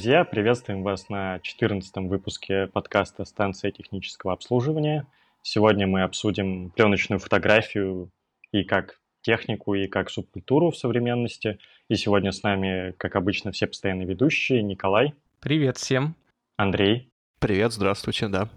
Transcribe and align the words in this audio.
друзья! 0.00 0.24
Приветствуем 0.24 0.82
вас 0.82 1.10
на 1.10 1.40
14 1.40 1.94
выпуске 2.08 2.68
подкаста 2.68 3.26
«Станция 3.26 3.70
технического 3.70 4.32
обслуживания». 4.32 5.06
Сегодня 5.42 5.86
мы 5.86 6.00
обсудим 6.00 6.70
пленочную 6.70 7.18
фотографию 7.18 8.10
и 8.50 8.64
как 8.64 8.98
технику, 9.20 9.74
и 9.74 9.88
как 9.88 10.08
субкультуру 10.08 10.70
в 10.70 10.76
современности. 10.78 11.58
И 11.90 11.96
сегодня 11.96 12.32
с 12.32 12.42
нами, 12.42 12.94
как 12.96 13.14
обычно, 13.14 13.52
все 13.52 13.66
постоянные 13.66 14.06
ведущие. 14.06 14.62
Николай. 14.62 15.12
Привет 15.38 15.76
всем. 15.76 16.16
Андрей. 16.56 17.10
Привет, 17.38 17.74
здравствуйте, 17.74 18.28
да. 18.28 18.48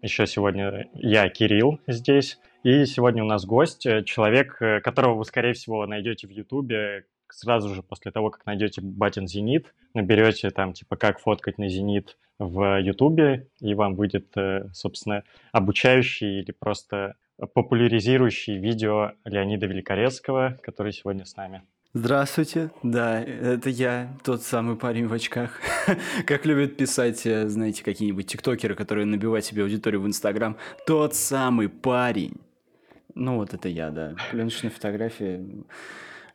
Еще 0.00 0.26
сегодня 0.26 0.88
я, 0.94 1.28
Кирилл, 1.28 1.80
здесь. 1.86 2.38
И 2.62 2.86
сегодня 2.86 3.22
у 3.22 3.26
нас 3.26 3.44
гость, 3.44 3.84
э, 3.84 4.04
человек, 4.04 4.56
э, 4.62 4.80
которого 4.80 5.16
вы, 5.16 5.26
скорее 5.26 5.52
всего, 5.52 5.84
найдете 5.84 6.26
в 6.26 6.30
Ютубе 6.30 7.04
сразу 7.32 7.74
же 7.74 7.82
после 7.82 8.10
того, 8.10 8.30
как 8.30 8.46
найдете 8.46 8.80
Батин 8.80 9.26
Зенит, 9.26 9.74
наберете 9.94 10.50
там, 10.50 10.72
типа, 10.72 10.96
как 10.96 11.18
фоткать 11.18 11.58
на 11.58 11.68
Зенит 11.68 12.16
в 12.38 12.80
Ютубе, 12.80 13.48
и 13.60 13.74
вам 13.74 13.94
выйдет, 13.94 14.36
э, 14.36 14.68
собственно, 14.72 15.24
обучающий 15.52 16.40
или 16.40 16.52
просто 16.52 17.16
популяризирующий 17.54 18.58
видео 18.58 19.12
Леонида 19.24 19.66
Великорецкого, 19.66 20.58
который 20.62 20.92
сегодня 20.92 21.24
с 21.24 21.36
нами. 21.36 21.62
Здравствуйте, 21.94 22.70
да, 22.82 23.20
это 23.20 23.68
я, 23.68 24.16
тот 24.24 24.42
самый 24.42 24.76
парень 24.76 25.08
в 25.08 25.12
очках. 25.12 25.60
как 26.26 26.46
любят 26.46 26.76
писать, 26.78 27.26
э, 27.26 27.48
знаете, 27.48 27.84
какие-нибудь 27.84 28.26
тиктокеры, 28.26 28.74
которые 28.74 29.04
набивают 29.04 29.44
себе 29.44 29.62
аудиторию 29.62 30.00
в 30.00 30.06
Инстаграм. 30.06 30.56
Тот 30.86 31.14
самый 31.14 31.68
парень. 31.68 32.36
Ну 33.14 33.36
вот 33.36 33.52
это 33.52 33.68
я, 33.68 33.90
да. 33.90 34.14
Пленочные 34.30 34.70
фотографии 34.70 35.64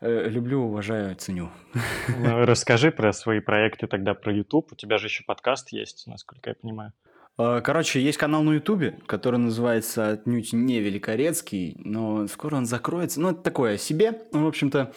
люблю, 0.02 0.64
уважаю, 0.64 1.16
ценю. 1.16 1.50
ну, 2.18 2.46
расскажи 2.46 2.92
про 2.92 3.14
свои 3.14 3.40
проекты 3.40 3.88
тогда, 3.88 4.14
про 4.14 4.34
YouTube. 4.34 4.72
У 4.72 4.76
тебя 4.76 4.98
же 4.98 5.08
еще 5.08 5.24
подкаст 5.24 5.72
есть, 5.72 6.08
насколько 6.08 6.50
я 6.50 6.56
понимаю. 6.56 6.94
А, 7.38 7.62
короче, 7.62 8.02
есть 8.02 8.18
канал 8.18 8.44
на 8.44 8.54
Ютубе, 8.54 9.00
который 9.06 9.38
называется 9.38 10.12
отнюдь 10.12 10.54
не 10.54 10.80
Великорецкий, 10.80 11.80
но 11.84 12.28
скоро 12.28 12.56
он 12.56 12.66
закроется. 12.66 13.22
Ну, 13.22 13.30
это 13.30 13.42
такое 13.42 13.76
о 13.76 13.78
себе. 13.78 14.22
Ну, 14.34 14.46
в 14.46 14.48
общем-то, 14.48 14.92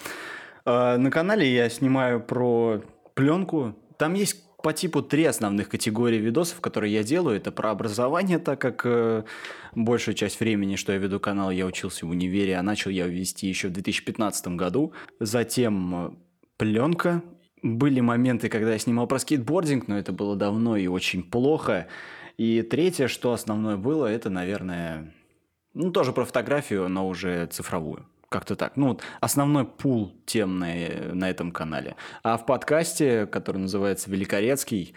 а, 0.64 0.96
на 0.96 1.10
канале 1.10 1.52
я 1.52 1.68
снимаю 1.68 2.20
про 2.20 2.82
пленку. 3.14 3.76
Там 3.98 4.14
есть 4.14 4.49
по 4.62 4.72
типу 4.72 5.02
три 5.02 5.24
основных 5.24 5.68
категории 5.68 6.18
видосов, 6.18 6.60
которые 6.60 6.92
я 6.92 7.02
делаю. 7.02 7.36
Это 7.36 7.50
про 7.52 7.70
образование, 7.70 8.38
так 8.38 8.60
как 8.60 8.82
э, 8.84 9.24
большая 9.74 10.14
часть 10.14 10.40
времени, 10.40 10.76
что 10.76 10.92
я 10.92 10.98
веду 10.98 11.20
канал, 11.20 11.50
я 11.50 11.66
учился 11.66 12.06
в 12.06 12.10
универе, 12.10 12.56
а 12.56 12.62
начал 12.62 12.90
я 12.90 13.06
вести 13.06 13.46
еще 13.46 13.68
в 13.68 13.72
2015 13.72 14.48
году. 14.48 14.92
Затем 15.18 15.94
э, 15.94 16.10
пленка. 16.56 17.22
Были 17.62 18.00
моменты, 18.00 18.48
когда 18.48 18.72
я 18.72 18.78
снимал 18.78 19.06
про 19.06 19.18
скейтбординг, 19.18 19.86
но 19.86 19.98
это 19.98 20.12
было 20.12 20.34
давно 20.34 20.76
и 20.76 20.86
очень 20.86 21.22
плохо. 21.22 21.88
И 22.38 22.62
третье, 22.62 23.06
что 23.06 23.32
основное 23.34 23.76
было, 23.76 24.06
это, 24.06 24.30
наверное, 24.30 25.12
ну, 25.74 25.90
тоже 25.90 26.12
про 26.12 26.24
фотографию, 26.24 26.88
но 26.88 27.06
уже 27.06 27.46
цифровую. 27.46 28.06
Как-то 28.30 28.54
так. 28.54 28.76
Ну, 28.76 28.88
вот 28.88 29.02
основной 29.20 29.64
пул 29.66 30.14
тем 30.24 30.60
на, 30.60 30.72
на 31.12 31.28
этом 31.28 31.50
канале. 31.50 31.96
А 32.22 32.38
в 32.38 32.46
подкасте, 32.46 33.26
который 33.26 33.58
называется 33.58 34.10
«Великорецкий», 34.10 34.94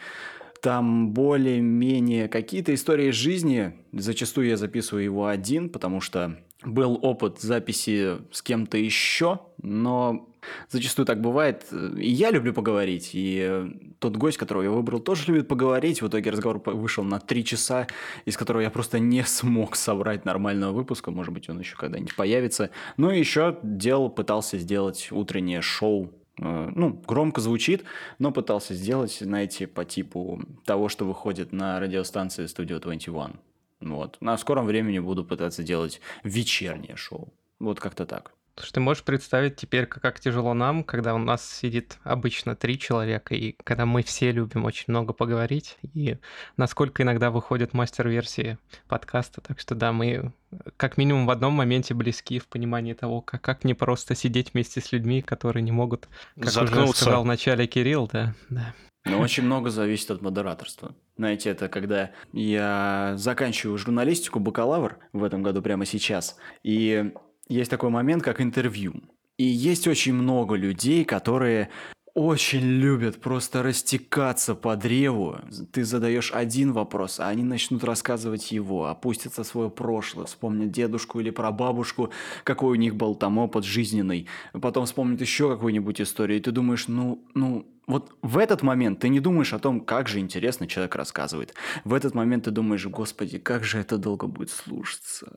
там 0.62 1.10
более-менее 1.10 2.30
какие-то 2.30 2.74
истории 2.74 3.10
жизни. 3.10 3.74
Зачастую 3.92 4.48
я 4.48 4.56
записываю 4.56 5.04
его 5.04 5.26
один, 5.26 5.70
потому 5.70 6.00
что 6.00 6.38
был 6.64 6.98
опыт 7.02 7.42
записи 7.42 8.20
с 8.32 8.42
кем-то 8.42 8.78
еще, 8.78 9.42
но 9.62 10.30
Зачастую 10.70 11.06
так 11.06 11.22
бывает. 11.22 11.66
И 11.72 12.10
я 12.10 12.32
люблю 12.32 12.54
поговорить, 12.54 13.12
и 13.14 13.96
тот 14.00 14.18
гость, 14.18 14.38
которого 14.38 14.64
я 14.64 14.72
выбрал, 14.72 15.00
тоже 15.00 15.32
любит 15.32 15.48
поговорить. 15.48 16.02
В 16.02 16.08
итоге 16.08 16.32
разговор 16.32 16.62
вышел 16.66 17.04
на 17.04 17.20
три 17.20 17.44
часа, 17.46 17.88
из 18.26 18.38
которого 18.38 18.62
я 18.62 18.70
просто 18.70 19.00
не 19.00 19.24
смог 19.24 19.76
собрать 19.76 20.26
нормального 20.26 20.74
выпуска. 20.74 21.12
Может 21.12 21.34
быть, 21.34 21.50
он 21.50 21.60
еще 21.60 21.76
когда-нибудь 21.76 22.16
появится. 22.16 22.70
Ну 22.98 23.12
и 23.12 23.20
еще 23.20 23.58
делал, 23.64 24.10
пытался 24.10 24.58
сделать 24.58 25.10
утреннее 25.12 25.62
шоу 25.62 26.12
э, 26.40 26.72
ну, 26.76 27.02
громко 27.08 27.42
звучит, 27.42 27.84
но 28.20 28.32
пытался 28.32 28.74
сделать, 28.74 29.18
знаете, 29.22 29.68
по 29.68 29.86
типу 29.86 30.42
того, 30.66 30.90
что 30.90 31.06
выходит 31.06 31.52
на 31.52 31.80
радиостанции 31.80 32.46
Studio 32.46 32.80
21. 32.80 33.40
Вот. 33.82 34.18
На 34.22 34.38
скором 34.38 34.66
времени 34.66 35.00
буду 35.00 35.26
пытаться 35.26 35.64
делать 35.64 36.02
вечернее 36.24 36.96
шоу. 36.96 37.34
Вот 37.60 37.80
как-то 37.80 38.06
так. 38.06 38.34
Слушай, 38.56 38.74
ты 38.74 38.80
можешь 38.82 39.04
представить 39.04 39.56
теперь, 39.56 39.88
как 39.88 40.20
тяжело 40.20 40.54
нам, 40.54 40.84
когда 40.84 41.16
у 41.16 41.18
нас 41.18 41.50
сидит 41.50 41.98
обычно 42.04 42.56
три 42.56 42.78
человека, 42.78 43.34
и 43.34 43.56
когда 43.64 43.88
мы 43.88 44.04
все 44.04 44.32
любим 44.32 44.66
очень 44.66 44.86
много 44.88 45.12
поговорить, 45.12 45.78
и 45.82 46.18
насколько 46.56 47.02
иногда 47.02 47.32
выходят 47.32 47.74
мастер-версии 47.74 48.60
подкаста. 48.88 49.42
Так 49.42 49.60
что 49.60 49.74
да, 49.74 49.92
мы 49.92 50.34
как 50.78 50.98
минимум 50.98 51.26
в 51.26 51.32
одном 51.32 51.54
моменте 51.54 51.96
близки 51.96 52.38
в 52.38 52.48
понимании 52.48 52.94
того, 52.94 53.22
как, 53.22 53.42
как 53.42 53.64
не 53.64 53.74
просто 53.74 54.14
сидеть 54.14 54.54
вместе 54.54 54.82
с 54.82 54.92
людьми, 54.92 55.24
которые 55.24 55.64
не 55.64 55.72
могут, 55.72 56.08
как 56.36 56.52
Заткнуться. 56.52 56.84
уже 56.84 56.94
сказал 56.94 57.24
в 57.24 57.28
начале 57.28 57.66
Кирилл, 57.66 58.08
да, 58.12 58.36
да. 58.50 58.76
Но 59.06 59.20
очень 59.20 59.44
много 59.44 59.70
зависит 59.70 60.12
от 60.12 60.22
модераторства. 60.22 60.96
Знаете, 61.18 61.50
это 61.50 61.68
когда 61.68 62.12
я 62.32 63.14
заканчиваю 63.18 63.78
журналистику, 63.78 64.40
бакалавр 64.40 65.00
в 65.12 65.24
этом 65.24 65.44
году 65.44 65.62
прямо 65.62 65.86
сейчас, 65.86 66.38
и 66.64 67.12
есть 67.48 67.70
такой 67.70 67.90
момент, 67.90 68.24
как 68.24 68.42
интервью. 68.42 68.94
И 69.38 69.46
есть 69.46 69.88
очень 69.88 70.14
много 70.14 70.56
людей, 70.56 71.06
которые 71.06 71.70
очень 72.14 72.62
любят 72.62 73.20
просто 73.20 73.64
растекаться 73.64 74.54
по 74.54 74.76
древу. 74.76 75.40
Ты 75.72 75.84
задаешь 75.84 76.32
один 76.32 76.72
вопрос, 76.72 77.20
а 77.20 77.28
они 77.28 77.44
начнут 77.44 77.84
рассказывать 77.84 78.52
его, 78.52 78.86
опустятся 78.86 79.44
в 79.44 79.48
свое 79.48 79.72
прошлое, 79.72 80.28
вспомнят 80.28 80.72
дедушку 80.72 81.20
или 81.20 81.32
про 81.32 81.52
бабушку, 81.52 82.12
какой 82.44 82.74
у 82.74 82.76
них 82.76 82.96
был 82.96 83.16
там 83.16 83.40
опыт 83.40 83.64
жизненный, 83.64 84.28
потом 84.54 84.86
вспомнят 84.86 85.22
еще 85.22 85.50
какую-нибудь 85.50 86.02
историю, 86.02 86.38
и 86.38 86.42
ты 86.42 86.52
думаешь, 86.52 86.88
ну, 86.88 87.26
ну, 87.34 87.68
вот 87.88 88.16
в 88.22 88.38
этот 88.38 88.62
момент 88.62 89.00
ты 89.00 89.10
не 89.10 89.20
думаешь 89.20 89.54
о 89.54 89.60
том, 89.60 89.82
как 89.82 90.08
же 90.08 90.20
интересно 90.20 90.68
человек 90.68 90.96
рассказывает. 90.96 91.56
В 91.84 91.96
этот 91.96 92.14
момент 92.14 92.46
ты 92.46 92.52
думаешь, 92.52 92.86
господи, 92.86 93.40
как 93.40 93.64
же 93.64 93.80
это 93.80 93.98
долго 93.98 94.28
будет 94.28 94.52
слушаться 94.52 95.36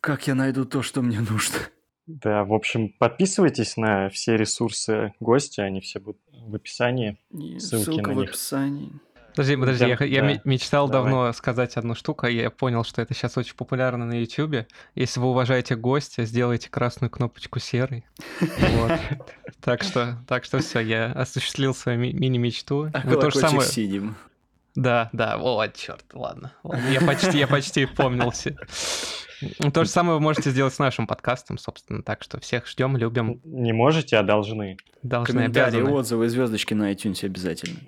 как 0.00 0.26
я 0.26 0.34
найду 0.34 0.64
то, 0.64 0.82
что 0.82 1.02
мне 1.02 1.20
нужно. 1.20 1.58
Да, 2.06 2.44
в 2.44 2.52
общем, 2.52 2.92
подписывайтесь 2.98 3.76
на 3.76 4.08
все 4.08 4.36
ресурсы 4.36 5.12
гостя, 5.20 5.62
они 5.62 5.80
все 5.80 6.00
будут 6.00 6.20
в 6.32 6.54
описании. 6.54 7.18
Ссылки 7.58 7.84
Ссылка 7.84 8.08
на 8.08 8.14
в 8.14 8.16
них. 8.16 8.30
описании. 8.30 8.92
Подожди, 9.30 9.56
подожди, 9.56 9.84
да, 9.84 9.86
я, 9.86 9.96
да. 9.96 10.04
я 10.04 10.40
мечтал 10.44 10.88
Давай. 10.88 11.12
давно 11.12 11.32
сказать 11.32 11.76
одну 11.76 11.94
штуку, 11.94 12.26
и 12.26 12.34
я 12.34 12.50
понял, 12.50 12.82
что 12.82 13.00
это 13.00 13.14
сейчас 13.14 13.36
очень 13.38 13.54
популярно 13.54 14.04
на 14.04 14.20
YouTube. 14.20 14.66
Если 14.96 15.20
вы 15.20 15.26
уважаете 15.28 15.76
гостя, 15.76 16.24
сделайте 16.24 16.68
красную 16.68 17.10
кнопочку 17.10 17.58
серой. 17.58 18.04
Так 19.60 19.82
что, 19.82 20.16
так 20.26 20.44
что 20.44 20.60
все, 20.60 20.80
я 20.80 21.12
осуществил 21.12 21.74
свою 21.74 21.98
мини-мечту. 21.98 22.90
А 22.94 23.02
вы 23.06 23.20
тоже 23.20 23.40
самое... 23.40 23.68
синим. 23.68 24.16
Да, 24.74 25.10
да, 25.12 25.36
о, 25.38 25.66
черт, 25.68 26.04
ладно. 26.12 26.52
Я 26.90 27.00
почти, 27.00 27.38
я 27.38 27.46
почти 27.46 27.86
помнился. 27.86 28.56
То 29.72 29.84
же 29.84 29.90
самое 29.90 30.14
вы 30.14 30.20
можете 30.20 30.50
сделать 30.50 30.74
с 30.74 30.78
нашим 30.78 31.06
подкастом, 31.06 31.58
собственно. 31.58 32.02
Так 32.02 32.22
что 32.22 32.38
всех 32.40 32.66
ждем, 32.66 32.96
любим. 32.96 33.40
Не 33.44 33.72
можете, 33.72 34.16
а 34.18 34.22
должны. 34.22 34.76
Должны, 35.02 35.32
Комментарии, 35.34 35.78
обязаны. 35.78 35.96
отзывы, 35.96 36.28
звездочки 36.28 36.74
на 36.74 36.92
iTunes 36.92 37.24
обязательно. 37.24 37.80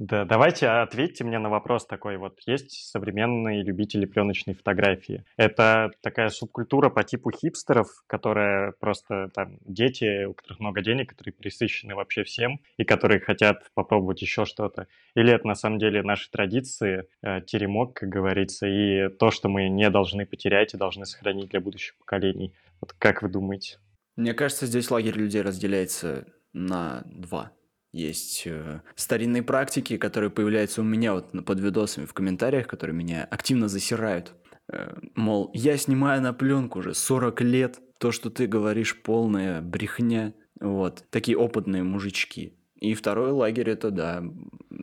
Да, 0.00 0.24
давайте 0.24 0.66
ответьте 0.66 1.24
мне 1.24 1.38
на 1.38 1.50
вопрос 1.50 1.84
такой. 1.84 2.16
Вот 2.16 2.40
есть 2.46 2.90
современные 2.90 3.62
любители 3.62 4.06
пленочной 4.06 4.54
фотографии. 4.54 5.26
Это 5.36 5.90
такая 6.00 6.30
субкультура 6.30 6.88
по 6.88 7.04
типу 7.04 7.30
хипстеров, 7.30 7.88
которая 8.06 8.72
просто 8.80 9.28
там 9.34 9.58
дети, 9.60 10.24
у 10.24 10.32
которых 10.32 10.58
много 10.58 10.80
денег, 10.80 11.10
которые 11.10 11.34
присыщены 11.34 11.94
вообще 11.94 12.24
всем 12.24 12.62
и 12.78 12.84
которые 12.84 13.20
хотят 13.20 13.70
попробовать 13.74 14.22
еще 14.22 14.46
что-то. 14.46 14.86
Или 15.14 15.34
это 15.34 15.46
на 15.46 15.54
самом 15.54 15.78
деле 15.78 16.02
наши 16.02 16.30
традиции, 16.30 17.04
э, 17.20 17.42
теремок, 17.42 17.92
как 17.92 18.08
говорится, 18.08 18.66
и 18.66 19.10
то, 19.10 19.30
что 19.30 19.50
мы 19.50 19.68
не 19.68 19.90
должны 19.90 20.24
потерять 20.24 20.72
и 20.72 20.78
должны 20.78 21.04
сохранить 21.04 21.50
для 21.50 21.60
будущих 21.60 21.94
поколений. 21.98 22.54
Вот 22.80 22.94
как 22.94 23.20
вы 23.20 23.28
думаете? 23.28 23.76
Мне 24.16 24.32
кажется, 24.32 24.64
здесь 24.64 24.90
лагерь 24.90 25.18
людей 25.18 25.42
разделяется 25.42 26.24
на 26.54 27.02
два. 27.04 27.52
Есть 27.92 28.44
э, 28.46 28.82
старинные 28.94 29.42
практики, 29.42 29.96
которые 29.96 30.30
появляются 30.30 30.80
у 30.80 30.84
меня 30.84 31.12
вот 31.12 31.32
под 31.44 31.60
видосами 31.60 32.06
в 32.06 32.14
комментариях, 32.14 32.68
которые 32.68 32.94
меня 32.94 33.24
активно 33.24 33.68
засирают. 33.68 34.32
Э, 34.72 34.94
мол, 35.16 35.50
я 35.54 35.76
снимаю 35.76 36.22
на 36.22 36.32
пленку 36.32 36.78
уже 36.78 36.94
40 36.94 37.40
лет, 37.40 37.80
то, 37.98 38.12
что 38.12 38.30
ты 38.30 38.46
говоришь, 38.46 39.00
полная 39.02 39.60
брехня. 39.60 40.34
Вот, 40.60 41.04
такие 41.10 41.36
опытные 41.36 41.82
мужички. 41.82 42.54
И 42.76 42.94
второй 42.94 43.32
лагерь 43.32 43.70
это, 43.70 43.90
да, 43.90 44.22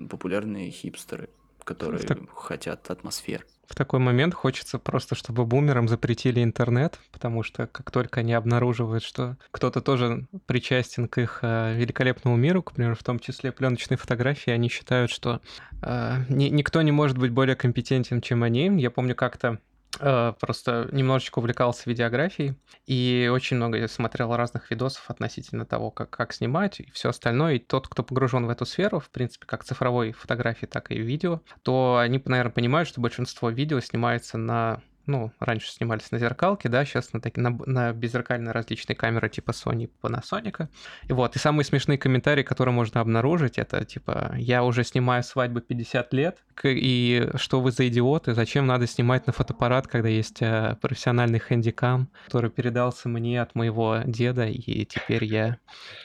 популярные 0.09 0.69
хипстеры, 0.69 1.29
которые 1.67 2.01
так... 2.01 2.17
хотят 2.33 2.89
атмосфер. 2.89 3.45
В 3.67 3.75
такой 3.75 3.99
момент 3.99 4.33
хочется 4.33 4.79
просто, 4.79 5.15
чтобы 5.15 5.45
бумерам 5.45 5.89
запретили 5.89 6.41
интернет, 6.41 6.97
потому 7.11 7.43
что 7.43 7.67
как 7.67 7.91
только 7.91 8.21
они 8.21 8.33
обнаруживают, 8.33 9.03
что 9.03 9.35
кто-то 9.51 9.81
тоже 9.81 10.25
причастен 10.45 11.09
к 11.09 11.17
их 11.17 11.39
э, 11.41 11.75
великолепному 11.75 12.37
миру, 12.37 12.63
к 12.63 12.71
примеру, 12.71 12.95
в 12.95 13.03
том 13.03 13.19
числе 13.19 13.51
пленочной 13.51 13.97
фотографии, 13.97 14.51
они 14.51 14.69
считают, 14.69 15.11
что 15.11 15.41
э, 15.81 16.23
ни, 16.29 16.45
никто 16.45 16.81
не 16.81 16.93
может 16.93 17.17
быть 17.17 17.31
более 17.31 17.57
компетентен, 17.57 18.21
чем 18.21 18.43
они. 18.43 18.81
Я 18.81 18.89
помню 18.89 19.13
как-то 19.13 19.59
просто 19.97 20.89
немножечко 20.91 21.39
увлекался 21.39 21.83
видеографией 21.89 22.55
и 22.85 23.29
очень 23.33 23.57
много 23.57 23.87
смотрел 23.87 24.35
разных 24.35 24.69
видосов 24.69 25.09
относительно 25.09 25.65
того, 25.65 25.91
как, 25.91 26.09
как 26.09 26.33
снимать 26.33 26.79
и 26.79 26.91
все 26.91 27.09
остальное. 27.09 27.55
И 27.55 27.59
тот, 27.59 27.87
кто 27.87 28.03
погружен 28.03 28.45
в 28.45 28.49
эту 28.49 28.65
сферу, 28.65 28.99
в 28.99 29.09
принципе, 29.09 29.45
как 29.45 29.63
цифровой 29.63 30.11
фотографии, 30.11 30.65
так 30.65 30.91
и 30.91 30.99
видео, 30.99 31.41
то 31.63 31.97
они, 31.97 32.21
наверное, 32.25 32.51
понимают, 32.51 32.87
что 32.89 33.01
большинство 33.01 33.49
видео 33.49 33.79
снимается 33.79 34.37
на 34.37 34.81
ну, 35.07 35.31
раньше 35.39 35.71
снимались 35.71 36.11
на 36.11 36.19
зеркалке, 36.19 36.69
да, 36.69 36.85
сейчас 36.85 37.13
на, 37.13 37.21
таки, 37.21 37.41
на, 37.41 37.57
на 37.65 37.93
беззеркальные 37.93 38.51
различные 38.51 38.95
камеры 38.95 39.29
типа 39.29 39.51
Sony 39.51 39.89
Panasonic. 40.01 40.67
И 41.07 41.13
вот, 41.13 41.35
и 41.35 41.39
самые 41.39 41.65
смешные 41.65 41.97
комментарии, 41.97 42.43
которые 42.43 42.73
можно 42.73 43.01
обнаружить, 43.01 43.57
это 43.57 43.83
типа, 43.85 44.33
я 44.37 44.63
уже 44.63 44.83
снимаю 44.83 45.23
свадьбы 45.23 45.61
50 45.61 46.13
лет, 46.13 46.37
и 46.63 47.29
что 47.35 47.61
вы 47.61 47.71
за 47.71 47.87
идиоты, 47.87 48.33
зачем 48.33 48.67
надо 48.67 48.87
снимать 48.87 49.27
на 49.27 49.33
фотоаппарат, 49.33 49.87
когда 49.87 50.09
есть 50.09 50.41
э, 50.41 50.75
профессиональный 50.81 51.39
хэндикам, 51.39 52.09
который 52.25 52.49
передался 52.49 53.09
мне 53.09 53.41
от 53.41 53.55
моего 53.55 53.99
деда, 54.05 54.45
и 54.45 54.85
теперь 54.85 55.23
я 55.23 55.57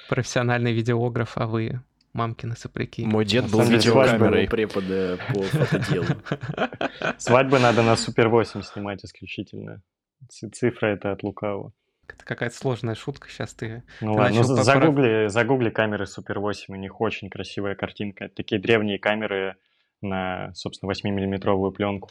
профессиональный 0.09 0.73
видеограф, 0.73 1.33
а 1.37 1.47
вы 1.47 1.81
мамкины 2.13 2.57
сопляки. 2.57 3.05
Мой 3.05 3.25
дед 3.25 3.51
был 3.51 3.63
видеокамерой. 3.63 4.49
препода 4.49 5.19
по 5.29 5.43
фотоделу. 5.43 6.07
Свадьбы 7.19 7.59
надо 7.59 7.83
на 7.83 7.97
Супер 7.97 8.29
8 8.29 8.63
снимать 8.63 9.05
исключительно. 9.05 9.83
Цифра 10.29 10.89
это 10.89 11.13
от 11.13 11.23
лукавого. 11.23 11.73
Это 12.09 12.25
какая-то 12.25 12.57
сложная 12.57 12.95
шутка, 12.95 13.29
сейчас 13.29 13.55
ты... 13.55 13.83
Ну 14.01 14.15
ладно, 14.15 14.39
ну, 14.39 14.43
загугли, 14.45 15.29
загугли 15.29 15.71
камеры 15.71 16.07
Супер 16.07 16.41
8, 16.41 16.75
у 16.75 16.77
них 16.77 17.01
очень 17.01 17.31
красивая 17.31 17.75
картинка. 17.75 18.29
Такие 18.29 18.61
древние 18.61 18.99
камеры 18.99 19.57
на, 20.01 20.53
собственно, 20.55 20.93
8-миллиметровую 20.93 21.71
пленку. 21.71 22.11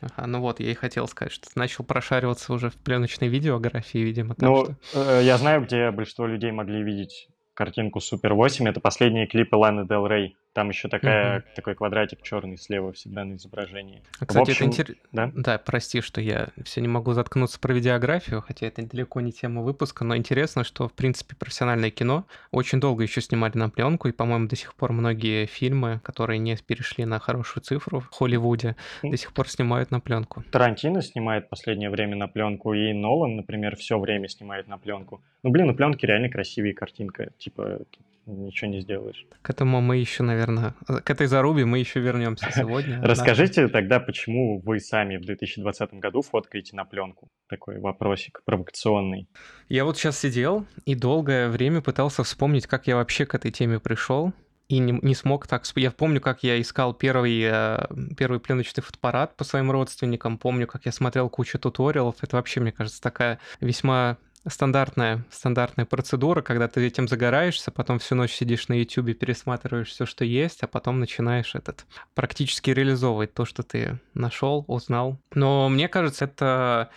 Ага, 0.00 0.26
ну 0.26 0.40
вот, 0.40 0.60
я 0.60 0.70
и 0.70 0.74
хотел 0.74 1.08
сказать, 1.08 1.32
что 1.32 1.48
ты 1.48 1.58
начал 1.58 1.84
прошариваться 1.84 2.52
уже 2.52 2.70
в 2.70 2.74
пленочной 2.74 3.28
видеографии, 3.28 3.98
видимо. 3.98 4.34
Ну, 4.38 4.76
что... 4.88 5.18
э, 5.18 5.24
я 5.24 5.36
знаю, 5.38 5.64
где 5.64 5.90
большинство 5.90 6.26
людей 6.26 6.50
могли 6.52 6.82
видеть 6.82 7.28
картинку 7.54 8.00
Супер 8.00 8.34
8. 8.34 8.68
Это 8.68 8.80
последние 8.80 9.26
клипы 9.26 9.56
Ланы 9.56 9.86
Дел 9.86 10.06
Рей. 10.06 10.36
Там 10.52 10.68
еще 10.68 10.88
такая, 10.88 11.38
угу. 11.38 11.46
такой 11.56 11.74
квадратик 11.74 12.22
черный 12.22 12.56
слева 12.56 12.92
всегда 12.92 13.24
на 13.24 13.34
изображении. 13.34 14.02
А, 14.20 14.26
кстати, 14.26 14.52
общем, 14.52 14.66
это 14.68 14.82
интересно. 14.82 15.02
Да? 15.10 15.32
да, 15.34 15.58
прости, 15.58 16.00
что 16.00 16.20
я 16.20 16.48
все 16.64 16.80
не 16.80 16.86
могу 16.86 17.12
заткнуться 17.12 17.58
про 17.58 17.72
видеографию, 17.72 18.40
хотя 18.40 18.68
это 18.68 18.82
далеко 18.86 19.20
не 19.20 19.32
тема 19.32 19.62
выпуска, 19.62 20.04
но 20.04 20.16
интересно, 20.16 20.62
что, 20.62 20.86
в 20.86 20.92
принципе, 20.92 21.34
профессиональное 21.34 21.90
кино 21.90 22.24
очень 22.52 22.78
долго 22.78 23.02
еще 23.02 23.20
снимали 23.20 23.58
на 23.58 23.68
пленку, 23.68 24.06
и, 24.06 24.12
по-моему, 24.12 24.46
до 24.46 24.54
сих 24.54 24.74
пор 24.74 24.92
многие 24.92 25.46
фильмы, 25.46 26.00
которые 26.04 26.38
не 26.38 26.56
перешли 26.56 27.04
на 27.04 27.18
хорошую 27.18 27.64
цифру 27.64 27.98
в 27.98 28.10
Холливуде, 28.10 28.76
до 29.02 29.16
сих 29.16 29.32
пор 29.32 29.48
снимают 29.48 29.90
на 29.90 29.98
пленку. 29.98 30.44
Тарантино 30.52 31.02
снимает 31.02 31.48
последнее 31.48 31.90
время 31.90 32.14
на 32.14 32.28
пленку, 32.28 32.74
и 32.74 32.92
Нолан, 32.92 33.34
например, 33.34 33.74
все 33.74 33.98
время 33.98 34.28
снимает 34.28 34.68
на 34.68 34.78
пленку. 34.78 35.20
Ну, 35.44 35.50
блин, 35.50 35.66
на 35.66 35.74
пленке 35.74 36.06
реально 36.06 36.30
красивее 36.30 36.72
картинка. 36.72 37.30
Типа, 37.36 37.80
ничего 38.24 38.70
не 38.70 38.80
сделаешь. 38.80 39.26
К 39.42 39.50
этому 39.50 39.82
мы 39.82 39.98
еще, 39.98 40.22
наверное, 40.22 40.74
к 40.86 41.10
этой 41.10 41.26
зарубе 41.26 41.66
мы 41.66 41.78
еще 41.78 42.00
вернемся 42.00 42.50
сегодня. 42.56 42.98
Расскажите 43.02 43.68
тогда, 43.68 44.00
почему 44.00 44.58
вы 44.60 44.80
сами 44.80 45.18
в 45.18 45.26
2020 45.26 45.94
году 45.94 46.22
фоткаете 46.22 46.74
на 46.74 46.86
пленку? 46.86 47.28
Такой 47.46 47.78
вопросик 47.78 48.40
провокационный. 48.46 49.28
Я 49.68 49.84
вот 49.84 49.98
сейчас 49.98 50.18
сидел 50.18 50.64
и 50.86 50.94
долгое 50.94 51.50
время 51.50 51.82
пытался 51.82 52.24
вспомнить, 52.24 52.66
как 52.66 52.86
я 52.86 52.96
вообще 52.96 53.26
к 53.26 53.34
этой 53.34 53.50
теме 53.50 53.78
пришел 53.78 54.32
и 54.68 54.78
не, 54.78 54.98
не 55.02 55.14
смог 55.14 55.46
так... 55.46 55.64
Я 55.76 55.90
помню, 55.90 56.22
как 56.22 56.42
я 56.42 56.58
искал 56.58 56.94
первый, 56.94 57.38
э, 57.42 57.86
первый 58.16 58.40
пленочный 58.40 58.82
фотоаппарат 58.82 59.36
по 59.36 59.44
своим 59.44 59.70
родственникам, 59.70 60.38
помню, 60.38 60.66
как 60.66 60.86
я 60.86 60.92
смотрел 60.92 61.28
кучу 61.28 61.58
туториалов. 61.58 62.16
Это 62.22 62.36
вообще, 62.36 62.60
мне 62.60 62.72
кажется, 62.72 63.02
такая 63.02 63.38
весьма 63.60 64.16
стандартная, 64.48 65.24
стандартная 65.30 65.86
процедура, 65.86 66.42
когда 66.42 66.68
ты 66.68 66.86
этим 66.86 67.08
загораешься, 67.08 67.70
потом 67.70 67.98
всю 67.98 68.14
ночь 68.14 68.32
сидишь 68.32 68.68
на 68.68 68.74
YouTube, 68.74 69.18
пересматриваешь 69.18 69.88
все, 69.88 70.06
что 70.06 70.24
есть, 70.24 70.62
а 70.62 70.66
потом 70.66 71.00
начинаешь 71.00 71.54
этот 71.54 71.86
практически 72.14 72.70
реализовывать 72.70 73.34
то, 73.34 73.44
что 73.44 73.62
ты 73.62 73.98
нашел, 74.14 74.64
узнал. 74.68 75.18
Но 75.34 75.68
мне 75.68 75.88
кажется, 75.88 76.26
это 76.26 76.90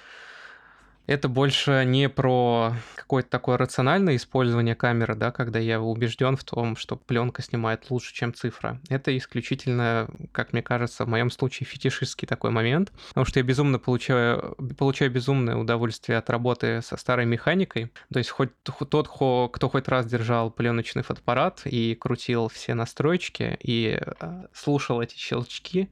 это 1.08 1.30
больше 1.30 1.84
не 1.86 2.10
про 2.10 2.74
какое-то 2.96 3.30
такое 3.30 3.58
рациональное 3.58 4.18
использование 4.18 4.76
камеры, 4.76 5.16
да, 5.16 5.32
когда 5.32 5.58
я 5.58 5.82
убежден 5.82 6.36
в 6.36 6.44
том, 6.44 6.76
что 6.76 6.98
пленка 6.98 7.42
снимает 7.42 7.90
лучше, 7.90 8.14
чем 8.14 8.34
цифра. 8.34 8.80
Это 8.90 9.18
исключительно, 9.18 10.10
как 10.34 10.52
мне 10.52 10.62
кажется, 10.62 11.06
в 11.06 11.08
моем 11.08 11.32
случае 11.32 11.66
фетишистский 11.66 12.28
такой 12.28 12.52
момент, 12.52 12.92
потому 13.10 13.26
что 13.26 13.40
я 13.40 13.44
безумно 13.44 13.80
получаю, 13.80 14.56
получаю 14.78 15.10
безумное 15.10 15.56
удовольствие 15.56 16.18
от 16.18 16.30
работы 16.30 16.82
со 16.82 16.98
старой 16.98 17.26
механикой. 17.26 17.92
То 18.12 18.20
есть 18.20 18.30
хоть 18.30 18.50
тот, 18.64 19.08
кто 19.08 19.70
хоть 19.70 19.88
раз 19.88 20.06
держал 20.06 20.52
пленочный 20.52 21.04
фотоаппарат 21.04 21.62
и 21.64 21.96
крутил 21.96 22.50
все 22.50 22.74
настройки 22.74 23.58
и 23.64 23.98
а, 24.20 24.48
слушал 24.54 25.02
эти 25.02 25.16
щелчки 25.16 25.90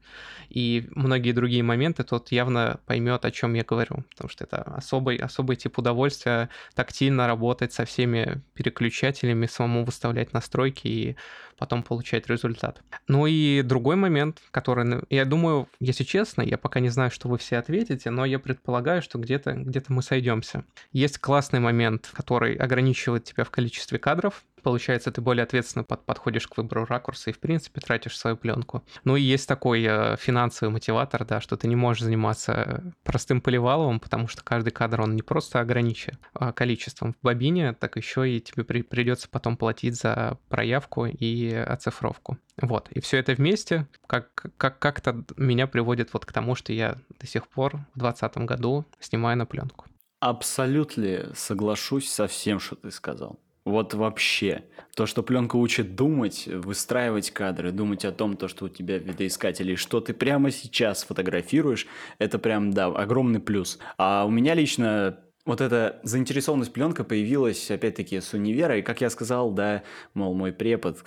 и 0.49 0.87
многие 0.91 1.31
другие 1.31 1.63
моменты, 1.63 2.03
тот 2.03 2.31
явно 2.33 2.81
поймет, 2.85 3.23
о 3.23 3.31
чем 3.31 3.53
я 3.53 3.63
говорю, 3.63 4.03
потому 4.09 4.29
что 4.29 4.43
это 4.43 4.61
особо 4.61 5.04
особый, 5.05 5.17
особый 5.17 5.55
тип 5.55 5.77
удовольствия 5.77 6.49
тактильно 6.73 7.27
работать 7.27 7.73
со 7.73 7.85
всеми 7.85 8.41
переключателями, 8.53 9.45
самому 9.45 9.85
выставлять 9.85 10.33
настройки 10.33 10.87
и 10.87 11.15
потом 11.57 11.83
получать 11.83 12.27
результат. 12.27 12.81
Ну 13.07 13.27
и 13.27 13.61
другой 13.61 13.95
момент, 13.95 14.41
который, 14.51 14.85
ну, 14.85 15.03
я 15.09 15.25
думаю, 15.25 15.67
если 15.79 16.03
честно, 16.03 16.41
я 16.41 16.57
пока 16.57 16.79
не 16.79 16.89
знаю, 16.89 17.11
что 17.11 17.29
вы 17.29 17.37
все 17.37 17.57
ответите, 17.57 18.09
но 18.09 18.25
я 18.25 18.39
предполагаю, 18.39 19.01
что 19.01 19.19
где-то 19.19 19.53
где 19.53 19.81
мы 19.87 20.01
сойдемся. 20.01 20.63
Есть 20.91 21.19
классный 21.19 21.59
момент, 21.59 22.09
который 22.13 22.55
ограничивает 22.55 23.23
тебя 23.23 23.43
в 23.43 23.49
количестве 23.49 23.99
кадров, 23.99 24.43
получается, 24.65 25.11
ты 25.11 25.21
более 25.21 25.43
ответственно 25.43 25.83
под, 25.83 26.05
подходишь 26.05 26.47
к 26.47 26.57
выбору 26.57 26.85
ракурса 26.85 27.29
и, 27.29 27.33
в 27.33 27.39
принципе, 27.39 27.81
тратишь 27.81 28.17
свою 28.17 28.35
пленку. 28.35 28.83
Ну 29.03 29.15
и 29.15 29.21
есть 29.21 29.47
такой 29.47 29.85
э, 29.87 30.17
финансовый 30.17 30.69
мотиватор, 30.69 31.23
да, 31.23 31.39
что 31.39 31.55
ты 31.55 31.67
не 31.67 31.75
можешь 31.75 32.01
заниматься 32.01 32.83
простым 33.03 33.41
поливаловым, 33.41 33.99
потому 33.99 34.27
что 34.27 34.43
каждый 34.43 34.71
кадр, 34.71 35.01
он 35.01 35.15
не 35.15 35.21
просто 35.21 35.59
ограничен 35.59 36.17
а 36.33 36.51
количеством 36.51 37.13
в 37.13 37.17
бобине, 37.21 37.73
так 37.73 37.95
еще 37.95 38.27
и 38.27 38.41
тебе 38.41 38.63
при, 38.63 38.81
придется 38.81 39.29
потом 39.29 39.55
платить 39.55 39.95
за 39.95 40.39
проявку 40.49 41.05
и 41.05 41.53
оцифровку. 41.53 42.39
Вот, 42.59 42.89
и 42.89 43.01
все 43.01 43.17
это 43.17 43.33
вместе 43.33 43.87
как, 44.07 44.47
как, 44.57 44.79
как-то 44.79 45.23
меня 45.37 45.67
приводит 45.67 46.11
вот 46.11 46.25
к 46.25 46.33
тому, 46.33 46.55
что 46.55 46.73
я 46.73 46.97
до 47.19 47.27
сих 47.27 47.47
пор 47.47 47.75
в 47.93 47.99
2020 47.99 48.37
году 48.39 48.85
снимаю 48.99 49.37
на 49.37 49.45
пленку. 49.45 49.85
Абсолютно 50.21 51.35
соглашусь 51.35 52.09
со 52.09 52.25
всем, 52.25 52.59
что 52.59 52.75
ты 52.75 52.89
сказал. 52.89 53.39
Вот 53.65 53.95
вообще. 53.95 54.63
То, 54.95 55.07
что 55.07 55.23
пленка 55.23 55.55
учит 55.55 55.95
думать, 55.95 56.47
выстраивать 56.47 57.31
кадры, 57.31 57.71
думать 57.71 58.05
о 58.05 58.11
том, 58.11 58.37
то, 58.37 58.47
что 58.47 58.65
у 58.65 58.69
тебя 58.69 58.99
видоискатели, 58.99 59.75
что 59.75 59.99
ты 59.99 60.13
прямо 60.13 60.51
сейчас 60.51 61.03
фотографируешь, 61.03 61.87
это 62.19 62.37
прям, 62.39 62.71
да, 62.71 62.85
огромный 62.85 63.39
плюс. 63.39 63.79
А 63.97 64.23
у 64.25 64.29
меня 64.29 64.53
лично 64.53 65.19
вот 65.45 65.61
эта 65.61 65.99
заинтересованность 66.03 66.73
пленка 66.73 67.03
появилась, 67.03 67.69
опять-таки, 67.69 68.19
с 68.19 68.33
универа, 68.33 68.79
и, 68.79 68.81
как 68.81 69.01
я 69.01 69.11
сказал, 69.11 69.51
да, 69.51 69.83
мол, 70.15 70.33
мой 70.33 70.51
препод, 70.51 71.03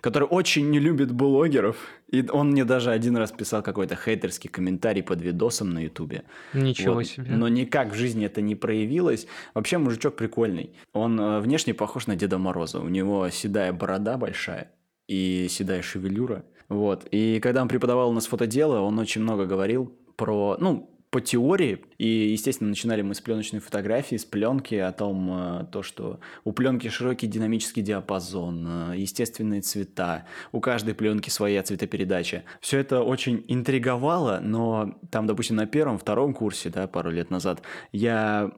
который 0.00 0.28
очень 0.28 0.68
не 0.70 0.78
любит 0.78 1.10
блогеров, 1.10 1.76
и 2.08 2.28
он 2.28 2.50
мне 2.50 2.64
даже 2.66 2.90
один 2.90 3.16
раз 3.16 3.32
писал 3.32 3.62
какой-то 3.62 3.96
хейтерский 3.96 4.50
комментарий 4.50 5.02
под 5.02 5.22
видосом 5.22 5.70
на 5.70 5.84
ютубе. 5.84 6.24
Ничего 6.52 6.94
вот. 6.94 7.06
себе. 7.06 7.30
Но 7.30 7.48
никак 7.48 7.92
в 7.92 7.94
жизни 7.94 8.26
это 8.26 8.42
не 8.42 8.54
проявилось. 8.54 9.26
Вообще, 9.54 9.78
мужичок 9.78 10.16
прикольный. 10.16 10.74
Он 10.92 11.18
э, 11.18 11.40
внешне 11.40 11.72
похож 11.72 12.06
на 12.06 12.14
Деда 12.14 12.38
Мороза. 12.38 12.80
У 12.80 12.88
него 12.88 13.28
седая 13.30 13.72
борода 13.72 14.18
большая 14.18 14.70
и 15.08 15.46
седая 15.48 15.82
шевелюра. 15.82 16.44
Вот. 16.68 17.06
И 17.10 17.40
когда 17.40 17.62
он 17.62 17.68
преподавал 17.68 18.10
у 18.10 18.12
нас 18.12 18.26
фотодело, 18.26 18.80
он 18.80 18.98
очень 18.98 19.22
много 19.22 19.46
говорил 19.46 19.92
про, 20.16 20.56
ну, 20.60 20.95
по 21.10 21.20
теории, 21.20 21.84
и, 21.98 22.06
естественно, 22.06 22.68
начинали 22.68 23.02
мы 23.02 23.14
с 23.14 23.20
пленочной 23.20 23.60
фотографии, 23.60 24.16
с 24.16 24.24
пленки, 24.24 24.74
о 24.74 24.92
том, 24.92 25.30
э, 25.30 25.66
то, 25.72 25.82
что 25.82 26.20
у 26.44 26.52
пленки 26.52 26.88
широкий 26.88 27.26
динамический 27.26 27.82
диапазон, 27.82 28.92
э, 28.92 28.98
естественные 28.98 29.62
цвета, 29.62 30.26
у 30.52 30.60
каждой 30.60 30.94
пленки 30.94 31.30
своя 31.30 31.62
цветопередача. 31.62 32.44
Все 32.60 32.78
это 32.78 33.02
очень 33.02 33.44
интриговало, 33.48 34.40
но 34.42 34.98
там, 35.10 35.26
допустим, 35.26 35.56
на 35.56 35.66
первом, 35.66 35.98
втором 35.98 36.34
курсе, 36.34 36.70
да, 36.70 36.86
пару 36.86 37.10
лет 37.10 37.30
назад, 37.30 37.62
я 37.92 38.50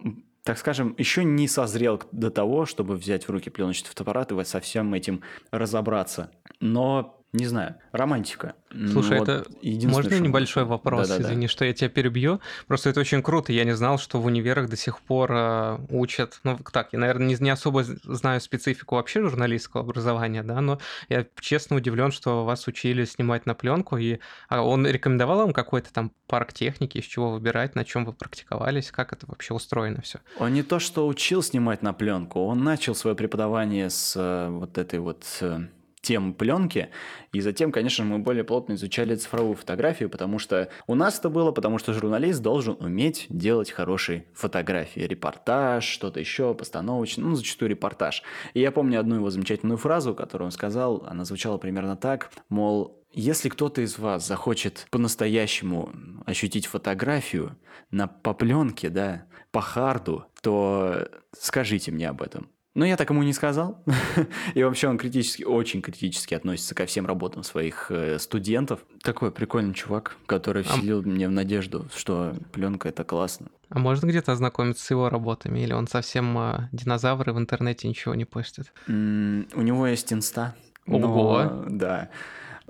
так 0.49 0.57
скажем, 0.57 0.95
еще 0.97 1.25
не 1.25 1.47
созрел 1.47 2.03
до 2.11 2.31
того, 2.31 2.65
чтобы 2.65 2.97
взять 2.97 3.29
в 3.29 3.31
руки 3.31 3.51
пленочный 3.51 3.91
фотоаппарат 3.91 4.33
и 4.33 4.45
со 4.45 4.61
всем 4.61 4.95
этим 4.95 5.21
разобраться. 5.51 6.31
Но 6.59 7.18
Не 7.35 7.45
знаю, 7.45 7.75
романтика. 7.93 8.55
Слушай, 8.91 9.19
вот 9.19 9.29
это 9.29 9.51
можно 9.63 10.19
небольшой 10.19 10.65
вопрос? 10.65 11.09
Да-да-да. 11.09 11.29
Извини, 11.29 11.47
что 11.47 11.67
я 11.67 11.75
тебя 11.75 11.91
перебью. 11.91 12.41
Просто 12.67 12.89
это 12.89 13.01
очень 13.01 13.23
круто. 13.23 13.53
Я 13.53 13.65
не 13.65 13.77
знал, 13.77 13.99
что 13.99 14.19
в 14.19 14.25
универах 14.25 14.71
до 14.71 14.77
сих 14.77 15.01
пор 15.01 15.31
э, 15.33 15.79
учат. 15.91 16.41
Ну, 16.45 16.59
так, 16.73 16.89
я, 16.93 16.99
наверное, 16.99 17.27
не, 17.27 17.37
не 17.39 17.51
особо 17.51 17.85
знаю 17.85 18.41
специфику 18.41 18.95
вообще 18.95 19.21
журналистского 19.21 19.83
образования, 19.83 20.43
да, 20.43 20.63
но 20.63 20.79
я 21.11 21.27
честно 21.39 21.77
удивлен, 21.77 22.13
что 22.13 22.47
вас 22.47 22.67
учили 22.67 23.05
снимать 23.05 23.45
на 23.45 23.55
пленку. 23.55 23.99
И 23.99 24.21
а 24.49 24.63
он 24.63 24.87
рекомендовал 24.87 25.39
вам 25.39 25.53
какой-то 25.53 25.93
там 25.93 26.13
парк 26.29 26.55
техники, 26.55 26.97
из 26.97 27.05
чего 27.05 27.31
выбирать, 27.31 27.75
на 27.75 27.85
чем 27.85 28.07
вы 28.07 28.15
практиковались, 28.15 28.91
как 28.91 29.13
это 29.13 29.27
вообще 29.27 29.53
устроено 29.53 30.01
все? 30.01 30.21
Он 30.39 30.55
не 30.55 30.63
то, 30.63 30.79
что 30.79 31.07
учил 31.07 31.43
снимать 31.43 31.83
на 31.83 31.93
пленку, 31.93 32.41
он 32.41 32.65
начал 32.65 32.95
свое 32.95 33.15
преподавание 33.15 33.91
с 33.91 34.15
э, 34.17 34.49
вот 34.49 34.79
этой 34.79 34.99
вот 34.99 35.25
э, 35.43 35.69
тем 36.01 36.35
пленки, 36.35 36.91
и 37.33 37.41
затем, 37.41 37.73
конечно, 37.73 38.05
мы 38.05 38.19
более 38.19 38.45
плотно 38.45 38.75
изучали 38.75 39.15
цифровую 39.15 39.55
фотографию, 39.55 40.09
потому 40.09 40.39
что 40.39 40.69
у 40.87 40.95
нас 40.95 41.19
это 41.19 41.29
было, 41.29 41.51
потому 41.53 41.79
что 41.79 41.93
журналист 41.93 42.41
должен 42.41 42.77
уметь 42.81 43.27
делать 43.29 43.71
хорошие 43.71 44.27
фотографии, 44.35 45.01
репортаж, 45.01 45.85
что-то 45.85 46.21
еще, 46.21 46.55
постановочный, 46.55 47.25
ну, 47.25 47.35
зачастую 47.35 47.71
репортаж. 47.71 48.23
И 48.55 48.61
я 48.61 48.73
помню 48.73 49.01
одну 49.01 49.17
его 49.17 49.31
замечательную 49.31 49.79
фразу, 49.79 50.15
которую 50.15 50.47
он 50.47 50.53
сказал, 50.53 51.05
она 51.07 51.25
звучала 51.25 51.59
примерно 51.59 51.97
так, 51.97 52.31
мол, 52.49 52.99
если 53.13 53.49
кто-то 53.49 53.81
из 53.81 53.99
вас 53.99 54.27
захочет 54.27 54.87
по-настоящему 54.91 55.93
ощутить 56.27 56.67
фотографию 56.67 57.57
на, 57.91 58.07
по 58.07 58.35
пленке, 58.35 58.91
да, 58.91 59.25
по 59.51 59.61
харду, 59.61 60.27
то 60.43 61.09
скажите 61.39 61.91
мне 61.91 62.09
об 62.09 62.23
этом. 62.23 62.51
Но 62.79 62.87
я 62.87 62.97
так 62.97 63.11
ему 63.11 63.25
не 63.25 63.33
сказал. 63.33 63.83
И 64.55 64.63
вообще 64.63 64.87
он 64.87 64.99
критически, 64.99 65.43
очень 65.43 65.83
критически 65.83 66.35
относится 66.35 66.77
ко 66.77 66.87
всем 66.87 67.07
работам 67.07 67.43
своих 67.43 67.91
э, 67.91 68.21
студентов. 68.21 68.79
Такой 69.03 69.33
прикольный 69.33 69.75
чувак, 69.75 70.17
который 70.27 70.63
вселил 70.63 71.01
а... 71.01 71.03
мне 71.03 71.27
в 71.27 71.33
надежду, 71.33 71.89
что 71.93 72.37
пленка 72.53 72.89
это 72.89 73.03
классно. 73.03 73.49
А 73.69 73.81
можно 73.81 74.07
где-то 74.07 74.31
ознакомиться 74.31 74.85
с 74.85 74.91
его 74.91 75.09
работами? 75.09 75.59
Или 75.59 75.73
он 75.73 75.89
совсем 75.89 76.39
э, 76.39 76.69
динозавр 76.71 77.29
и 77.29 77.33
в 77.33 77.39
интернете 77.39 77.89
ничего 77.89 78.15
не 78.15 78.25
постит? 78.25 78.73
Mm, 78.87 79.49
у 79.55 79.63
него 79.63 79.85
есть 79.89 80.13
инста. 80.13 80.55
Ого! 80.87 81.43
Но, 81.43 81.65
да. 81.71 82.11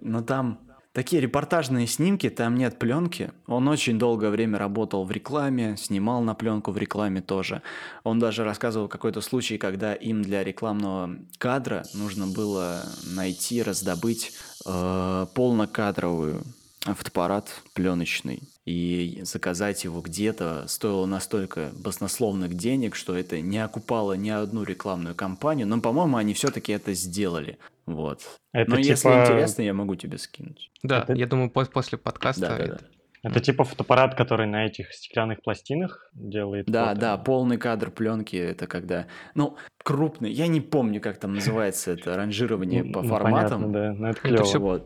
Но 0.01 0.23
там 0.23 0.59
Такие 0.99 1.23
репортажные 1.23 1.87
снимки, 1.87 2.29
там 2.29 2.57
нет 2.57 2.77
пленки. 2.81 3.31
Он 3.47 3.69
очень 3.69 4.01
долгое 4.01 4.31
время 4.31 4.59
работал 4.59 5.05
в 5.05 5.13
рекламе, 5.13 5.77
снимал 5.77 6.23
на 6.23 6.35
пленку 6.35 6.73
в 6.73 6.77
рекламе 6.77 7.21
тоже. 7.21 7.63
Он 8.03 8.19
даже 8.19 8.43
рассказывал 8.43 8.89
какой-то 8.89 9.21
случай, 9.21 9.59
когда 9.59 9.95
им 9.95 10.23
для 10.23 10.43
рекламного 10.43 11.17
кадра 11.39 11.85
нужно 11.95 12.27
было 12.27 12.83
найти, 13.15 13.63
раздобыть 13.63 14.33
э, 14.67 15.27
полнокадровую 15.35 16.43
фотоаппарат 16.81 17.49
пленочный 17.75 18.43
и 18.65 19.21
заказать 19.23 19.85
его 19.85 20.01
где-то 20.01 20.65
стоило 20.69 21.07
настолько 21.07 21.71
баснословных 21.83 22.55
денег, 22.55 22.95
что 22.95 23.17
это 23.17 23.41
не 23.41 23.59
окупало 23.59 24.13
ни 24.13 24.31
одну 24.31 24.63
рекламную 24.63 25.15
кампанию, 25.15 25.67
но, 25.67 25.81
по-моему, 25.81 26.17
они 26.17 26.35
все-таки 26.35 26.73
это 26.73 26.95
сделали. 26.95 27.59
Вот. 27.87 28.21
Это 28.53 28.71
Но 28.71 28.77
типа... 28.77 28.89
если 28.89 29.09
интересно, 29.09 29.63
я 29.63 29.73
могу 29.75 29.97
тебе 29.97 30.19
скинуть. 30.19 30.71
Да, 30.83 31.01
это... 31.01 31.15
я 31.15 31.27
думаю, 31.27 31.51
после 31.51 31.99
подкаста. 31.99 32.41
Да, 32.41 32.59
да, 32.59 32.67
да. 32.67 32.79
Это 33.23 33.41
типа 33.41 33.65
фотоаппарат, 33.65 34.15
который 34.15 34.47
на 34.47 34.67
этих 34.67 34.93
стеклянных 34.93 35.43
пластинах 35.43 36.09
делает. 36.13 36.67
Да, 36.67 36.91
фото. 36.91 37.01
да, 37.01 37.17
полный 37.17 37.57
кадр 37.57 37.91
пленки 37.91 38.37
это 38.37 38.67
когда, 38.67 39.07
ну 39.35 39.57
крупный. 39.83 40.31
Я 40.31 40.47
не 40.47 40.61
помню, 40.61 41.01
как 41.01 41.19
там 41.19 41.35
называется 41.35 41.93
это 41.93 42.15
ранжирование 42.15 42.85
по 42.85 43.03
ну, 43.03 43.09
форматам. 43.09 43.73
Да, 43.73 43.93
но 43.93 44.11
это 44.11 44.21
клево. 44.21 44.85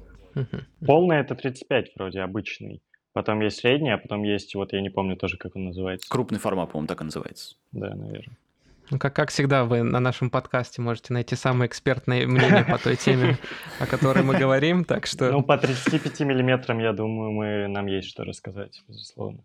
Полный 0.84 1.18
это 1.18 1.34
35 1.34 1.92
вроде 1.96 2.20
обычный. 2.20 2.82
Потом 3.12 3.40
есть 3.40 3.58
средний, 3.58 3.90
а 3.90 3.98
потом 3.98 4.22
есть, 4.22 4.54
вот 4.54 4.72
я 4.72 4.80
не 4.80 4.88
помню 4.88 5.16
тоже, 5.16 5.36
как 5.36 5.54
он 5.54 5.66
называется. 5.66 6.08
Крупный 6.08 6.38
формат, 6.38 6.70
по-моему, 6.70 6.88
так 6.88 7.02
и 7.02 7.04
называется. 7.04 7.56
Да, 7.72 7.94
наверное. 7.94 8.36
Ну, 8.90 8.98
как, 8.98 9.14
как 9.14 9.30
всегда, 9.30 9.64
вы 9.64 9.82
на 9.82 10.00
нашем 10.00 10.30
подкасте 10.30 10.82
можете 10.82 11.12
найти 11.12 11.34
самое 11.36 11.68
экспертное 11.68 12.26
мнение 12.26 12.64
по 12.64 12.78
той 12.78 12.96
теме, 12.96 13.38
о 13.78 13.86
которой 13.86 14.22
мы 14.22 14.36
говорим, 14.36 14.84
так 14.84 15.06
что... 15.06 15.30
Ну, 15.30 15.42
по 15.42 15.56
35 15.56 16.20
миллиметрам, 16.20 16.78
я 16.78 16.92
думаю, 16.92 17.30
мы, 17.32 17.68
нам 17.68 17.86
есть 17.86 18.08
что 18.08 18.24
рассказать, 18.24 18.82
безусловно. 18.88 19.44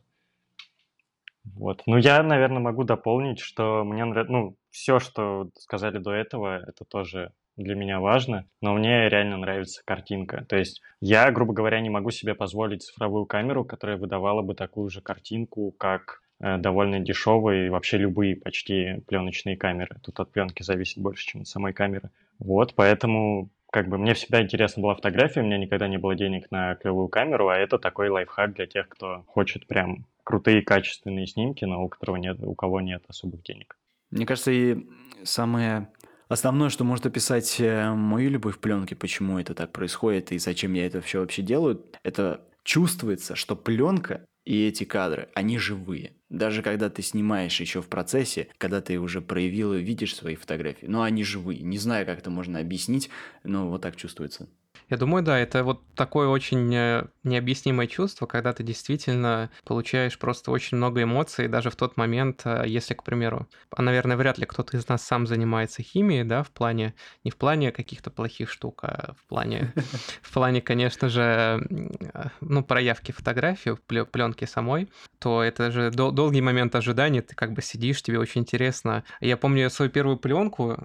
Вот. 1.56 1.84
Ну, 1.86 1.98
я, 1.98 2.24
наверное, 2.24 2.60
могу 2.60 2.84
дополнить, 2.84 3.40
что 3.40 3.84
мне 3.84 4.04
нравится... 4.04 4.34
Ну, 4.34 4.58
все, 4.70 5.00
что 5.00 5.50
сказали 5.58 5.98
до 5.98 6.12
этого, 6.12 6.60
это 6.60 6.84
тоже 6.86 7.32
для 7.58 7.76
меня 7.76 8.00
важно, 8.00 8.46
но 8.62 8.74
мне 8.74 9.10
реально 9.10 9.38
нравится 9.38 9.82
картинка. 9.84 10.46
То 10.48 10.56
есть 10.56 10.82
я, 11.02 11.32
грубо 11.32 11.54
говоря, 11.54 11.80
не 11.82 11.90
могу 11.90 12.12
себе 12.12 12.36
позволить 12.36 12.84
цифровую 12.84 13.26
камеру, 13.26 13.66
которая 13.66 13.98
выдавала 13.98 14.42
бы 14.42 14.56
такую 14.56 14.90
же 14.90 15.02
картинку, 15.02 15.72
как 15.72 16.22
э, 16.40 16.58
довольно 16.58 17.00
дешевые 17.00 17.72
вообще 17.72 17.98
любые 17.98 18.36
почти 18.36 19.02
пленочные 19.08 19.58
камеры. 19.58 19.98
Тут 20.04 20.20
от 20.20 20.32
пленки 20.32 20.64
зависит 20.64 21.02
больше, 21.02 21.26
чем 21.26 21.42
от 21.42 21.48
самой 21.48 21.74
камеры. 21.74 22.12
Вот, 22.40 22.76
поэтому 22.76 23.50
как 23.72 23.90
бы 23.90 23.98
мне 23.98 24.14
всегда 24.14 24.42
интересна 24.42 24.82
была 24.82 24.96
фотография, 24.96 25.42
у 25.42 25.44
меня 25.44 25.58
никогда 25.58 25.88
не 25.88 25.98
было 25.98 26.16
денег 26.16 26.50
на 26.52 26.76
клевую 26.76 27.10
камеру, 27.10 27.50
а 27.50 27.58
это 27.58 27.78
такой 27.78 28.10
лайфхак 28.10 28.54
для 28.54 28.66
тех, 28.66 28.88
кто 28.88 29.24
хочет 29.28 29.68
прям 29.68 30.06
крутые 30.24 30.62
качественные 30.62 31.28
снимки, 31.28 31.66
но 31.66 31.84
у 31.84 31.90
которого 31.90 32.18
нет, 32.18 32.38
у 32.40 32.56
кого 32.56 32.82
нет 32.82 33.04
особых 33.08 33.44
денег. 33.44 33.78
Мне 34.10 34.26
кажется, 34.26 34.52
и 34.52 34.88
самое 35.24 35.90
Основное, 36.28 36.70
что 36.70 36.84
может 36.84 37.06
описать 37.06 37.56
э, 37.60 37.94
мою 37.94 38.30
любовь 38.30 38.58
к 38.58 38.60
пленке, 38.60 38.96
почему 38.96 39.40
это 39.40 39.54
так 39.54 39.72
происходит 39.72 40.32
и 40.32 40.40
зачем 40.40 40.74
я 40.74 40.86
это 40.86 41.02
все 41.02 41.22
вообще 41.22 41.42
делаю, 41.42 41.86
это 42.04 42.42
чувствуется, 42.64 43.36
что 43.36 43.56
пленка 43.56 44.26
и 44.44 44.68
эти 44.68 44.84
кадры, 44.84 45.30
они 45.34 45.58
живые. 45.58 46.14
Даже 46.30 46.62
когда 46.62 46.90
ты 46.90 47.02
снимаешь 47.02 47.60
еще 47.62 47.82
в 47.82 47.88
процессе, 47.88 48.50
когда 48.58 48.82
ты 48.82 49.00
уже 49.00 49.22
проявил 49.22 49.74
и 49.74 49.82
видишь 49.82 50.16
свои 50.16 50.36
фотографии, 50.36 50.86
но 50.86 51.04
они 51.04 51.24
живые. 51.24 51.62
Не 51.62 51.78
знаю, 51.78 52.06
как 52.06 52.20
это 52.20 52.30
можно 52.30 52.60
объяснить, 52.60 53.10
но 53.44 53.70
вот 53.70 53.82
так 53.82 53.96
чувствуется. 53.96 54.50
Я 54.90 54.98
думаю, 54.98 55.24
да, 55.24 55.38
это 55.38 55.64
вот 55.64 55.82
такое 55.96 56.30
очень 56.30 56.74
э, 56.74 57.08
необъяснимое 57.28 57.88
чувство, 57.88 58.26
когда 58.26 58.54
ты 58.54 58.64
действительно 58.64 59.50
получаешь 59.64 60.18
просто 60.18 60.52
очень 60.52 60.78
много 60.78 61.04
эмоций, 61.04 61.48
даже 61.48 61.70
в 61.70 61.76
тот 61.76 61.98
момент, 61.98 62.42
э, 62.46 62.64
если, 62.66 62.94
к 62.94 63.04
примеру, 63.04 63.48
а, 63.70 63.82
наверное, 63.82 64.18
вряд 64.18 64.38
ли 64.38 64.46
кто-то 64.46 64.78
из 64.78 64.88
нас 64.88 65.04
сам 65.04 65.28
занимается 65.28 65.84
химией, 65.84 66.24
да, 66.24 66.44
в 66.44 66.52
плане, 66.52 66.94
не 67.24 67.32
в 67.32 67.38
плане 67.38 67.72
каких-то 67.72 68.10
плохих 68.10 68.50
штук, 68.50 68.84
а 68.84 69.14
в 69.14 69.26
плане, 69.28 69.74
в 70.22 70.34
плане, 70.34 70.62
конечно 70.62 71.10
же, 71.10 71.22
э, 71.22 72.30
ну, 72.42 72.64
проявки 72.64 73.12
фотографии, 73.12 73.78
пленки 74.06 74.46
самой, 74.46 74.90
то 75.20 75.44
это 75.44 75.72
же 75.72 75.92
дол- 75.92 76.12
долгий 76.12 76.42
момент 76.42 76.76
ожидания, 76.76 77.22
ты 77.22 77.36
как 77.36 77.54
бы 77.54 77.62
сидишь, 77.62 78.02
тебе 78.02 78.20
очень 78.20 78.42
интересно. 78.42 79.04
Я 79.20 79.38
помню 79.38 79.70
свою 79.70 79.92
первую 79.92 80.18
пленку, 80.18 80.78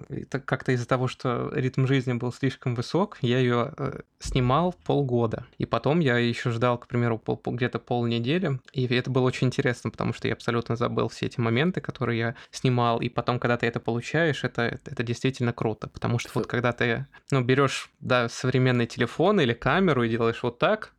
как-то 0.45 0.71
из-за 0.71 0.87
того, 0.87 1.07
что 1.07 1.51
ритм 1.53 1.85
жизни 1.87 2.13
был 2.13 2.31
слишком 2.33 2.75
высок, 2.75 3.17
я 3.21 3.39
ее 3.39 3.73
снимал 4.19 4.73
полгода. 4.85 5.45
И 5.57 5.65
потом 5.65 5.99
я 5.99 6.17
еще 6.33 6.51
ждал, 6.51 6.77
к 6.77 6.87
примеру, 6.87 7.17
пол, 7.17 7.39
где-то 7.45 7.79
полнедели. 7.79 8.59
И 8.73 8.85
это 8.87 9.09
было 9.09 9.23
очень 9.23 9.47
интересно, 9.47 9.89
потому 9.89 10.13
что 10.13 10.27
я 10.27 10.33
абсолютно 10.33 10.75
забыл 10.75 11.07
все 11.07 11.27
эти 11.27 11.39
моменты, 11.39 11.81
которые 11.81 12.19
я 12.19 12.35
снимал. 12.51 12.99
И 12.99 13.09
потом, 13.09 13.39
когда 13.39 13.57
ты 13.57 13.67
это 13.67 13.79
получаешь, 13.79 14.43
это, 14.43 14.79
это 14.85 15.03
действительно 15.03 15.53
круто. 15.53 15.87
Потому 15.87 16.19
что 16.19 16.31
вот 16.33 16.47
когда 16.47 16.71
ты 16.71 17.07
ну, 17.31 17.41
берешь 17.41 17.89
да, 17.99 18.29
современный 18.29 18.87
телефон 18.87 19.39
или 19.39 19.53
камеру 19.53 20.03
и 20.03 20.09
делаешь 20.09 20.43
вот 20.43 20.59
так, 20.59 20.93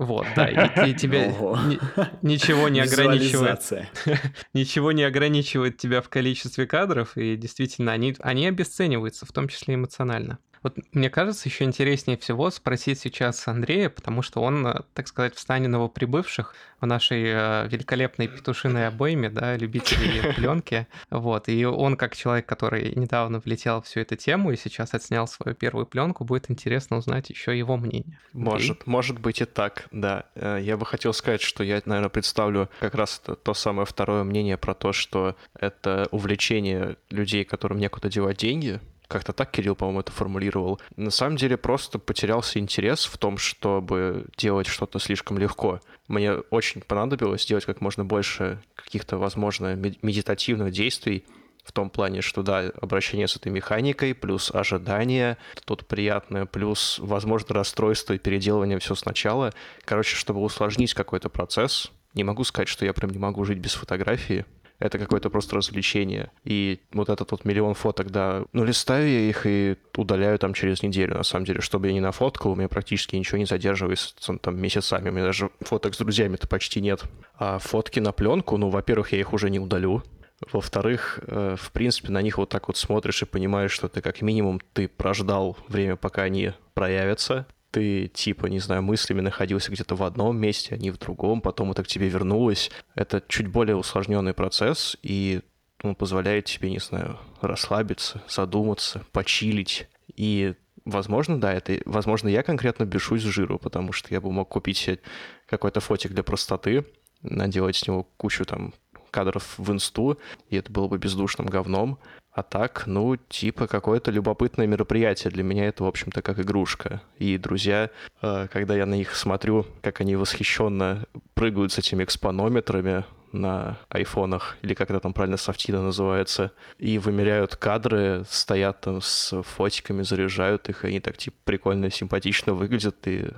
вот, 0.00 0.26
да, 0.34 0.48
и, 0.48 0.90
и 0.90 0.94
тебе 0.94 1.26
ни, 1.28 1.78
ничего 2.26 2.70
не 2.70 2.80
ограничивает. 2.80 3.60
ничего 4.54 4.92
не 4.92 5.02
ограничивает 5.02 5.76
тебя 5.76 6.00
в 6.00 6.08
количестве 6.08 6.66
кадров, 6.66 7.18
и 7.18 7.36
действительно, 7.36 7.92
они, 7.92 8.16
они 8.20 8.46
обесцениваются, 8.46 9.26
в 9.26 9.32
том 9.32 9.46
числе 9.46 9.74
эмоционально. 9.74 10.38
Вот 10.62 10.78
мне 10.92 11.08
кажется, 11.08 11.48
еще 11.48 11.64
интереснее 11.64 12.18
всего 12.18 12.50
спросить 12.50 12.98
сейчас 12.98 13.46
Андрея, 13.48 13.88
потому 13.88 14.22
что 14.22 14.42
он, 14.42 14.66
э, 14.66 14.82
так 14.94 15.08
сказать, 15.08 15.34
в 15.34 15.40
стане 15.40 15.68
новоприбывших 15.68 16.54
в 16.80 16.86
нашей 16.86 17.24
э, 17.26 17.68
великолепной 17.68 18.28
петушиной 18.28 18.88
обойме, 18.88 19.30
да, 19.30 19.56
любителей 19.56 20.32
пленки. 20.36 20.86
Вот. 21.10 21.48
И 21.48 21.64
он, 21.64 21.96
как 21.96 22.14
человек, 22.16 22.46
который 22.46 22.94
недавно 22.94 23.40
влетел 23.40 23.80
в 23.80 23.86
всю 23.86 24.00
эту 24.00 24.16
тему 24.16 24.52
и 24.52 24.56
сейчас 24.56 24.94
отснял 24.94 25.26
свою 25.26 25.54
первую 25.54 25.86
пленку, 25.86 26.24
будет 26.24 26.50
интересно 26.50 26.98
узнать 26.98 27.30
еще 27.30 27.58
его 27.58 27.76
мнение. 27.76 28.18
Может, 28.32 28.70
Андрей? 28.70 28.82
может 28.86 29.18
быть 29.18 29.40
и 29.40 29.44
так, 29.46 29.86
да. 29.90 30.24
Э, 30.34 30.58
я 30.60 30.76
бы 30.76 30.84
хотел 30.86 31.12
сказать, 31.12 31.40
что 31.40 31.64
я, 31.64 31.80
наверное, 31.86 32.10
представлю 32.10 32.68
как 32.80 32.94
раз 32.94 33.18
то, 33.18 33.34
то 33.34 33.54
самое 33.54 33.86
второе 33.86 34.24
мнение 34.24 34.56
про 34.56 34.74
то, 34.74 34.92
что 34.92 35.36
это 35.58 36.06
увлечение 36.10 36.96
людей, 37.08 37.44
которым 37.44 37.78
некуда 37.78 38.08
девать 38.08 38.36
деньги, 38.36 38.80
как-то 39.10 39.32
так 39.32 39.50
Кирилл, 39.50 39.74
по-моему, 39.74 40.00
это 40.00 40.12
формулировал. 40.12 40.80
На 40.96 41.10
самом 41.10 41.36
деле 41.36 41.56
просто 41.56 41.98
потерялся 41.98 42.58
интерес 42.58 43.04
в 43.04 43.18
том, 43.18 43.38
чтобы 43.38 44.26
делать 44.36 44.68
что-то 44.68 44.98
слишком 45.00 45.36
легко. 45.36 45.80
Мне 46.08 46.34
очень 46.34 46.80
понадобилось 46.80 47.42
сделать 47.42 47.64
как 47.64 47.80
можно 47.80 48.04
больше 48.04 48.62
каких-то, 48.74 49.18
возможно, 49.18 49.74
медитативных 49.74 50.72
действий, 50.72 51.24
в 51.64 51.72
том 51.72 51.90
плане, 51.90 52.22
что 52.22 52.42
да, 52.42 52.70
обращение 52.80 53.28
с 53.28 53.36
этой 53.36 53.52
механикой, 53.52 54.14
плюс 54.14 54.50
ожидание, 54.52 55.36
тут 55.66 55.86
приятное, 55.86 56.46
плюс, 56.46 56.98
возможно, 56.98 57.54
расстройство 57.54 58.14
и 58.14 58.18
переделывание 58.18 58.78
все 58.78 58.94
сначала. 58.94 59.52
Короче, 59.84 60.16
чтобы 60.16 60.40
усложнить 60.40 60.94
какой-то 60.94 61.28
процесс, 61.28 61.92
не 62.14 62.24
могу 62.24 62.44
сказать, 62.44 62.68
что 62.68 62.84
я 62.84 62.92
прям 62.92 63.10
не 63.10 63.18
могу 63.18 63.44
жить 63.44 63.58
без 63.58 63.74
фотографии, 63.74 64.46
это 64.80 64.98
какое-то 64.98 65.30
просто 65.30 65.56
развлечение. 65.56 66.30
И 66.42 66.80
вот 66.92 67.10
этот 67.10 67.30
вот 67.30 67.44
миллион 67.44 67.74
фоток, 67.74 68.10
да, 68.10 68.44
ну, 68.52 68.64
листаю 68.64 69.08
я 69.08 69.20
их 69.20 69.46
и 69.46 69.76
удаляю 69.96 70.38
там 70.38 70.54
через 70.54 70.82
неделю, 70.82 71.16
на 71.16 71.22
самом 71.22 71.44
деле. 71.44 71.60
Чтобы 71.60 71.88
я 71.88 71.92
не 71.92 72.00
нафоткал, 72.00 72.52
у 72.52 72.56
меня 72.56 72.68
практически 72.68 73.14
ничего 73.14 73.38
не 73.38 73.44
задерживается 73.44 74.14
там 74.38 74.58
месяцами. 74.58 75.10
У 75.10 75.12
меня 75.12 75.26
даже 75.26 75.50
фоток 75.60 75.94
с 75.94 75.98
друзьями-то 75.98 76.48
почти 76.48 76.80
нет. 76.80 77.04
А 77.34 77.58
фотки 77.58 78.00
на 78.00 78.12
пленку, 78.12 78.56
ну, 78.56 78.70
во-первых, 78.70 79.12
я 79.12 79.20
их 79.20 79.34
уже 79.34 79.50
не 79.50 79.60
удалю. 79.60 80.02
Во-вторых, 80.50 81.20
э, 81.26 81.56
в 81.58 81.70
принципе, 81.72 82.10
на 82.10 82.22
них 82.22 82.38
вот 82.38 82.48
так 82.48 82.68
вот 82.68 82.78
смотришь 82.78 83.22
и 83.22 83.26
понимаешь, 83.26 83.72
что 83.72 83.88
ты 83.88 84.00
как 84.00 84.22
минимум 84.22 84.60
ты 84.72 84.88
прождал 84.88 85.58
время, 85.68 85.96
пока 85.96 86.22
они 86.22 86.52
проявятся 86.72 87.46
ты, 87.70 88.08
типа, 88.08 88.46
не 88.46 88.58
знаю, 88.58 88.82
мыслями 88.82 89.20
находился 89.20 89.70
где-то 89.70 89.94
в 89.94 90.02
одном 90.02 90.36
месте, 90.36 90.74
а 90.74 90.78
не 90.78 90.90
в 90.90 90.98
другом, 90.98 91.40
потом 91.40 91.70
это 91.70 91.82
к 91.82 91.86
тебе 91.86 92.08
вернулось. 92.08 92.70
Это 92.94 93.22
чуть 93.28 93.46
более 93.46 93.76
усложненный 93.76 94.34
процесс, 94.34 94.96
и 95.02 95.40
он 95.82 95.94
позволяет 95.94 96.46
тебе, 96.46 96.70
не 96.70 96.78
знаю, 96.78 97.18
расслабиться, 97.40 98.22
задуматься, 98.28 99.04
почилить. 99.12 99.88
И, 100.14 100.54
возможно, 100.84 101.40
да, 101.40 101.52
это, 101.52 101.80
возможно, 101.86 102.28
я 102.28 102.42
конкретно 102.42 102.84
бешусь 102.84 103.22
с 103.22 103.26
жиру, 103.26 103.58
потому 103.58 103.92
что 103.92 104.08
я 104.12 104.20
бы 104.20 104.30
мог 104.30 104.48
купить 104.48 104.76
себе 104.76 104.98
какой-то 105.46 105.80
фотик 105.80 106.12
для 106.12 106.22
простоты, 106.22 106.84
наделать 107.22 107.76
с 107.76 107.86
него 107.86 108.04
кучу 108.16 108.44
там 108.44 108.74
кадров 109.10 109.54
в 109.58 109.72
инсту, 109.72 110.18
и 110.48 110.56
это 110.56 110.70
было 110.70 110.88
бы 110.88 110.98
бездушным 110.98 111.46
говном. 111.46 111.98
А 112.32 112.42
так, 112.44 112.84
ну, 112.86 113.16
типа 113.16 113.66
какое-то 113.66 114.12
любопытное 114.12 114.66
мероприятие. 114.66 115.32
Для 115.32 115.42
меня 115.42 115.66
это, 115.66 115.82
в 115.82 115.86
общем-то, 115.86 116.22
как 116.22 116.38
игрушка. 116.38 117.02
И 117.18 117.36
друзья, 117.38 117.90
э, 118.22 118.46
когда 118.52 118.76
я 118.76 118.86
на 118.86 118.94
них 118.94 119.16
смотрю, 119.16 119.66
как 119.82 120.00
они 120.00 120.14
восхищенно 120.14 121.06
прыгают 121.34 121.72
с 121.72 121.78
этими 121.78 122.04
экспонометрами 122.04 123.04
на 123.32 123.78
айфонах, 123.88 124.56
или 124.62 124.74
как 124.74 124.90
это 124.90 125.00
там 125.00 125.12
правильно 125.12 125.36
софтина 125.36 125.82
называется, 125.82 126.52
и 126.78 126.98
вымеряют 126.98 127.56
кадры, 127.56 128.24
стоят 128.28 128.80
там 128.80 129.00
с 129.00 129.42
фотиками, 129.42 130.02
заряжают 130.02 130.68
их, 130.68 130.84
и 130.84 130.88
они 130.88 131.00
так, 131.00 131.16
типа, 131.16 131.36
прикольно, 131.44 131.90
симпатично 131.90 132.54
выглядят, 132.54 132.96
и 133.06 133.28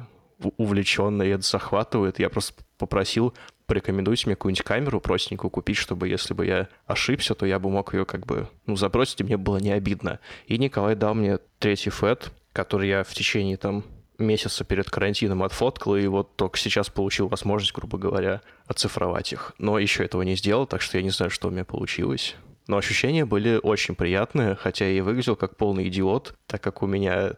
увлеченно, 0.57 1.23
и 1.23 1.29
это 1.29 1.43
захватывает. 1.43 2.19
Я 2.19 2.31
просто 2.31 2.55
попросил 2.79 3.35
порекомендуйте 3.67 4.27
мне 4.27 4.37
какую-нибудь 4.37 4.65
камеру 4.65 5.01
простенькую 5.01 5.51
купить, 5.51 5.79
чтобы 5.79 6.07
если 6.07 6.35
бы 6.35 6.45
я 6.45 6.69
ошибся, 6.85 7.35
то 7.35 7.47
я 7.47 7.59
бы 7.59 7.71
мог 7.71 7.95
ее 7.95 8.05
как 8.05 8.27
бы, 8.27 8.49
ну, 8.67 8.77
забросить, 8.77 9.21
и 9.23 9.25
мне 9.25 9.39
было 9.39 9.57
не 9.57 9.71
обидно. 9.71 10.21
И 10.47 10.59
Николай 10.59 10.95
дал 10.95 11.15
мне 11.15 11.39
третий 11.59 11.89
фэт, 11.89 12.33
который 12.53 12.89
я 12.89 13.03
в 13.03 13.15
течение 13.15 13.57
там 13.57 13.85
месяца 14.19 14.65
перед 14.65 14.91
карантином 14.91 15.43
отфоткал, 15.43 15.97
и 15.97 16.07
вот 16.07 16.37
только 16.37 16.59
сейчас 16.59 16.91
получил 16.91 17.29
возможность, 17.29 17.73
грубо 17.73 17.97
говоря, 17.97 18.43
оцифровать 18.67 19.33
их. 19.33 19.55
Но 19.59 19.79
еще 19.79 20.05
этого 20.05 20.21
не 20.21 20.37
сделал, 20.37 20.67
так 20.67 20.83
что 20.83 20.99
я 20.99 21.03
не 21.03 21.11
знаю, 21.11 21.31
что 21.31 21.49
у 21.49 21.51
меня 21.51 21.65
получилось. 21.65 22.37
Но 22.67 22.77
ощущения 22.77 23.25
были 23.25 23.59
очень 23.63 23.95
приятные, 23.95 24.55
хотя 24.55 24.87
я 24.87 24.99
и 24.99 25.01
выглядел 25.01 25.35
как 25.35 25.57
полный 25.57 25.89
идиот, 25.89 26.35
так 26.47 26.63
как 26.63 26.83
у 26.83 26.87
меня 26.87 27.33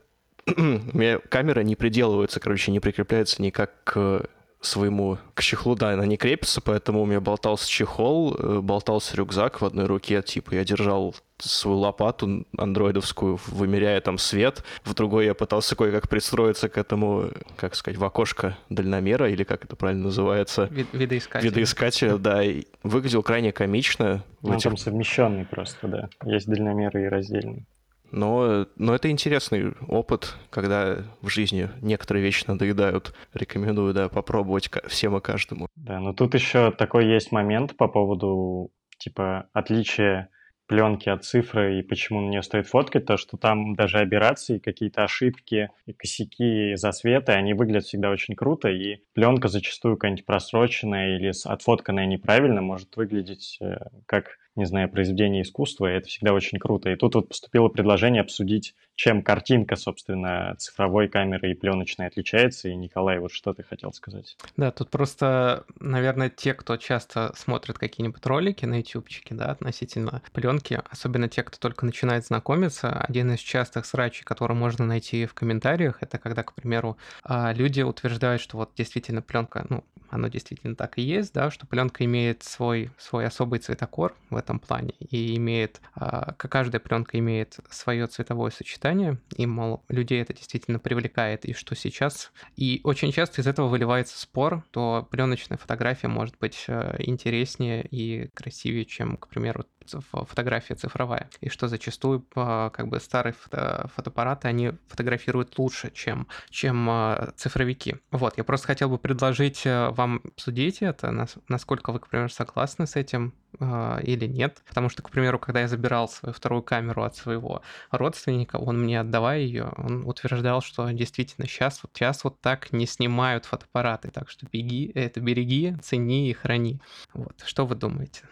у 0.57 0.99
меня 0.99 1.19
камера 1.19 1.61
не 1.61 1.77
приделывается, 1.77 2.41
короче, 2.41 2.71
не 2.73 2.81
прикрепляется 2.81 3.43
никак 3.43 3.73
к 3.85 4.29
своему 4.67 5.19
к 5.35 5.43
чехлу, 5.43 5.75
да, 5.75 5.91
она 5.91 6.07
не 6.07 6.17
крепится, 6.17 6.61
поэтому 6.61 7.03
у 7.03 7.07
меня 7.07 7.21
болтался 7.21 7.69
чехол, 7.69 8.35
э, 8.35 8.61
болтался 8.61 9.17
рюкзак 9.17 9.61
в 9.61 9.65
одной 9.65 9.87
руке, 9.87 10.23
типа 10.23 10.55
я 10.55 10.65
держал 10.65 11.15
свою 11.39 11.79
лопату 11.79 12.47
андроидовскую, 12.57 13.39
вымеряя 13.49 14.01
там 14.01 14.19
свет, 14.19 14.65
в 14.85 14.95
другой 14.95 15.27
я 15.27 15.35
пытался 15.35 15.77
кое-как 15.77 16.09
пристроиться 16.09 16.69
к 16.69 16.79
этому, 16.79 17.31
как 17.57 17.75
сказать, 17.75 17.99
в 17.99 18.05
окошко 18.05 18.57
дальномера, 18.71 19.29
или 19.31 19.45
как 19.45 19.65
это 19.65 19.77
правильно 19.77 20.05
называется? 20.05 20.69
Вид 20.71 20.87
видоискатель. 20.93 21.49
Видоискатель, 21.49 22.19
да, 22.19 22.43
и 22.43 22.65
выглядел 22.83 23.23
крайне 23.23 23.53
комично. 23.53 24.25
Он 24.43 24.55
этих... 24.55 24.65
там 24.65 24.77
совмещенный 24.77 25.45
просто, 25.45 25.89
да. 25.89 26.09
Есть 26.25 26.47
дальномеры 26.47 27.05
и 27.05 27.07
раздельный. 27.07 27.67
Но, 28.15 28.67
но 28.77 28.95
это 28.95 29.11
интересный 29.11 29.73
опыт, 29.89 30.37
когда 30.51 30.99
в 31.21 31.29
жизни 31.29 31.69
некоторые 31.83 32.23
вещи 32.23 32.45
надоедают. 32.47 33.13
Рекомендую, 33.33 33.93
да, 33.93 34.09
попробовать 34.09 34.71
всем 34.87 35.17
и 35.17 35.21
каждому. 35.21 35.67
Да, 35.75 35.99
но 35.99 36.13
тут 36.13 36.35
еще 36.35 36.71
такой 36.71 37.07
есть 37.07 37.33
момент 37.33 37.77
по 37.77 37.89
поводу, 37.89 38.71
типа, 38.99 39.49
отличия 39.53 40.29
пленки 40.67 41.09
от 41.09 41.25
цифры 41.25 41.79
и 41.79 41.83
почему 41.83 42.21
на 42.21 42.31
нее 42.31 42.43
стоит 42.43 42.69
фоткать, 42.69 43.05
то 43.05 43.17
что 43.17 43.37
там 43.37 43.75
даже 43.75 43.99
операции, 43.99 44.59
какие-то 44.59 45.03
ошибки, 45.05 45.71
и 45.85 45.93
косяки, 45.93 46.75
засветы, 46.77 47.33
они 47.33 47.53
выглядят 47.53 47.85
всегда 47.85 48.11
очень 48.11 48.35
круто, 48.35 48.69
и 48.69 49.03
пленка 49.13 49.49
зачастую 49.49 49.97
какая-нибудь 49.97 50.25
просроченная 50.25 51.17
или 51.17 51.33
отфотканная 51.45 52.07
неправильно 52.07 52.63
может 52.63 52.97
выглядеть 52.97 53.59
э, 53.61 53.77
как 54.07 54.39
не 54.57 54.67
знаю, 54.67 54.89
произведение 54.89 55.43
искусства, 55.43 55.91
и 55.93 55.97
это 55.97 56.09
всегда 56.09 56.33
очень 56.33 56.59
круто. 56.59 56.91
И 56.91 56.97
тут 56.97 57.15
вот 57.15 57.29
поступило 57.29 57.69
предложение 57.69 58.23
обсудить, 58.23 58.75
чем 58.95 59.23
картинка, 59.23 59.77
собственно, 59.77 60.55
цифровой 60.59 61.09
камеры 61.09 61.51
и 61.51 61.55
пленочной 61.55 62.07
отличается. 62.07 62.69
И, 62.69 62.77
Николай, 62.77 63.19
вот 63.19 63.33
что 63.33 63.53
ты 63.53 63.65
хотел 63.65 63.93
сказать? 63.93 64.37
Да, 64.57 64.71
тут 64.71 64.91
просто, 64.91 65.65
наверное, 65.81 66.31
те, 66.31 66.55
кто 66.55 66.77
часто 66.77 67.33
смотрит 67.37 67.79
какие-нибудь 67.79 68.25
ролики 68.25 68.65
на 68.65 68.79
ютубчике, 68.79 69.35
да, 69.35 69.47
относительно 69.47 70.23
пленки, 70.33 70.81
особенно 70.89 71.29
те, 71.29 71.43
кто 71.43 71.59
только 71.59 71.85
начинает 71.85 72.25
знакомиться, 72.25 72.91
один 72.91 73.33
из 73.33 73.41
частых 73.41 73.87
срачей, 73.87 74.25
который 74.25 74.57
можно 74.57 74.87
найти 74.87 75.27
в 75.27 75.35
комментариях, 75.35 75.99
это 76.01 76.19
когда, 76.19 76.45
к 76.45 76.55
примеру, 76.55 76.97
а, 77.25 77.53
люди 77.53 77.83
утверждают, 77.83 78.41
что 78.41 78.59
вот 78.59 78.71
действительно 78.77 79.23
пленка, 79.23 79.67
ну, 79.69 79.85
оно 80.11 80.29
действительно 80.29 80.77
так 80.77 80.99
и 80.99 81.03
есть, 81.03 81.35
да, 81.35 81.51
что 81.51 81.67
пленка 81.67 82.05
имеет 82.05 82.45
свой, 82.45 82.91
свой 82.99 83.27
особый 83.27 83.59
цветокор 83.59 84.15
в 84.31 84.37
этом 84.45 84.61
плане. 84.61 84.95
И 85.01 85.37
имеет, 85.37 85.81
как 85.95 86.37
каждая 86.37 86.81
пленка 86.81 87.19
имеет 87.19 87.59
свое 87.71 88.07
цветовое 88.07 88.51
сочетание, 88.51 89.19
и, 89.37 89.47
мол, 89.47 89.83
людей 89.89 90.23
это 90.23 90.35
действительно 90.35 90.79
привлекает, 90.79 91.45
и 91.45 91.53
что 91.53 91.75
сейчас... 91.75 92.31
И 92.57 92.81
очень 92.85 93.11
часто 93.11 93.41
из 93.41 93.47
этого 93.47 93.69
выливается 93.69 94.19
спор, 94.19 94.65
то 94.71 95.09
пленочная 95.11 95.59
фотография 95.59 96.09
может 96.09 96.39
быть 96.39 96.65
э, 96.69 96.97
интереснее 96.99 97.85
и 97.91 98.29
красивее, 98.35 98.85
чем, 98.85 99.17
к 99.17 99.29
примеру, 99.29 99.65
фотография 99.87 100.75
цифровая, 100.75 101.29
и 101.41 101.49
что 101.49 101.69
зачастую 101.69 102.21
как 102.35 102.89
бы 102.89 103.01
старые 103.01 103.33
фото 103.33 103.89
фотоаппараты, 103.95 104.49
они 104.49 104.73
фотографируют 104.89 105.59
лучше, 105.59 105.91
чем, 105.91 106.27
чем 106.51 106.89
а, 106.91 107.33
цифровики. 107.37 107.97
Вот, 108.11 108.37
я 108.39 108.45
просто 108.45 108.67
хотел 108.67 108.89
бы 108.89 108.99
предложить 108.99 109.63
э, 109.65 109.91
вам 109.91 110.21
обсудить 110.25 110.83
это, 110.83 111.27
насколько 111.49 111.93
вы, 111.93 112.01
к 112.01 112.09
примеру, 112.09 112.29
согласны 112.29 112.87
с 112.87 112.97
этим 112.97 113.35
или 113.61 114.27
нет, 114.27 114.63
потому 114.67 114.89
что, 114.89 115.03
к 115.03 115.11
примеру, 115.11 115.39
когда 115.39 115.61
я 115.61 115.69
забирал 115.69 116.09
свою 116.09 116.33
вторую 116.33 116.63
камеру 116.63 117.05
от 117.05 117.15
своего 117.15 117.63
родственника, 117.93 118.57
он 118.57 118.83
мне 118.83 119.01
отдавая 119.01 119.39
ее, 119.39 119.73
он 119.77 120.05
утверждал, 120.07 120.61
что 120.61 120.91
действительно 120.91 121.47
сейчас 121.47 121.81
вот, 121.83 121.93
сейчас 121.95 122.25
вот 122.25 122.41
так 122.41 122.73
не 122.73 122.87
снимают 122.87 123.45
фотоаппараты, 123.45 124.11
так 124.11 124.29
что 124.29 124.47
беги, 124.51 124.91
это 124.95 125.21
береги, 125.21 125.77
цени 125.83 126.31
и 126.31 126.33
храни. 126.33 126.81
Вот, 127.13 127.43
что 127.47 127.65
вы 127.65 127.77
думаете? 127.77 128.23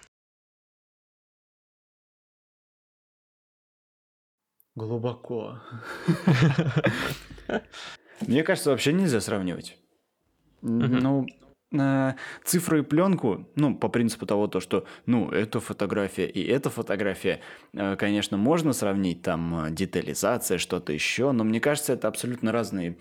Глубоко. 4.74 5.58
Мне 8.26 8.42
кажется, 8.42 8.70
вообще 8.70 8.92
нельзя 8.92 9.20
сравнивать. 9.20 9.76
Ну, 10.62 11.26
э, 11.72 12.14
цифры 12.44 12.80
и 12.80 12.82
пленку, 12.82 13.48
ну, 13.56 13.74
по 13.74 13.88
принципу 13.88 14.26
того, 14.26 14.46
то, 14.46 14.60
что, 14.60 14.86
ну, 15.06 15.28
эта 15.30 15.60
фотография 15.60 16.26
и 16.26 16.42
эта 16.46 16.70
фотография, 16.70 17.40
э, 17.74 17.96
конечно, 17.96 18.36
можно 18.36 18.72
сравнить, 18.72 19.22
там, 19.22 19.66
э, 19.66 19.70
детализация, 19.70 20.58
что-то 20.58 20.92
еще, 20.92 21.32
но 21.32 21.44
мне 21.44 21.60
кажется, 21.60 21.94
это 21.94 22.08
абсолютно 22.08 22.52
разные 22.52 22.96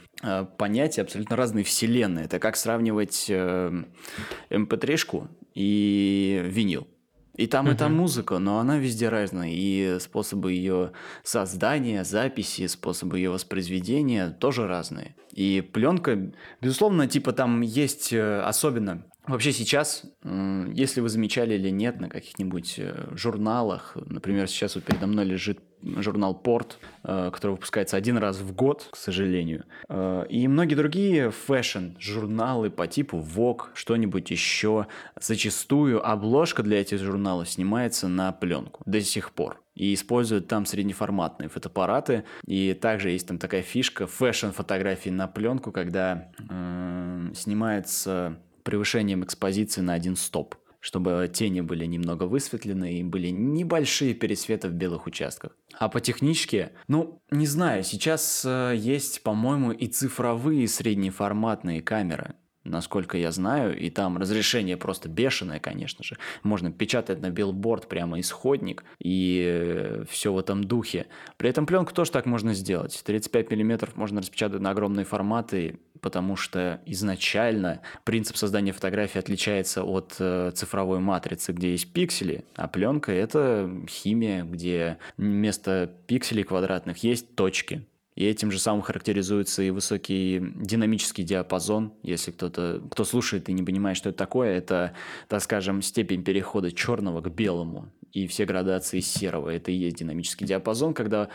понятия, 0.57 1.03
абсолютно 1.03 1.35
разные 1.35 1.63
вселенные. 1.63 2.25
Это 2.25 2.39
как 2.39 2.55
сравнивать 2.55 3.29
mp3-шку 3.29 5.21
эм 5.21 5.29
и 5.53 6.41
винил. 6.45 6.87
И 7.35 7.47
там, 7.47 7.71
и 7.71 7.75
там 7.75 7.95
музыка, 7.95 8.39
но 8.39 8.59
она 8.59 8.77
везде 8.77 9.09
разная. 9.09 9.49
И 9.51 9.97
способы 9.99 10.51
ее 10.51 10.91
создания, 11.23 12.03
записи, 12.03 12.67
способы 12.67 13.17
ее 13.17 13.29
воспроизведения 13.29 14.29
тоже 14.31 14.67
разные. 14.67 15.15
И 15.31 15.61
пленка, 15.61 16.31
безусловно, 16.61 17.07
типа 17.07 17.31
там 17.31 17.61
есть 17.61 18.11
э, 18.11 18.41
особенно 18.41 19.05
Вообще 19.27 19.51
сейчас, 19.51 20.03
если 20.23 20.99
вы 20.99 21.09
замечали 21.09 21.53
или 21.53 21.69
нет 21.69 21.99
на 21.99 22.09
каких-нибудь 22.09 22.75
э, 22.79 23.07
журналах, 23.11 23.95
например, 24.07 24.47
сейчас 24.47 24.73
вот 24.75 24.83
передо 24.83 25.05
мной 25.05 25.25
лежит 25.25 25.59
журнал 25.83 26.33
«Port», 26.35 26.79
э, 27.03 27.29
который 27.31 27.51
выпускается 27.51 27.97
один 27.97 28.17
раз 28.17 28.39
в 28.39 28.53
год, 28.53 28.87
к 28.91 28.95
сожалению. 28.95 29.65
Э, 29.89 30.25
и 30.29 30.47
многие 30.47 30.75
другие 30.75 31.31
фэшн-журналы 31.31 32.69
по 32.69 32.87
типу 32.87 33.17
Vogue, 33.17 33.65
что-нибудь 33.73 34.31
еще. 34.31 34.87
Зачастую 35.19 36.07
обложка 36.07 36.63
для 36.63 36.81
этих 36.81 36.99
журналов 36.99 37.49
снимается 37.49 38.07
на 38.07 38.31
пленку 38.31 38.81
до 38.85 39.01
сих 39.01 39.31
пор 39.31 39.61
и 39.75 39.93
используют 39.93 40.47
там 40.47 40.65
среднеформатные 40.65 41.49
фотоаппараты. 41.49 42.23
И 42.45 42.73
также 42.73 43.11
есть 43.11 43.27
там 43.27 43.37
такая 43.37 43.61
фишка 43.61 44.07
фэшн-фотографии 44.07 45.09
на 45.09 45.27
пленку, 45.27 45.71
когда 45.71 46.31
э, 46.49 47.31
снимается 47.35 48.39
превышением 48.63 49.23
экспозиции 49.23 49.81
на 49.81 49.93
один 49.93 50.15
стоп 50.15 50.55
чтобы 50.81 51.29
тени 51.31 51.61
были 51.61 51.85
немного 51.85 52.23
высветлены 52.23 52.95
и 52.95 53.03
были 53.03 53.29
небольшие 53.29 54.15
пересветы 54.15 54.67
в 54.67 54.73
белых 54.73 55.05
участках. 55.05 55.55
А 55.77 55.89
по 55.89 56.01
техничке, 56.01 56.71
ну, 56.87 57.21
не 57.29 57.45
знаю, 57.45 57.83
сейчас 57.83 58.43
э, 58.43 58.73
есть, 58.75 59.21
по-моему, 59.21 59.71
и 59.71 59.85
цифровые 59.85 60.67
среднеформатные 60.67 61.83
камеры 61.83 62.33
насколько 62.63 63.17
я 63.17 63.31
знаю, 63.31 63.77
и 63.77 63.89
там 63.89 64.17
разрешение 64.17 64.77
просто 64.77 65.09
бешеное, 65.09 65.59
конечно 65.59 66.03
же. 66.03 66.17
Можно 66.43 66.71
печатать 66.71 67.21
на 67.21 67.29
билборд 67.29 67.87
прямо 67.87 68.19
исходник 68.19 68.83
и 68.99 69.43
э, 69.45 70.03
все 70.09 70.31
в 70.31 70.37
этом 70.37 70.63
духе. 70.63 71.07
При 71.37 71.49
этом 71.49 71.65
пленку 71.65 71.93
тоже 71.93 72.11
так 72.11 72.25
можно 72.25 72.53
сделать. 72.53 73.01
35 73.03 73.51
миллиметров 73.51 73.95
можно 73.95 74.21
распечатать 74.21 74.61
на 74.61 74.71
огромные 74.71 75.05
форматы, 75.05 75.79
потому 76.01 76.35
что 76.35 76.81
изначально 76.85 77.81
принцип 78.03 78.35
создания 78.35 78.73
фотографии 78.73 79.19
отличается 79.19 79.83
от 79.83 80.15
э, 80.19 80.51
цифровой 80.53 80.99
матрицы, 80.99 81.53
где 81.53 81.71
есть 81.71 81.91
пиксели, 81.93 82.45
а 82.55 82.67
пленка 82.67 83.11
это 83.11 83.69
химия, 83.87 84.43
где 84.43 84.97
вместо 85.17 85.91
пикселей 86.07 86.43
квадратных 86.43 86.97
есть 87.03 87.35
точки. 87.35 87.85
И 88.15 88.25
этим 88.25 88.51
же 88.51 88.59
самым 88.59 88.81
характеризуется 88.81 89.63
и 89.63 89.69
высокий 89.69 90.39
динамический 90.55 91.23
диапазон. 91.23 91.93
Если 92.03 92.31
кто-то, 92.31 92.81
кто 92.91 93.05
слушает 93.05 93.47
и 93.47 93.53
не 93.53 93.63
понимает, 93.63 93.95
что 93.97 94.09
это 94.09 94.17
такое, 94.17 94.57
это, 94.57 94.93
так 95.29 95.41
скажем, 95.41 95.81
степень 95.81 96.23
перехода 96.23 96.71
черного 96.71 97.21
к 97.21 97.29
белому 97.29 97.91
и 98.11 98.27
все 98.27 98.45
градации 98.45 98.99
серого. 98.99 99.49
Это 99.49 99.71
и 99.71 99.75
есть 99.75 99.95
динамический 99.97 100.45
диапазон, 100.45 100.93
когда 100.93 101.29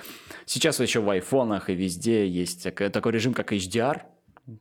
сейчас 0.45 0.79
еще 0.81 1.01
в 1.01 1.09
айфонах 1.09 1.71
и 1.71 1.75
везде 1.75 2.29
есть 2.29 2.63
такой 2.75 3.13
режим, 3.13 3.33
как 3.33 3.53
HDR, 3.53 4.03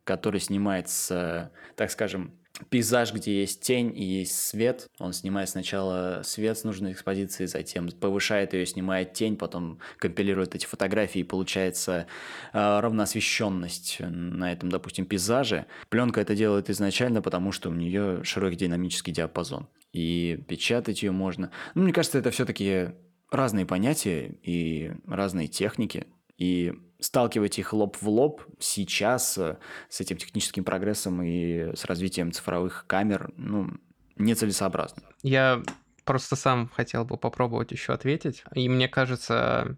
который 0.03 0.39
снимается, 0.39 1.51
так 1.75 1.91
скажем, 1.91 2.31
пейзаж, 2.69 3.13
где 3.13 3.41
есть 3.41 3.61
тень 3.61 3.91
и 3.95 4.03
есть 4.03 4.37
свет. 4.37 4.87
Он 4.99 5.13
снимает 5.13 5.49
сначала 5.49 6.21
свет 6.23 6.57
с 6.57 6.63
нужной 6.63 6.93
экспозиции, 6.93 7.45
затем 7.45 7.89
повышает 7.91 8.53
ее, 8.53 8.65
снимает 8.65 9.13
тень, 9.13 9.37
потом 9.37 9.79
компилирует 9.97 10.55
эти 10.55 10.65
фотографии, 10.65 11.19
и 11.19 11.23
получается 11.23 12.07
э, 12.53 12.79
равноосвещенность 12.79 13.97
на 13.99 14.51
этом, 14.51 14.69
допустим, 14.69 15.05
пейзаже. 15.05 15.65
Пленка 15.89 16.21
это 16.21 16.35
делает 16.35 16.69
изначально, 16.69 17.21
потому 17.21 17.51
что 17.51 17.69
у 17.69 17.73
нее 17.73 18.23
широкий 18.23 18.57
динамический 18.57 19.13
диапазон. 19.13 19.67
И 19.91 20.43
печатать 20.47 21.03
ее 21.03 21.11
можно. 21.11 21.51
Ну, 21.73 21.83
мне 21.83 21.93
кажется, 21.93 22.19
это 22.19 22.31
все-таки 22.31 22.89
разные 23.31 23.65
понятия 23.65 24.37
и 24.43 24.91
разные 25.07 25.47
техники. 25.47 26.05
И 26.37 26.73
сталкивать 26.99 27.59
их 27.59 27.73
лоб 27.73 27.97
в 28.01 28.07
лоб 28.07 28.41
сейчас 28.59 29.37
э, 29.37 29.57
с 29.89 30.01
этим 30.01 30.17
техническим 30.17 30.63
прогрессом 30.63 31.21
и 31.21 31.75
с 31.75 31.85
развитием 31.85 32.31
цифровых 32.31 32.85
камер, 32.87 33.31
ну, 33.37 33.71
нецелесообразно. 34.17 35.03
Я 35.21 35.61
просто 36.03 36.35
сам 36.35 36.69
хотел 36.73 37.05
бы 37.05 37.17
попробовать 37.17 37.71
еще 37.71 37.93
ответить. 37.93 38.43
И 38.53 38.69
мне 38.69 38.87
кажется, 38.87 39.77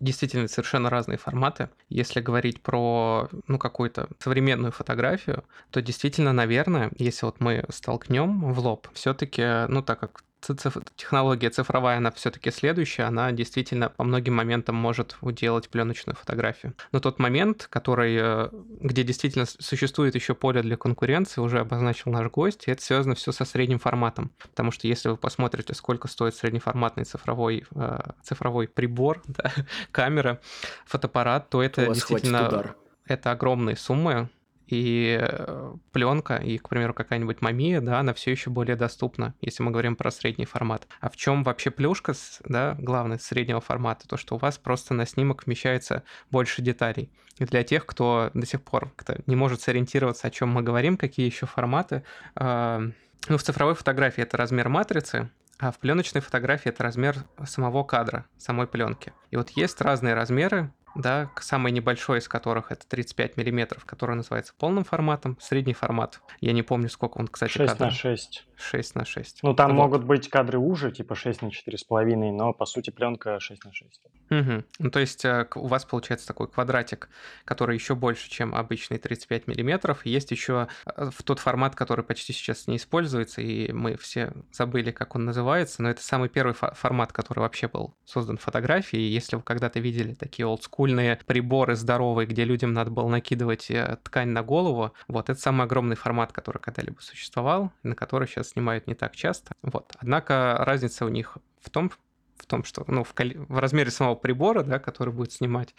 действительно 0.00 0.48
совершенно 0.48 0.90
разные 0.90 1.18
форматы. 1.18 1.70
Если 1.88 2.20
говорить 2.20 2.62
про 2.62 3.28
ну, 3.46 3.58
какую-то 3.58 4.08
современную 4.18 4.72
фотографию, 4.72 5.44
то 5.70 5.80
действительно, 5.80 6.32
наверное, 6.32 6.90
если 6.98 7.26
вот 7.26 7.40
мы 7.40 7.64
столкнем 7.68 8.52
в 8.52 8.58
лоб, 8.58 8.88
все-таки, 8.92 9.66
ну 9.68 9.82
так 9.82 10.00
как 10.00 10.24
технология 10.40 11.50
цифровая, 11.50 11.98
она 11.98 12.10
все-таки 12.10 12.50
следующая, 12.50 13.04
она 13.04 13.32
действительно 13.32 13.88
по 13.88 14.04
многим 14.04 14.34
моментам 14.34 14.76
может 14.76 15.16
уделать 15.20 15.68
пленочную 15.68 16.16
фотографию. 16.16 16.74
Но 16.92 17.00
тот 17.00 17.18
момент, 17.18 17.66
который, 17.70 18.16
э, 18.18 18.48
где 18.80 19.02
действительно 19.02 19.46
существует 19.46 20.14
еще 20.14 20.34
поле 20.34 20.62
для 20.62 20.76
конкуренции, 20.76 21.40
уже 21.40 21.60
обозначил 21.60 22.10
наш 22.10 22.30
гость, 22.30 22.66
и 22.66 22.70
это 22.70 22.82
связано 22.82 23.14
все 23.14 23.32
со 23.32 23.44
средним 23.44 23.78
форматом. 23.78 24.32
Потому 24.38 24.70
что 24.70 24.86
если 24.86 25.08
вы 25.10 25.16
посмотрите, 25.16 25.74
сколько 25.74 26.08
стоит 26.08 26.34
среднеформатный 26.34 27.04
цифровой, 27.04 27.64
э, 27.74 27.98
цифровой 28.22 28.68
прибор, 28.68 29.22
да, 29.26 29.52
камера, 29.92 30.40
фотоаппарат, 30.86 31.50
то 31.50 31.62
это 31.62 31.86
действительно 31.86 32.74
это 33.06 33.32
огромные 33.32 33.76
суммы, 33.76 34.28
и 34.70 35.18
э, 35.20 35.74
пленка, 35.92 36.36
и, 36.36 36.58
к 36.58 36.68
примеру, 36.68 36.94
какая-нибудь 36.94 37.40
мамия, 37.40 37.80
да, 37.80 38.00
она 38.00 38.14
все 38.14 38.30
еще 38.30 38.50
более 38.50 38.76
доступна, 38.76 39.34
если 39.40 39.62
мы 39.62 39.70
говорим 39.70 39.96
про 39.96 40.10
средний 40.10 40.44
формат. 40.44 40.86
А 41.00 41.10
в 41.10 41.16
чем 41.16 41.42
вообще 41.42 41.70
плюшка, 41.70 42.14
да, 42.44 42.76
главное, 42.78 43.18
среднего 43.18 43.60
формата? 43.60 44.08
То, 44.08 44.16
что 44.16 44.36
у 44.36 44.38
вас 44.38 44.58
просто 44.58 44.94
на 44.94 45.06
снимок 45.06 45.46
вмещается 45.46 46.04
больше 46.30 46.62
деталей. 46.62 47.10
И 47.38 47.44
для 47.44 47.62
тех, 47.62 47.86
кто 47.86 48.30
до 48.34 48.46
сих 48.46 48.62
пор 48.62 48.92
не 49.26 49.36
может 49.36 49.60
сориентироваться, 49.60 50.28
о 50.28 50.30
чем 50.30 50.50
мы 50.50 50.62
говорим, 50.62 50.96
какие 50.96 51.26
еще 51.26 51.46
форматы, 51.46 52.04
э, 52.36 52.90
ну, 53.28 53.36
в 53.36 53.42
цифровой 53.42 53.74
фотографии 53.74 54.22
это 54.22 54.36
размер 54.36 54.68
матрицы, 54.68 55.30
а 55.60 55.70
в 55.70 55.78
пленочной 55.78 56.22
фотографии 56.22 56.70
это 56.70 56.82
размер 56.82 57.16
самого 57.44 57.84
кадра, 57.84 58.24
самой 58.38 58.66
пленки. 58.66 59.12
И 59.30 59.36
вот 59.36 59.50
есть 59.50 59.80
разные 59.82 60.14
размеры, 60.14 60.72
да, 60.94 61.30
самый 61.40 61.72
небольшой 61.72 62.18
из 62.18 62.28
которых 62.28 62.72
это 62.72 62.86
35 62.86 63.36
миллиметров, 63.36 63.84
который 63.84 64.16
называется 64.16 64.54
полным 64.58 64.84
форматом, 64.84 65.36
средний 65.40 65.74
формат. 65.74 66.20
Я 66.40 66.52
не 66.52 66.62
помню, 66.62 66.88
сколько 66.88 67.18
он, 67.18 67.28
кстати, 67.28 67.52
6 67.52 67.72
кадров. 67.72 67.90
на 67.90 67.94
6. 67.94 68.46
6 68.56 68.94
на 68.94 69.04
6. 69.04 69.40
Ну, 69.42 69.54
там 69.54 69.70
вот. 69.70 69.76
могут 69.76 70.04
быть 70.04 70.28
кадры 70.28 70.58
уже, 70.58 70.92
типа 70.92 71.14
6 71.14 71.42
на 71.42 71.46
4,5, 71.46 72.32
но 72.32 72.52
по 72.52 72.66
сути 72.66 72.90
пленка 72.90 73.40
6 73.40 73.64
на 73.64 73.72
6. 73.72 74.00
Угу. 74.30 74.64
Ну, 74.78 74.90
то 74.90 75.00
есть 75.00 75.24
э, 75.24 75.48
у 75.56 75.66
вас 75.66 75.84
получается 75.84 76.26
такой 76.26 76.48
квадратик, 76.48 77.08
который 77.44 77.74
еще 77.74 77.94
больше, 77.94 78.30
чем 78.30 78.54
обычный 78.54 78.98
35 78.98 79.48
миллиметров. 79.48 80.06
Есть 80.06 80.30
еще 80.30 80.68
э, 80.86 81.10
в 81.10 81.22
тот 81.22 81.40
формат, 81.40 81.74
который 81.74 82.04
почти 82.04 82.32
сейчас 82.32 82.68
не 82.68 82.76
используется, 82.76 83.40
и 83.40 83.72
мы 83.72 83.96
все 83.96 84.32
забыли, 84.52 84.92
как 84.92 85.16
он 85.16 85.24
называется, 85.24 85.82
но 85.82 85.90
это 85.90 86.02
самый 86.02 86.28
первый 86.28 86.54
формат, 86.54 87.12
который 87.12 87.40
вообще 87.40 87.66
был 87.66 87.94
создан 88.04 88.38
в 88.38 88.42
фотографии. 88.42 88.98
Если 88.98 89.36
вы 89.36 89.42
когда-то 89.42 89.80
видели 89.80 90.14
такие 90.14 90.46
олдскульные 90.80 91.18
приборы 91.26 91.76
здоровые, 91.76 92.26
где 92.26 92.44
людям 92.44 92.72
надо 92.72 92.90
было 92.90 93.08
накидывать 93.08 93.70
э, 93.70 93.98
ткань 94.02 94.28
на 94.28 94.42
голову, 94.42 94.92
вот 95.08 95.28
это 95.28 95.38
самый 95.38 95.64
огромный 95.64 95.96
формат, 95.96 96.32
который 96.32 96.58
когда-либо 96.58 97.00
существовал, 97.00 97.70
на 97.82 97.94
который 97.94 98.26
сейчас 98.26 98.50
снимают 98.50 98.86
не 98.86 98.94
так 98.94 99.14
часто. 99.14 99.54
Вот. 99.62 99.92
Однако 99.98 100.56
разница 100.60 101.04
у 101.04 101.08
них 101.08 101.36
в 101.60 101.70
том, 101.70 101.90
в 102.36 102.46
том, 102.46 102.64
что 102.64 102.84
ну, 102.86 103.04
в, 103.04 103.12
коли... 103.12 103.36
в 103.36 103.58
размере 103.58 103.90
самого 103.90 104.14
прибора, 104.14 104.62
да, 104.62 104.78
который 104.78 105.12
будет 105.12 105.32
снимать, 105.32 105.74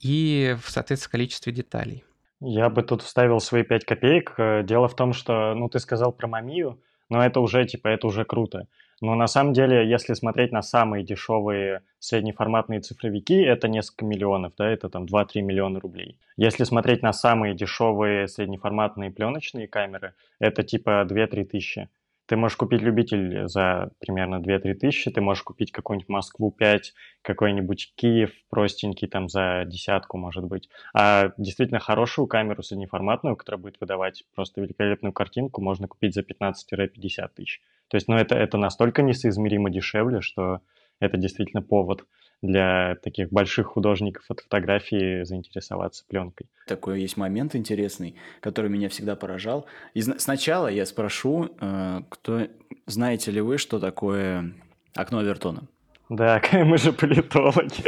и, 0.00 0.56
в 0.62 0.70
соответственно, 0.70 1.12
количестве 1.12 1.52
деталей. 1.52 2.04
Я 2.40 2.70
бы 2.70 2.82
тут 2.82 3.02
вставил 3.02 3.40
свои 3.40 3.64
5 3.64 3.84
копеек. 3.84 4.34
Э, 4.38 4.62
дело 4.62 4.86
в 4.86 4.94
том, 4.94 5.12
что, 5.12 5.54
ну, 5.54 5.68
ты 5.68 5.80
сказал 5.80 6.12
про 6.12 6.28
Мамию, 6.28 6.78
но 7.08 7.24
это 7.24 7.40
уже, 7.40 7.66
типа, 7.66 7.88
это 7.88 8.06
уже 8.06 8.24
круто. 8.24 8.66
Но 9.00 9.14
на 9.14 9.26
самом 9.26 9.54
деле, 9.54 9.88
если 9.88 10.12
смотреть 10.12 10.52
на 10.52 10.60
самые 10.62 11.04
дешевые 11.04 11.82
среднеформатные 11.98 12.80
цифровики, 12.80 13.34
это 13.34 13.66
несколько 13.66 14.04
миллионов, 14.04 14.52
да, 14.58 14.68
это 14.68 14.90
там 14.90 15.06
2-3 15.06 15.40
миллиона 15.40 15.80
рублей. 15.80 16.18
Если 16.36 16.64
смотреть 16.64 17.02
на 17.02 17.12
самые 17.12 17.54
дешевые 17.54 18.28
среднеформатные 18.28 19.10
пленочные 19.10 19.68
камеры, 19.68 20.14
это 20.38 20.62
типа 20.62 21.06
2-3 21.08 21.44
тысячи. 21.44 21.88
Ты 22.30 22.36
можешь 22.36 22.56
купить 22.56 22.80
любитель 22.80 23.48
за 23.48 23.90
примерно 23.98 24.36
2-3 24.36 24.74
тысячи, 24.74 25.10
ты 25.10 25.20
можешь 25.20 25.42
купить 25.42 25.72
какую-нибудь 25.72 26.08
Москву 26.08 26.52
5, 26.52 26.94
какой-нибудь 27.22 27.92
Киев 27.96 28.30
простенький 28.48 29.08
там 29.08 29.28
за 29.28 29.64
десятку, 29.66 30.16
может 30.16 30.44
быть. 30.44 30.68
А 30.94 31.32
действительно 31.38 31.80
хорошую 31.80 32.28
камеру 32.28 32.62
среднеформатную, 32.62 33.34
которая 33.34 33.60
будет 33.60 33.80
выдавать 33.80 34.22
просто 34.36 34.60
великолепную 34.60 35.12
картинку, 35.12 35.60
можно 35.60 35.88
купить 35.88 36.14
за 36.14 36.20
15-50 36.20 37.30
тысяч. 37.34 37.60
То 37.88 37.96
есть, 37.96 38.06
ну, 38.06 38.14
это, 38.14 38.36
это 38.36 38.58
настолько 38.58 39.02
несоизмеримо 39.02 39.68
дешевле, 39.68 40.20
что 40.20 40.60
это 41.00 41.16
действительно 41.16 41.62
повод 41.62 42.04
для 42.42 42.96
таких 43.02 43.30
больших 43.30 43.66
художников 43.68 44.24
от 44.28 44.40
фотографии 44.40 45.24
заинтересоваться 45.24 46.04
пленкой. 46.08 46.46
Такой 46.66 47.00
есть 47.00 47.16
момент 47.16 47.54
интересный, 47.54 48.16
который 48.40 48.70
меня 48.70 48.88
всегда 48.88 49.16
поражал. 49.16 49.66
И 49.94 50.02
сначала 50.02 50.68
я 50.68 50.86
спрошу, 50.86 51.50
э, 51.60 52.00
кто 52.08 52.46
знаете 52.86 53.30
ли 53.30 53.40
вы, 53.40 53.58
что 53.58 53.78
такое 53.78 54.54
окно 54.94 55.18
Авертона? 55.18 55.68
Да, 56.08 56.42
мы 56.52 56.78
же 56.78 56.92
политологи. 56.92 57.82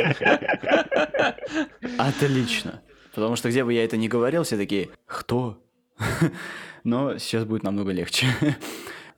Отлично. 1.99 2.83
Потому 3.15 3.37
что 3.37 3.51
где 3.51 3.65
бы 3.65 3.73
я 3.73 3.85
это 3.85 3.97
ни 3.97 4.09
говорил, 4.09 4.43
все 4.43 4.57
такие, 4.57 4.89
кто? 5.07 5.59
Но 6.85 7.19
сейчас 7.19 7.45
будет 7.45 7.63
намного 7.63 7.93
легче. 7.93 8.27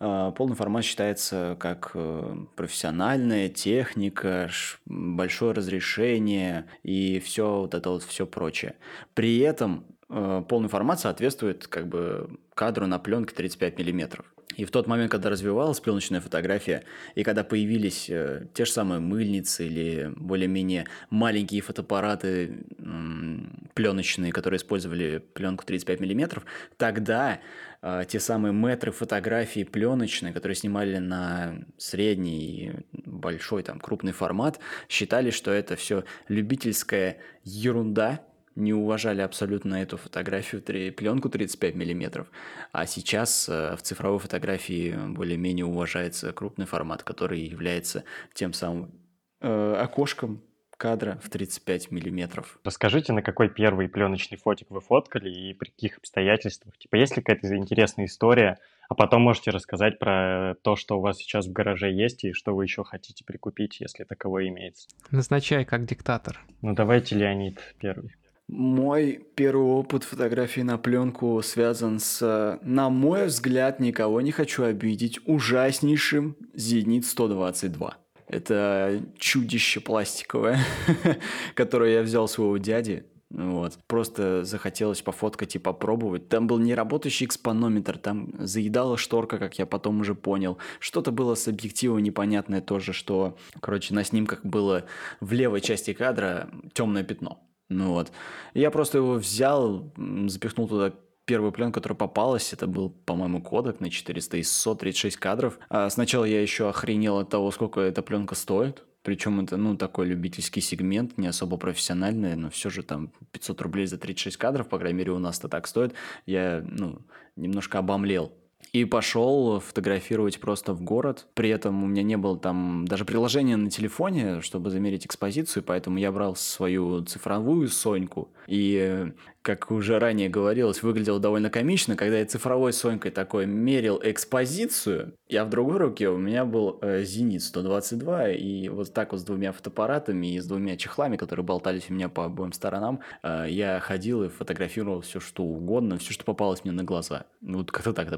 А, 0.06 0.32
полный 0.32 0.54
формат 0.54 0.84
считается 0.84 1.56
как 1.58 1.92
э, 1.94 2.36
профессиональная 2.56 3.48
техника, 3.48 4.50
большое 4.84 5.52
разрешение 5.52 6.66
и 6.82 7.18
все 7.20 7.60
вот 7.60 7.72
это 7.72 7.88
вот 7.88 8.02
все 8.02 8.26
прочее. 8.26 8.74
При 9.14 9.38
этом 9.38 9.86
э, 10.10 10.44
полный 10.46 10.68
формат 10.68 11.00
соответствует 11.00 11.66
как 11.68 11.88
бы 11.88 12.38
кадру 12.54 12.86
на 12.86 12.98
пленке 12.98 13.34
35 13.34 13.78
миллиметров. 13.78 14.33
И 14.56 14.64
в 14.64 14.70
тот 14.70 14.86
момент, 14.86 15.10
когда 15.10 15.30
развивалась 15.30 15.80
пленочная 15.80 16.20
фотография, 16.20 16.84
и 17.14 17.22
когда 17.22 17.44
появились 17.44 18.08
э, 18.08 18.46
те 18.54 18.64
же 18.64 18.72
самые 18.72 19.00
мыльницы 19.00 19.66
или 19.66 20.12
более-менее 20.16 20.86
маленькие 21.10 21.60
фотоаппараты 21.60 22.64
э, 22.78 23.38
пленочные, 23.74 24.32
которые 24.32 24.58
использовали 24.58 25.18
пленку 25.34 25.64
35 25.64 26.00
мм, 26.00 26.42
тогда 26.76 27.40
э, 27.82 28.04
те 28.08 28.20
самые 28.20 28.52
метры 28.52 28.92
фотографии 28.92 29.64
пленочные, 29.64 30.32
которые 30.32 30.56
снимали 30.56 30.98
на 30.98 31.64
средний, 31.76 32.72
большой, 32.92 33.62
там, 33.62 33.80
крупный 33.80 34.12
формат, 34.12 34.60
считали, 34.88 35.30
что 35.30 35.50
это 35.50 35.76
все 35.76 36.04
любительская 36.28 37.18
ерунда, 37.42 38.20
не 38.56 38.72
уважали 38.72 39.20
абсолютно 39.20 39.76
эту 39.76 39.96
фотографию, 39.96 40.62
пленку 40.92 41.28
35 41.28 41.74
миллиметров, 41.74 42.28
а 42.72 42.86
сейчас 42.86 43.48
э, 43.48 43.76
в 43.76 43.82
цифровой 43.82 44.18
фотографии 44.18 44.94
более-менее 45.08 45.64
уважается 45.64 46.32
крупный 46.32 46.66
формат, 46.66 47.02
который 47.02 47.40
является 47.40 48.04
тем 48.32 48.52
самым 48.52 48.92
э, 49.40 49.74
окошком 49.80 50.42
кадра 50.76 51.18
в 51.22 51.30
35 51.30 51.90
миллиметров. 51.90 52.58
Расскажите, 52.64 53.12
на 53.12 53.22
какой 53.22 53.48
первый 53.48 53.88
пленочный 53.88 54.38
фотик 54.38 54.70
вы 54.70 54.80
фоткали 54.80 55.30
и 55.30 55.54
при 55.54 55.70
каких 55.70 55.98
обстоятельствах? 55.98 56.76
Типа, 56.78 56.96
есть 56.96 57.16
ли 57.16 57.22
какая-то 57.22 57.56
интересная 57.56 58.06
история, 58.06 58.58
а 58.88 58.94
потом 58.94 59.22
можете 59.22 59.50
рассказать 59.50 59.98
про 59.98 60.56
то, 60.62 60.76
что 60.76 60.98
у 60.98 61.00
вас 61.00 61.18
сейчас 61.18 61.46
в 61.46 61.52
гараже 61.52 61.90
есть 61.90 62.24
и 62.24 62.32
что 62.32 62.54
вы 62.54 62.64
еще 62.64 62.84
хотите 62.84 63.24
прикупить, 63.24 63.80
если 63.80 64.04
таковое 64.04 64.48
имеется. 64.48 64.88
Назначай 65.10 65.64
как 65.64 65.86
диктатор. 65.86 66.40
Ну 66.60 66.74
давайте, 66.74 67.14
Леонид, 67.14 67.60
первый. 67.78 68.14
Мой 68.48 69.26
первый 69.34 69.66
опыт 69.66 70.04
фотографии 70.04 70.60
на 70.60 70.76
пленку 70.76 71.40
связан 71.42 71.98
с, 71.98 72.58
на 72.62 72.90
мой 72.90 73.26
взгляд, 73.26 73.80
никого 73.80 74.20
не 74.20 74.32
хочу 74.32 74.64
обидеть, 74.64 75.18
ужаснейшим 75.26 76.36
Зенит 76.52 77.06
122. 77.06 77.96
Это 78.28 79.02
чудище 79.16 79.80
пластиковое, 79.80 80.58
которое 81.54 81.94
я 81.94 82.02
взял 82.02 82.28
своего 82.28 82.58
дяди. 82.58 83.04
Вот. 83.30 83.78
Просто 83.86 84.44
захотелось 84.44 85.02
пофоткать 85.02 85.56
и 85.56 85.58
попробовать. 85.58 86.28
Там 86.28 86.46
был 86.46 86.58
неработающий 86.58 87.26
экспонометр, 87.26 87.98
там 87.98 88.30
заедала 88.38 88.96
шторка, 88.96 89.38
как 89.38 89.58
я 89.58 89.66
потом 89.66 90.00
уже 90.00 90.14
понял. 90.14 90.58
Что-то 90.78 91.10
было 91.10 91.34
с 91.34 91.48
объективом 91.48 92.02
непонятное 92.02 92.60
тоже, 92.60 92.92
что, 92.92 93.36
короче, 93.60 93.94
на 93.94 94.04
снимках 94.04 94.44
было 94.44 94.84
в 95.20 95.32
левой 95.32 95.62
части 95.62 95.92
кадра 95.94 96.48
темное 96.74 97.02
пятно. 97.02 97.40
Ну 97.74 97.92
вот. 97.92 98.12
Я 98.54 98.70
просто 98.70 98.98
его 98.98 99.14
взял, 99.14 99.92
запихнул 100.26 100.68
туда 100.68 100.92
первую 101.24 101.52
пленку, 101.52 101.74
которая 101.74 101.96
попалась, 101.96 102.52
это 102.52 102.66
был, 102.66 102.90
по-моему, 102.90 103.42
кодек 103.42 103.80
на 103.80 103.90
400 103.90 104.36
из 104.38 104.52
136 104.52 105.16
кадров. 105.16 105.58
А 105.68 105.90
сначала 105.90 106.24
я 106.24 106.40
еще 106.40 106.68
охренел 106.68 107.18
от 107.18 107.30
того, 107.30 107.50
сколько 107.50 107.80
эта 107.80 108.02
пленка 108.02 108.34
стоит. 108.34 108.84
Причем 109.02 109.40
это, 109.40 109.56
ну, 109.56 109.76
такой 109.76 110.06
любительский 110.06 110.62
сегмент, 110.62 111.18
не 111.18 111.26
особо 111.26 111.58
профессиональный, 111.58 112.36
но 112.36 112.48
все 112.48 112.70
же 112.70 112.82
там 112.82 113.10
500 113.32 113.60
рублей 113.60 113.86
за 113.86 113.98
36 113.98 114.36
кадров, 114.38 114.68
по 114.68 114.78
крайней 114.78 114.98
мере, 114.98 115.12
у 115.12 115.18
нас-то 115.18 115.48
так 115.48 115.66
стоит. 115.66 115.92
Я, 116.24 116.64
ну, 116.66 117.00
немножко 117.36 117.78
обомлел 117.78 118.32
и 118.74 118.84
пошел 118.84 119.60
фотографировать 119.60 120.40
просто 120.40 120.74
в 120.74 120.82
город. 120.82 121.28
При 121.34 121.48
этом 121.48 121.84
у 121.84 121.86
меня 121.86 122.02
не 122.02 122.16
было 122.16 122.36
там 122.36 122.84
даже 122.88 123.04
приложения 123.04 123.56
на 123.56 123.70
телефоне, 123.70 124.40
чтобы 124.40 124.70
замерить 124.70 125.06
экспозицию, 125.06 125.62
поэтому 125.62 125.98
я 125.98 126.10
брал 126.10 126.34
свою 126.34 127.04
цифровую 127.04 127.68
Соньку. 127.68 128.32
И 128.48 129.12
как 129.44 129.70
уже 129.70 129.98
ранее 129.98 130.30
говорилось, 130.30 130.82
выглядело 130.82 131.20
довольно 131.20 131.50
комично, 131.50 131.96
когда 131.96 132.18
я 132.18 132.24
цифровой 132.24 132.72
Сонькой 132.72 133.10
такой 133.10 133.44
мерил 133.44 134.00
экспозицию, 134.02 135.12
я 135.28 135.44
в 135.44 135.50
другой 135.50 135.76
руке 135.76 136.08
у 136.08 136.16
меня 136.16 136.46
был 136.46 136.78
э, 136.80 137.04
Зенит 137.04 137.42
122, 137.42 138.30
и 138.30 138.70
вот 138.70 138.94
так 138.94 139.12
вот 139.12 139.20
с 139.20 139.22
двумя 139.24 139.52
фотоаппаратами 139.52 140.34
и 140.34 140.40
с 140.40 140.46
двумя 140.46 140.78
чехлами, 140.78 141.18
которые 141.18 141.44
болтались 141.44 141.90
у 141.90 141.92
меня 141.92 142.08
по 142.08 142.24
обоим 142.24 142.54
сторонам, 142.54 143.00
э, 143.22 143.46
я 143.50 143.80
ходил 143.80 144.24
и 144.24 144.30
фотографировал 144.30 145.02
все, 145.02 145.20
что 145.20 145.42
угодно, 145.42 145.98
все, 145.98 146.14
что 146.14 146.24
попалось 146.24 146.64
мне 146.64 146.72
на 146.72 146.82
глаза. 146.82 147.26
Вот 147.42 147.70
как-то 147.70 147.92
так 147.92 148.10
это 148.10 148.16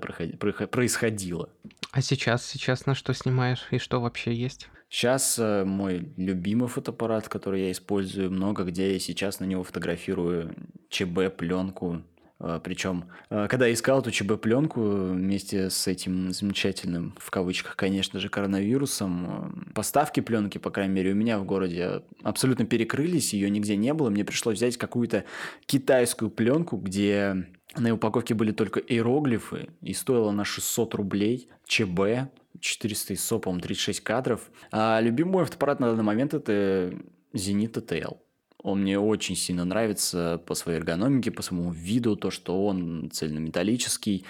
происходило. 0.68 1.50
А 1.90 2.02
сейчас, 2.02 2.46
сейчас 2.46 2.86
на 2.86 2.94
что 2.94 3.12
снимаешь 3.12 3.66
и 3.72 3.78
что 3.78 4.00
вообще 4.00 4.32
есть? 4.32 4.68
Сейчас 4.88 5.38
э, 5.38 5.64
мой 5.64 6.12
любимый 6.16 6.68
фотоаппарат, 6.68 7.28
который 7.28 7.62
я 7.62 7.72
использую 7.72 8.30
много 8.30 8.64
где, 8.64 8.94
и 8.94 9.00
сейчас 9.00 9.40
на 9.40 9.44
него 9.44 9.64
фотографирую 9.64 10.54
ЧБ-пленку. 10.90 12.02
Э, 12.38 12.60
Причем, 12.62 13.06
э, 13.30 13.46
когда 13.48 13.66
я 13.66 13.72
искал 13.72 14.00
эту 14.00 14.10
ЧБ-пленку 14.10 14.80
вместе 14.80 15.70
с 15.70 15.86
этим 15.86 16.32
замечательным, 16.32 17.14
в 17.18 17.30
кавычках, 17.30 17.76
конечно 17.76 18.20
же, 18.20 18.28
коронавирусом, 18.28 19.70
поставки 19.74 20.20
пленки, 20.20 20.58
по 20.58 20.70
крайней 20.70 20.94
мере, 20.94 21.12
у 21.12 21.14
меня 21.14 21.38
в 21.38 21.44
городе 21.44 22.02
абсолютно 22.22 22.66
перекрылись, 22.66 23.32
ее 23.32 23.50
нигде 23.50 23.76
не 23.76 23.94
было. 23.94 24.10
Мне 24.10 24.24
пришлось 24.24 24.56
взять 24.56 24.76
какую-то 24.76 25.24
китайскую 25.66 26.30
пленку, 26.30 26.76
где 26.76 27.46
на 27.76 27.92
упаковке 27.92 28.34
были 28.34 28.52
только 28.52 28.80
иероглифы, 28.80 29.68
и 29.82 29.92
стоила 29.92 30.30
на 30.30 30.44
600 30.44 30.94
рублей 30.94 31.48
ЧБ, 31.66 32.30
400 32.60 33.14
ISO, 33.14 33.38
по-моему, 33.38 33.62
36 33.62 34.00
кадров. 34.00 34.50
А 34.70 35.00
любимый 35.00 35.32
мой 35.32 35.44
фотоаппарат 35.44 35.80
на 35.80 35.90
данный 35.90 36.04
момент 36.04 36.34
это 36.34 36.94
Zenit 37.34 37.72
TTL. 37.72 38.18
Он 38.62 38.82
мне 38.82 38.98
очень 38.98 39.36
сильно 39.36 39.64
нравится 39.64 40.40
по 40.46 40.54
своей 40.54 40.78
эргономике, 40.78 41.30
по 41.30 41.42
своему 41.42 41.70
виду, 41.70 42.16
то, 42.16 42.30
что 42.30 42.66
он 42.66 43.10
цельнометаллический. 43.12 44.24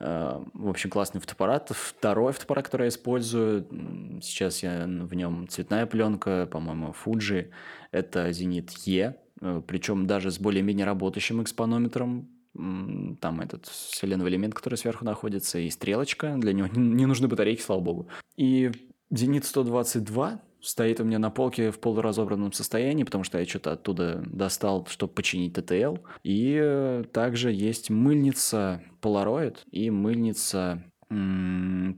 А, 0.00 0.44
в 0.52 0.68
общем, 0.68 0.90
классный 0.90 1.20
фотоаппарат. 1.20 1.70
Второй 1.74 2.32
фотоаппарат, 2.32 2.66
который 2.66 2.84
я 2.84 2.88
использую, 2.88 3.66
сейчас 4.22 4.62
я 4.62 4.84
в 4.86 5.14
нем 5.14 5.48
цветная 5.48 5.86
пленка, 5.86 6.46
по-моему, 6.50 6.94
Fuji, 7.04 7.50
это 7.90 8.28
Zenit 8.30 8.70
E, 8.86 9.16
причем 9.66 10.06
даже 10.06 10.30
с 10.30 10.38
более-менее 10.38 10.86
работающим 10.86 11.42
экспонометром, 11.42 12.28
там 12.54 13.40
этот 13.40 13.66
селеновый 13.66 14.30
элемент, 14.30 14.54
который 14.54 14.76
сверху 14.76 15.04
находится, 15.04 15.58
и 15.58 15.68
стрелочка, 15.70 16.36
для 16.36 16.52
него 16.52 16.68
не 16.74 17.06
нужны 17.06 17.28
батарейки, 17.28 17.60
слава 17.60 17.80
богу. 17.80 18.08
И 18.36 18.70
Зенит 19.10 19.44
122 19.44 20.40
стоит 20.64 21.00
у 21.00 21.04
меня 21.04 21.18
на 21.18 21.30
полке 21.30 21.70
в 21.70 21.78
полуразобранном 21.78 22.52
состоянии, 22.52 23.04
потому 23.04 23.24
что 23.24 23.38
я 23.38 23.46
что-то 23.46 23.72
оттуда 23.72 24.22
достал, 24.26 24.86
чтобы 24.86 25.12
починить 25.12 25.54
ТТЛ. 25.54 25.96
И 26.22 26.58
э, 26.60 27.04
также 27.12 27.52
есть 27.52 27.90
мыльница 27.90 28.82
Polaroid 29.00 29.58
и 29.70 29.90
мыльница 29.90 30.82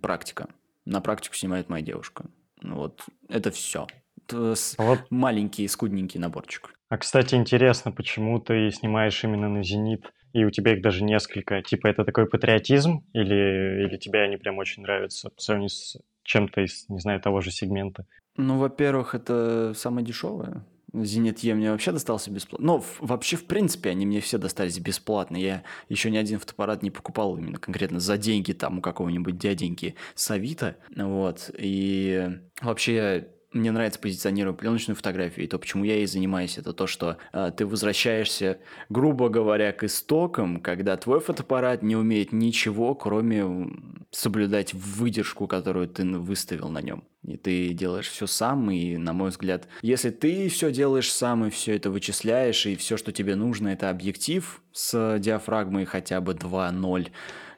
Практика. 0.03 0.49
На 0.85 1.01
практику 1.01 1.35
снимает 1.35 1.69
моя 1.69 1.83
девушка. 1.83 2.27
Вот 2.63 3.05
это 3.29 3.51
все. 3.51 3.87
Вот. 4.31 5.01
Маленький, 5.11 5.67
скудненький 5.69 6.21
наборчик. 6.21 6.75
А, 6.89 6.99
кстати, 6.99 7.35
интересно, 7.35 7.93
почему 7.93 8.41
ты 8.41 8.71
снимаешь 8.71 9.23
именно 9.25 9.49
на 9.49 9.63
«Зенит», 9.63 10.13
и 10.33 10.45
у 10.45 10.51
тебя 10.51 10.75
их 10.75 10.83
даже 10.83 11.03
несколько. 11.03 11.63
Типа, 11.63 11.87
это 11.87 12.05
такой 12.05 12.29
патриотизм, 12.29 13.05
или, 13.13 13.87
или 13.87 13.97
тебе 13.97 14.21
они 14.21 14.37
прям 14.37 14.59
очень 14.59 14.83
нравятся 14.83 15.31
по 15.31 15.41
сравнению 15.41 15.71
с 15.71 15.97
чем-то 16.25 16.61
из, 16.61 16.89
не 16.89 17.01
знаю, 17.01 17.21
того 17.21 17.41
же 17.41 17.51
сегмента? 17.51 18.05
Ну, 18.37 18.59
во-первых, 18.59 19.15
это 19.15 19.73
самое 19.75 20.07
дешевое. 20.07 20.63
Зенит 20.93 21.41
Е 21.41 21.55
мне 21.55 21.71
вообще 21.71 21.93
достался 21.93 22.31
бесплатно. 22.31 22.67
Ну, 22.67 22.85
вообще, 23.01 23.37
в 23.37 23.45
принципе, 23.45 23.91
они 23.91 24.07
мне 24.07 24.21
все 24.21 24.39
достались 24.39 24.79
бесплатно. 24.79 25.37
Я 25.37 25.63
еще 25.89 26.11
ни 26.11 26.17
один 26.17 26.39
фотоаппарат 26.39 26.83
не 26.83 26.91
покупал 26.91 27.37
именно 27.37 27.59
конкретно 27.59 28.01
за 28.01 28.17
деньги 28.17 28.53
там 28.53 28.79
у 28.79 28.81
какого-нибудь 28.81 29.37
дяденьки 29.37 29.95
с 30.15 30.31
Авито. 30.31 30.77
Вот. 30.95 31.51
И 31.59 32.39
вообще 32.63 33.29
мне 33.53 33.71
нравится 33.71 33.99
позиционировать 33.99 34.59
пленочную 34.59 34.97
фотографию, 34.97 35.45
и 35.45 35.49
то, 35.49 35.59
почему 35.59 35.85
я 35.85 35.97
ей 35.97 36.07
занимаюсь, 36.07 36.59
это 36.59 36.73
то, 36.73 36.87
что 36.87 37.17
э, 37.33 37.53
ты 37.57 37.67
возвращаешься, 37.67 38.59
грубо 38.89 39.29
говоря, 39.29 39.73
к 39.73 39.85
истокам, 39.85 40.61
когда 40.61 40.97
твой 40.97 41.21
фотоаппарат 41.21 41.83
не 41.83 41.97
умеет 41.97 42.33
ничего, 42.33 42.95
кроме 42.95 43.71
соблюдать 44.11 44.75
выдержку, 44.75 45.47
которую 45.47 45.89
ты 45.89 46.05
выставил 46.05 46.69
на 46.69 46.83
нем. 46.83 47.05
И 47.25 47.37
ты 47.37 47.73
делаешь 47.73 48.09
все 48.09 48.27
сам, 48.27 48.71
и, 48.71 48.97
на 48.97 49.13
мой 49.13 49.31
взгляд, 49.31 49.67
если 49.83 50.11
ты 50.11 50.49
все 50.49 50.71
делаешь 50.71 51.13
сам 51.13 51.47
и 51.47 51.51
все 51.51 51.77
это 51.77 51.91
вычисляешь, 51.91 52.67
и 52.67 52.77
все, 52.77 52.97
что 52.97 53.13
тебе 53.13 53.35
нужно, 53.35 53.69
это 53.69 53.91
объектив 53.91 54.63
с 54.73 55.19
диафрагмой 55.19 55.87
хотя 55.87 56.21
бы 56.21 56.33
2.0, 56.35 57.09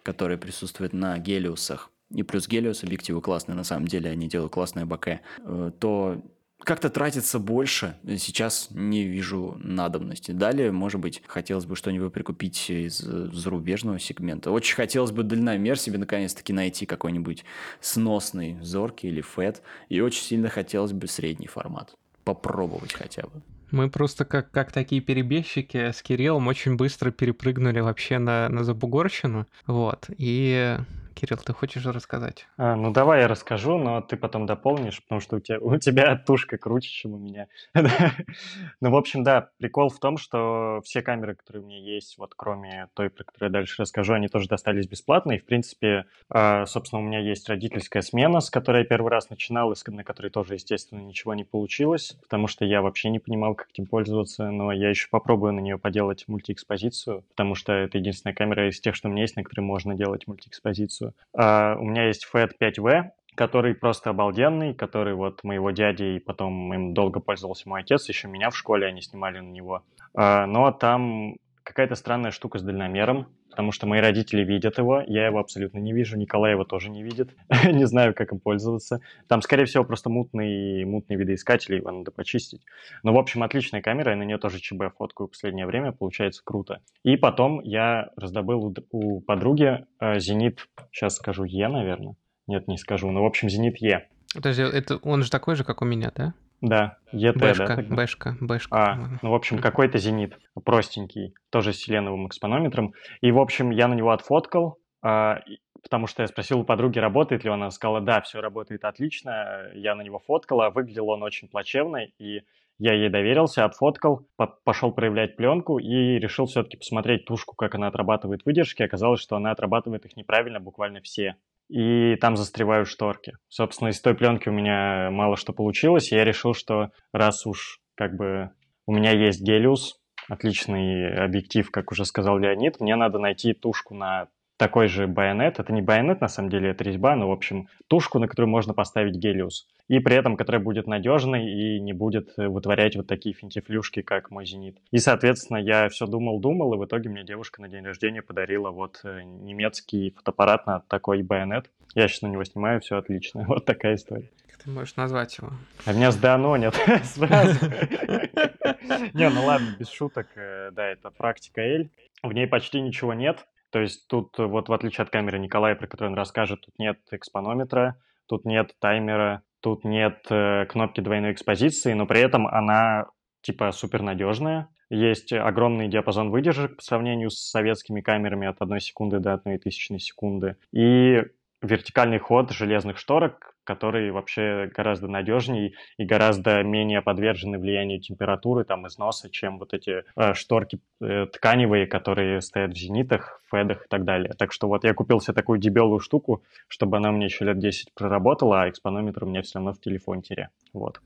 который 0.03 0.39
присутствует 0.39 0.93
на 0.93 1.19
гелиусах, 1.19 1.91
и 2.11 2.23
плюс 2.23 2.49
Гелиос 2.49 2.85
объективы 2.85 3.21
классные, 3.21 3.57
на 3.57 3.65
самом 3.65 3.87
деле 3.87 4.11
они 4.11 4.29
делают 4.29 4.53
классное 4.53 4.87
боке, 4.87 5.21
э, 5.45 5.73
то 5.79 6.23
как-то 6.63 6.91
тратится 6.91 7.39
больше. 7.39 7.97
Сейчас 8.05 8.69
не 8.71 9.05
вижу 9.05 9.57
надобности. 9.63 10.33
Далее, 10.33 10.73
может 10.73 11.01
быть, 11.01 11.23
хотелось 11.27 11.67
бы 11.67 11.77
что-нибудь 11.77 12.13
прикупить 12.13 12.69
из 12.69 12.99
зарубежного 12.99 13.99
сегмента. 13.99 14.51
Очень 14.51 14.75
хотелось 14.75 15.13
бы 15.13 15.23
дальномер 15.23 15.79
себе 15.79 15.99
наконец-таки 15.99 16.53
найти 16.53 16.85
какой-нибудь 16.85 17.45
сносный 17.81 18.59
зоркий 18.61 19.09
или 19.09 19.21
фэт. 19.21 19.63
И 19.89 20.01
очень 20.01 20.23
сильно 20.23 20.49
хотелось 20.49 20.93
бы 20.93 21.07
средний 21.07 21.47
формат. 21.47 21.95
Попробовать 22.25 22.93
хотя 22.93 23.23
бы. 23.23 23.41
Мы 23.71 23.91
просто 23.91 24.25
как, 24.25 24.51
как 24.51 24.73
такие 24.73 25.01
перебежчики 25.01 25.93
с 25.93 26.03
Кириллом 26.03 26.49
очень 26.49 26.77
быстро 26.77 27.11
перепрыгнули 27.11 27.81
вообще 27.81 28.19
на, 28.19 28.49
на 28.49 28.65
забугорщину. 28.65 29.47
Вот. 29.67 30.07
И 30.17 30.77
Кирилл, 31.19 31.39
ты 31.39 31.53
хочешь 31.53 31.85
рассказать? 31.85 32.47
А, 32.57 32.77
ну 32.77 32.93
давай 32.93 33.23
я 33.23 33.29
расскажу, 33.29 33.77
но 33.77 34.01
ты 34.01 34.17
потом 34.17 34.47
дополнишь, 34.47 35.03
потому 35.03 35.21
что 35.21 35.37
у 35.37 35.41
тебя, 35.41 35.59
у 35.59 35.77
тебя 35.77 36.17
тушка 36.27 36.59
круче, 36.59 36.89
чем 36.89 37.15
у 37.15 37.19
меня. 37.19 37.49
ну, 37.75 38.91
в 38.91 38.95
общем, 38.97 39.25
да, 39.25 39.51
прикол 39.59 39.89
в 39.89 39.99
том, 39.99 40.17
что 40.17 40.81
все 40.85 41.03
камеры, 41.03 41.35
которые 41.35 41.65
у 41.65 41.67
меня 41.67 41.81
есть, 41.81 42.19
вот 42.19 42.35
кроме 42.37 42.89
той, 42.95 43.11
про 43.11 43.25
которую 43.25 43.49
я 43.49 43.53
дальше 43.53 43.83
расскажу, 43.83 44.13
они 44.13 44.29
тоже 44.29 44.49
достались 44.49 44.87
бесплатно. 44.87 45.33
И, 45.33 45.39
в 45.39 45.45
принципе, 45.45 46.05
э, 46.33 46.67
собственно, 46.67 47.03
у 47.03 47.05
меня 47.05 47.19
есть 47.19 47.49
родительская 47.49 48.03
смена, 48.03 48.39
с 48.39 48.49
которой 48.49 48.83
я 48.83 48.85
первый 48.85 49.11
раз 49.11 49.29
начинал, 49.29 49.73
и 49.73 49.91
на 49.91 50.05
которой 50.05 50.31
тоже, 50.31 50.55
естественно, 50.55 51.01
ничего 51.01 51.35
не 51.35 51.43
получилось, 51.43 52.17
потому 52.23 52.47
что 52.47 52.65
я 52.65 52.81
вообще 52.81 53.11
не 53.11 53.19
понимал, 53.19 53.57
как 53.57 53.71
этим 53.71 53.87
пользоваться, 53.87 54.51
но 54.53 54.71
я 54.71 54.91
еще 54.91 55.09
попробую 55.11 55.53
на 55.53 55.61
нее 55.61 55.79
поделать 55.79 56.29
мультиэкспозицию, 56.29 57.25
потому 57.31 57.57
что 57.57 57.73
это 57.73 57.99
единственная 57.99 58.35
камера 58.35 58.69
из 58.69 58.81
тех, 58.81 58.95
что 58.95 59.09
у 59.09 59.11
меня 59.11 59.23
есть, 59.23 59.35
на 59.35 59.43
которой 59.43 59.63
можно 59.63 59.97
делать 59.97 60.29
мультиэкспозицию. 60.29 61.08
Uh, 61.37 61.77
у 61.77 61.85
меня 61.85 62.07
есть 62.07 62.27
FAT 62.33 62.53
5V, 62.61 63.11
который 63.35 63.75
просто 63.75 64.11
обалденный, 64.11 64.75
который 64.75 65.15
вот 65.15 65.45
моего 65.45 65.71
дяди 65.71 66.17
и 66.17 66.19
потом 66.19 66.73
им 66.75 66.95
долго 66.95 67.21
пользовался 67.21 67.69
мой 67.69 67.83
отец, 67.83 68.09
еще 68.09 68.29
меня 68.29 68.51
в 68.51 68.57
школе 68.57 68.87
они 68.87 69.01
снимали 69.01 69.39
на 69.39 69.51
него. 69.51 69.85
Uh, 70.17 70.47
но 70.47 70.73
там 70.73 71.37
какая-то 71.69 71.97
странная 71.97 72.31
штука 72.31 72.59
с 72.59 72.63
дальномером, 72.63 73.29
потому 73.51 73.73
что 73.73 73.87
мои 73.87 74.01
родители 74.01 74.43
видят 74.43 74.79
его, 74.79 75.03
я 75.07 75.27
его 75.27 75.39
абсолютно 75.39 75.79
не 75.79 75.93
вижу, 75.93 76.17
Николай 76.17 76.53
его 76.53 76.65
тоже 76.65 76.89
не 76.89 77.03
видит, 77.03 77.37
не 77.71 77.87
знаю, 77.87 78.15
как 78.15 78.33
им 78.33 78.41
пользоваться. 78.41 79.03
Там, 79.29 79.43
скорее 79.43 79.67
всего, 79.67 79.85
просто 79.85 80.09
мутный, 80.09 80.87
мутный 80.87 81.17
видоискатель, 81.17 81.75
его 81.75 81.91
надо 81.91 82.11
почистить. 82.11 82.63
Но, 83.03 83.13
в 83.13 83.19
общем, 83.19 83.43
отличная 83.43 83.83
камера, 83.83 84.13
я 84.13 84.17
на 84.17 84.23
нее 84.23 84.39
тоже 84.39 84.61
ЧБ 84.61 84.97
фоткаю 84.97 85.29
в 85.29 85.33
последнее 85.33 85.67
время, 85.67 85.93
получается 85.93 86.41
круто. 86.43 86.81
И 87.03 87.17
потом 87.17 87.61
я 87.61 88.13
раздобыл 88.17 88.65
у, 88.65 88.75
у 88.91 89.21
подруги 89.21 89.85
э, 90.01 90.19
Зенит, 90.21 90.67
сейчас 90.91 91.17
скажу 91.17 91.45
Е, 91.45 91.69
наверное. 91.69 92.17
Нет, 92.47 92.67
не 92.67 92.79
скажу, 92.79 93.11
но, 93.11 93.23
в 93.23 93.27
общем, 93.27 93.51
Зенит 93.51 93.77
Е. 93.77 94.09
Подожди, 94.35 94.63
это 94.63 94.97
он 95.03 95.23
же 95.23 95.31
такой 95.31 95.55
же, 95.55 95.65
как 95.65 95.83
у 95.83 95.85
меня, 95.85 96.11
да? 96.17 96.33
Да, 96.61 96.99
ЕТ, 97.13 97.37
бэшка, 97.37 97.77
да? 97.77 97.83
Бэшка, 97.95 98.37
бэшка. 98.41 98.77
А, 98.77 98.97
ну, 99.23 99.31
в 99.31 99.35
общем, 99.35 99.59
какой-то 99.59 99.99
зенит, 99.99 100.39
простенький, 100.65 101.35
тоже 101.51 101.73
с 101.73 101.77
селеновым 101.77 102.27
экспонометром. 102.27 102.95
И, 103.21 103.31
в 103.31 103.39
общем, 103.39 103.71
я 103.71 103.87
на 103.87 103.95
него 103.95 104.11
отфоткал, 104.11 104.79
а, 105.01 105.41
потому 105.83 106.09
что 106.09 106.23
я 106.23 106.27
спросил 106.27 106.61
у 106.61 106.65
подруги, 106.65 106.99
работает 106.99 107.45
ли 107.45 107.51
он. 107.51 107.63
Она 107.63 107.71
сказала, 107.71 108.01
да, 108.01 108.21
все 108.21 108.41
работает 108.41 108.85
отлично. 108.85 109.71
Я 109.75 109.95
на 109.95 110.03
него 110.03 110.19
фоткала, 110.19 110.71
выглядел 110.71 111.09
он 111.09 111.23
очень 111.23 111.49
плачевно, 111.49 112.05
и 112.19 112.43
я 112.79 112.95
ей 112.95 113.09
доверился, 113.09 113.65
отфоткал, 113.65 114.27
пошел 114.65 114.93
проявлять 114.93 115.37
пленку 115.37 115.79
и 115.79 116.19
решил 116.19 116.47
все-таки 116.47 116.77
посмотреть 116.77 117.25
тушку, 117.25 117.57
как 117.57 117.75
она 117.75 117.89
отрабатывает 117.89 118.45
выдержки. 118.45 118.83
Оказалось, 118.83 119.21
что 119.21 119.37
она 119.37 119.51
отрабатывает 119.51 120.05
их 120.05 120.17
неправильно 120.17 120.61
буквально 120.61 121.01
все 121.01 121.37
и 121.69 122.17
там 122.17 122.37
застревают 122.37 122.89
шторки. 122.89 123.35
Собственно, 123.49 123.89
из 123.89 124.01
той 124.01 124.15
пленки 124.15 124.49
у 124.49 124.53
меня 124.53 125.11
мало 125.11 125.37
что 125.37 125.53
получилось, 125.53 126.11
и 126.11 126.17
я 126.17 126.25
решил, 126.25 126.55
что 126.55 126.91
раз 127.13 127.47
уж 127.47 127.81
как 127.95 128.17
бы 128.17 128.51
у 128.87 128.93
меня 128.93 129.13
есть 129.13 129.43
Гелиус, 129.43 130.01
отличный 130.29 131.25
объектив, 131.25 131.71
как 131.71 131.93
уже 131.93 132.05
сказал 132.05 132.39
Леонид, 132.39 132.81
мне 132.81 132.97
надо 132.97 133.19
найти 133.19 133.53
тушку 133.53 133.95
на 133.95 134.29
такой 134.59 134.89
же 134.89 135.07
байонет. 135.07 135.59
Это 135.59 135.73
не 135.73 135.81
байонет, 135.81 136.21
на 136.21 136.29
самом 136.29 136.51
деле, 136.51 136.71
это 136.71 136.85
резьба, 136.85 137.17
но, 137.17 137.29
в 137.29 137.33
общем, 137.33 137.69
тушку, 137.87 138.19
на 138.19 138.29
которую 138.29 138.51
можно 138.51 138.75
поставить 138.75 139.15
гелиус. 139.15 139.67
И 139.87 140.01
при 140.01 140.17
этом, 140.17 140.37
которая 140.37 140.61
будет 140.61 140.87
надежной 140.87 141.49
и 141.51 141.81
не 141.81 141.95
будет 141.95 142.35
э, 142.37 142.49
вытворять 142.49 142.97
вот 142.97 143.07
такие 143.07 143.35
финтифлюшки, 143.35 144.03
как 144.03 144.31
мой 144.31 144.45
«Зенит». 144.45 144.77
И, 144.91 144.99
соответственно, 144.99 145.59
я 145.59 145.89
все 145.89 146.07
думал-думал, 146.07 146.75
и 146.75 146.77
в 146.77 146.85
итоге 146.85 147.09
мне 147.09 147.25
девушка 147.25 147.63
на 147.63 147.69
день 147.69 147.85
рождения 147.85 148.21
подарила 148.21 148.71
вот 148.71 149.01
э, 149.05 149.23
немецкий 149.23 150.11
фотоаппарат 150.19 150.67
на 150.67 150.81
такой 150.81 151.23
байонет. 151.23 151.71
Я 151.95 152.09
сейчас 152.09 152.23
на 152.23 152.27
него 152.27 152.45
снимаю, 152.45 152.81
все 152.81 152.99
отлично. 152.99 153.45
Вот 153.49 153.65
такая 153.65 153.95
история. 153.95 154.29
Как 154.51 154.65
ты 154.65 154.71
можешь 154.71 154.97
назвать 154.97 155.39
его? 155.39 155.53
А 155.87 155.93
меня 155.93 156.11
сданонят 156.11 156.75
сразу. 157.05 157.65
Не, 159.15 159.31
ну 159.31 159.45
ладно, 159.45 159.69
без 159.79 159.89
шуток. 159.89 160.27
Э, 160.35 160.71
да, 160.73 160.89
это 160.89 161.11
практика 161.11 161.61
L. 161.61 161.89
В 162.25 162.33
ней 162.33 162.49
почти 162.49 162.81
ничего 162.81 163.15
нет. 163.15 163.47
То 163.71 163.81
есть 163.81 164.09
тут 164.09 164.39
вот 164.39 164.69
в 164.69 164.73
отличие 164.73 165.03
от 165.03 165.11
камеры 165.11 165.39
Николая, 165.39 165.75
про 165.75 165.87
которую 165.87 166.13
он 166.13 166.19
расскажет, 166.19 166.61
тут 166.63 166.79
нет 166.79 166.99
экспонометра, 167.11 167.97
тут 168.27 168.45
нет 168.45 168.73
таймера, 168.81 169.43
тут 169.61 169.85
нет 169.85 170.25
э, 170.31 170.67
кнопки 170.67 171.01
двойной 171.01 171.33
экспозиции, 171.33 171.93
но 171.93 172.07
при 172.07 172.21
этом 172.21 172.47
она 172.47 173.07
типа 173.43 173.73
супернадежная. 173.73 174.69
Есть 174.91 175.33
огромный 175.33 175.89
диапазон 175.89 176.31
выдержек 176.31 176.77
по 176.77 176.83
сравнению 176.83 177.31
с 177.31 177.51
советскими 177.51 178.01
камерами 178.01 178.47
от 178.47 178.57
1 178.61 178.81
секунды 178.81 179.19
до 179.19 179.35
1 179.35 179.59
тысячной 179.61 180.01
секунды. 180.01 180.57
И 180.73 181.23
вертикальный 181.61 182.19
ход 182.19 182.51
железных 182.53 182.99
шторок, 182.99 183.55
которые 183.69 184.13
вообще 184.13 184.71
гораздо 184.75 185.09
надежнее 185.09 185.75
и 185.99 186.05
гораздо 186.07 186.63
менее 186.63 187.03
подвержены 187.03 187.59
влиянию 187.59 188.01
температуры, 188.01 188.65
там, 188.65 188.87
износа, 188.87 189.29
чем 189.29 189.59
вот 189.59 189.75
эти 189.75 190.05
э, 190.17 190.33
шторки 190.33 190.81
э, 191.03 191.27
тканевые, 191.27 191.87
которые 191.87 192.41
стоят 192.41 192.73
в 192.73 192.79
зенитах, 192.79 193.43
федах 193.51 193.85
и 193.85 193.89
так 193.91 194.05
далее. 194.05 194.33
Так 194.39 194.55
что 194.55 194.69
вот 194.69 194.85
я 194.85 194.95
купил 194.95 195.21
себе 195.21 195.35
такую 195.35 195.59
дебелую 195.59 196.01
штуку, 196.01 196.43
чтобы 196.67 196.97
она 196.97 197.11
меня 197.11 197.27
еще 197.27 197.45
лет 197.45 197.59
10 197.59 197.93
проработала, 197.93 198.63
а 198.63 198.71
экспонометр 198.71 199.25
у 199.25 199.27
меня 199.27 199.43
все 199.43 199.59
равно 199.59 199.75
в 199.75 199.81
телефоне. 199.81 200.49
Вот. 200.73 201.03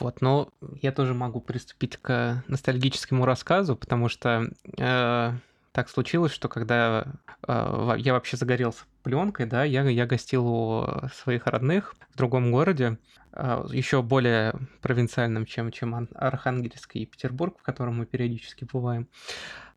Вот, 0.00 0.20
но 0.20 0.48
я 0.82 0.90
тоже 0.90 1.14
могу 1.14 1.40
приступить 1.40 1.98
к 1.98 2.42
ностальгическому 2.48 3.24
рассказу, 3.24 3.76
потому 3.76 4.08
что 4.08 4.50
э, 4.76 5.32
так 5.72 5.88
случилось, 5.88 6.32
что 6.32 6.48
когда 6.48 7.06
э, 7.46 7.94
я 7.98 8.12
вообще 8.12 8.36
загорелся 8.36 8.84
пленкой, 9.02 9.46
да, 9.46 9.64
я, 9.64 9.82
я 9.88 10.06
гостил 10.06 10.46
у 10.46 10.86
своих 11.14 11.46
родных 11.46 11.94
в 12.12 12.16
другом 12.16 12.50
городе, 12.50 12.98
э, 13.32 13.64
еще 13.70 14.02
более 14.02 14.54
провинциальном, 14.82 15.46
чем, 15.46 15.70
чем 15.70 16.08
Архангельск 16.14 16.96
и 16.96 17.06
Петербург, 17.06 17.58
в 17.58 17.62
котором 17.62 17.98
мы 17.98 18.06
периодически 18.06 18.66
бываем. 18.70 19.08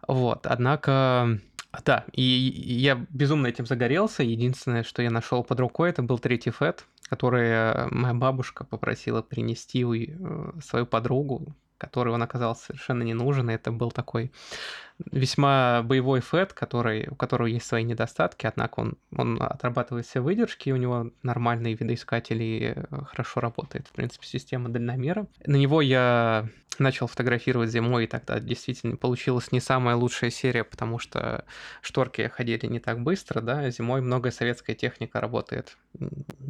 Вот, 0.08 0.48
однако... 0.48 1.40
Да, 1.86 2.06
и 2.12 2.22
я 2.22 3.04
безумно 3.10 3.48
этим 3.48 3.66
загорелся. 3.66 4.22
Единственное, 4.22 4.84
что 4.84 5.02
я 5.02 5.10
нашел 5.10 5.44
под 5.44 5.60
рукой, 5.60 5.90
это 5.90 6.04
был 6.04 6.20
третий 6.20 6.52
фэт, 6.52 6.86
который 7.10 7.90
моя 7.90 8.14
бабушка 8.14 8.64
попросила 8.64 9.24
принести 9.24 9.84
э, 9.84 10.52
свою 10.64 10.86
подругу, 10.86 11.56
которой 11.80 12.14
он 12.14 12.22
оказался 12.22 12.66
совершенно 12.68 13.02
не 13.02 13.16
нужен. 13.16 13.50
И 13.50 13.54
это 13.56 13.72
был 13.72 13.90
такой 13.90 14.32
весьма 15.12 15.82
боевой 15.84 16.22
фэт, 16.22 16.54
который, 16.54 17.08
у 17.10 17.16
которого 17.16 17.48
есть 17.48 17.66
свои 17.66 17.84
недостатки, 17.84 18.46
однако 18.46 18.80
он, 18.80 18.98
он 19.16 19.42
отрабатывает 19.42 20.06
все 20.06 20.22
выдержки, 20.22 20.70
у 20.70 20.78
него 20.78 21.12
нормальные 21.24 21.76
видоискатели 21.76 22.74
э, 22.76 23.04
хорошо 23.06 23.40
работает, 23.40 23.88
в 23.88 23.92
принципе, 23.92 24.26
система 24.28 24.70
дальномера. 24.70 25.28
На 25.46 25.56
него 25.56 25.82
я 25.82 26.48
начал 26.80 27.08
фотографировать 27.08 27.70
зимой, 27.70 28.06
и 28.06 28.08
тогда 28.08 28.40
действительно 28.40 28.98
получилась 28.98 29.52
не 29.52 29.60
самая 29.60 29.96
лучшая 29.96 30.30
серия, 30.30 30.64
потому 30.64 31.00
что 31.00 31.46
шторки 31.82 32.28
ходили 32.34 32.66
не 32.66 32.80
так 32.80 33.02
быстро, 33.02 33.42
да, 33.42 33.70
зимой 33.70 34.02
многое 34.02 34.32
советская 34.32 34.76
техника 34.76 35.22
работает 35.22 35.78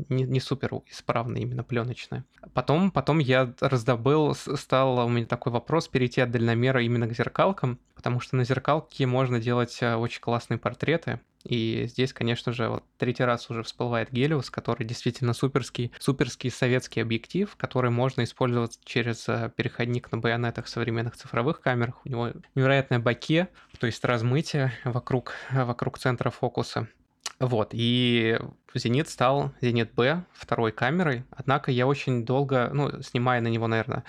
не, 0.10 0.23
не 0.23 0.39
супер 0.39 0.73
исправно, 0.89 1.38
именно 1.38 1.63
пленочная. 1.63 2.25
Потом, 2.53 2.91
потом 2.91 3.19
я 3.19 3.53
раздобыл, 3.60 4.36
стал 4.36 5.06
у 5.06 5.10
меня 5.10 5.25
такой 5.25 5.51
вопрос, 5.51 5.88
перейти 5.88 6.21
от 6.21 6.32
дальномера 6.32 6.82
именно 6.82 7.08
к 7.08 7.15
зеркалкам, 7.15 7.79
потому 7.95 8.19
что 8.19 8.36
на 8.36 8.42
зеркалке 8.43 9.06
можно 9.06 9.39
делать 9.39 9.77
э, 9.82 9.95
очень 9.95 10.21
классные 10.21 10.58
портреты. 10.58 11.19
И 11.43 11.86
здесь, 11.88 12.13
конечно 12.13 12.53
же, 12.53 12.69
вот 12.69 12.84
третий 12.97 13.23
раз 13.23 13.49
уже 13.49 13.63
всплывает 13.63 14.12
Гелиус, 14.12 14.49
который 14.49 14.86
действительно 14.86 15.34
суперский, 15.34 15.91
суперский 15.99 16.49
советский 16.49 17.01
объектив, 17.01 17.53
который 17.58 17.91
можно 17.91 18.23
использовать 18.23 18.79
через 18.86 19.27
э, 19.27 19.51
переходник 19.56 20.12
на 20.12 20.19
байонетах 20.19 20.67
современных 20.67 21.17
цифровых 21.17 21.60
камерах. 21.60 22.00
У 22.06 22.10
него 22.10 22.31
невероятное 22.56 23.00
боке, 23.00 23.50
то 23.77 23.87
есть 23.87 24.04
размытие 24.06 24.71
вокруг, 24.85 25.33
вокруг 25.52 26.00
центра 26.00 26.29
фокуса. 26.29 26.87
Вот, 27.39 27.69
и 27.73 28.39
Зенит 28.80 29.10
стал 29.10 29.52
Зенит 29.62 29.94
Б 29.94 30.24
второй 30.34 30.71
камерой, 30.71 31.24
однако 31.32 31.71
я 31.71 31.88
очень 31.88 32.26
долго, 32.26 32.69
ну, 32.74 33.02
снимая 33.02 33.42
на 33.42 33.48
него, 33.48 33.67
наверное, 33.67 34.04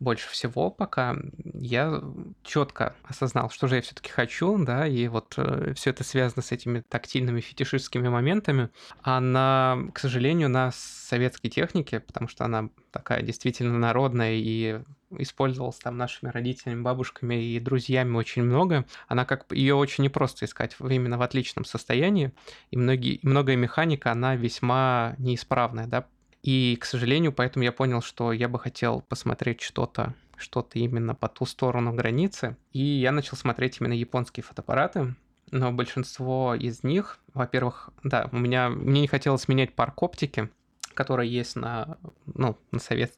больше 0.00 0.28
всего 0.30 0.70
пока, 0.70 1.16
я 1.54 2.02
четко 2.42 2.94
осознал, 3.04 3.50
что 3.50 3.68
же 3.68 3.76
я 3.76 3.82
все-таки 3.82 4.10
хочу, 4.10 4.56
да, 4.64 4.86
и 4.86 5.08
вот 5.08 5.34
э, 5.36 5.74
все 5.76 5.90
это 5.90 6.04
связано 6.04 6.42
с 6.42 6.52
этими 6.52 6.80
тактильными 6.88 7.40
фетишистскими 7.40 8.08
моментами, 8.08 8.70
а 9.02 9.20
на, 9.20 9.78
к 9.92 9.98
сожалению, 9.98 10.48
на 10.48 10.70
советской 10.72 11.48
технике, 11.48 12.00
потому 12.00 12.28
что 12.28 12.44
она 12.44 12.70
такая 12.90 13.22
действительно 13.22 13.78
народная 13.78 14.34
и 14.34 14.80
использовалась 15.18 15.78
там 15.78 15.96
нашими 15.96 16.30
родителями, 16.30 16.82
бабушками 16.82 17.42
и 17.42 17.58
друзьями 17.58 18.16
очень 18.16 18.42
много. 18.42 18.86
Она 19.08 19.24
как 19.24 19.46
ее 19.50 19.74
очень 19.74 20.04
непросто 20.04 20.44
искать 20.44 20.76
именно 20.78 21.18
в 21.18 21.22
отличном 21.22 21.64
состоянии, 21.64 22.32
и 22.70 22.76
многие, 22.76 23.18
многое 23.22 23.56
механика, 23.56 24.09
она 24.12 24.36
весьма 24.36 25.14
неисправная, 25.18 25.86
да, 25.86 26.06
и, 26.42 26.76
к 26.80 26.84
сожалению, 26.84 27.32
поэтому 27.32 27.64
я 27.64 27.72
понял, 27.72 28.00
что 28.00 28.32
я 28.32 28.48
бы 28.48 28.58
хотел 28.58 29.02
посмотреть 29.02 29.60
что-то 29.60 30.14
что-то 30.40 30.78
именно 30.78 31.14
по 31.14 31.28
ту 31.28 31.44
сторону 31.44 31.92
границы. 31.92 32.56
И 32.72 32.82
я 32.82 33.12
начал 33.12 33.36
смотреть 33.36 33.78
именно 33.78 33.92
японские 33.92 34.42
фотоаппараты. 34.42 35.14
Но 35.50 35.72
большинство 35.72 36.54
из 36.54 36.82
них, 36.82 37.18
во-первых, 37.34 37.90
да, 38.04 38.28
у 38.32 38.38
меня 38.38 38.68
мне 38.68 39.02
не 39.02 39.06
хотелось 39.06 39.48
менять 39.48 39.74
парк 39.74 40.02
оптики, 40.02 40.48
которая 40.94 41.26
есть 41.26 41.56
на, 41.56 41.98
ну, 42.34 42.56
на 42.70 42.78
совет, 42.78 43.12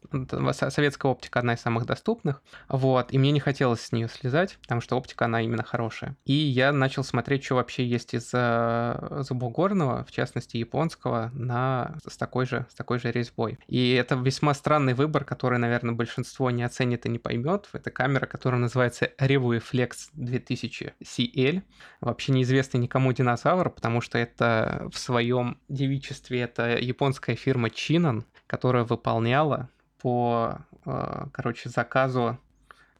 советская 0.52 1.10
оптика 1.10 1.38
одна 1.38 1.54
из 1.54 1.60
самых 1.60 1.86
доступных, 1.86 2.42
вот, 2.68 3.12
и 3.12 3.18
мне 3.18 3.30
не 3.32 3.40
хотелось 3.40 3.80
с 3.80 3.92
нее 3.92 4.08
слезать, 4.08 4.58
потому 4.62 4.80
что 4.80 4.96
оптика, 4.96 5.24
она 5.24 5.42
именно 5.42 5.62
хорошая. 5.62 6.16
И 6.24 6.34
я 6.34 6.72
начал 6.72 7.04
смотреть, 7.04 7.44
что 7.44 7.56
вообще 7.56 7.86
есть 7.86 8.14
из 8.14 8.30
э, 8.32 9.22
забугорного, 9.22 10.04
в 10.04 10.10
частности, 10.12 10.56
японского, 10.56 11.30
на, 11.34 11.96
с, 12.06 12.16
такой 12.16 12.46
же, 12.46 12.66
с 12.70 12.74
такой 12.74 12.98
же 12.98 13.10
резьбой. 13.10 13.58
И 13.66 13.92
это 13.92 14.14
весьма 14.14 14.54
странный 14.54 14.94
выбор, 14.94 15.24
который, 15.24 15.58
наверное, 15.58 15.94
большинство 15.94 16.50
не 16.50 16.62
оценит 16.62 17.06
и 17.06 17.08
не 17.08 17.18
поймет. 17.18 17.68
Это 17.72 17.90
камера, 17.90 18.26
которая 18.26 18.60
называется 18.60 19.10
Reflex 19.18 20.10
2000 20.14 20.94
CL. 21.02 21.62
Вообще 22.00 22.32
неизвестный 22.32 22.80
никому 22.80 23.12
динозавр, 23.12 23.70
потому 23.70 24.00
что 24.00 24.18
это 24.18 24.88
в 24.92 24.98
своем 24.98 25.58
девичестве 25.68 26.40
это 26.40 26.76
японская 26.78 27.36
фирма 27.36 27.61
Чинан, 27.70 28.24
которая 28.46 28.84
выполняла 28.84 29.68
по, 30.00 30.58
э, 30.84 31.24
короче, 31.32 31.68
заказу 31.68 32.38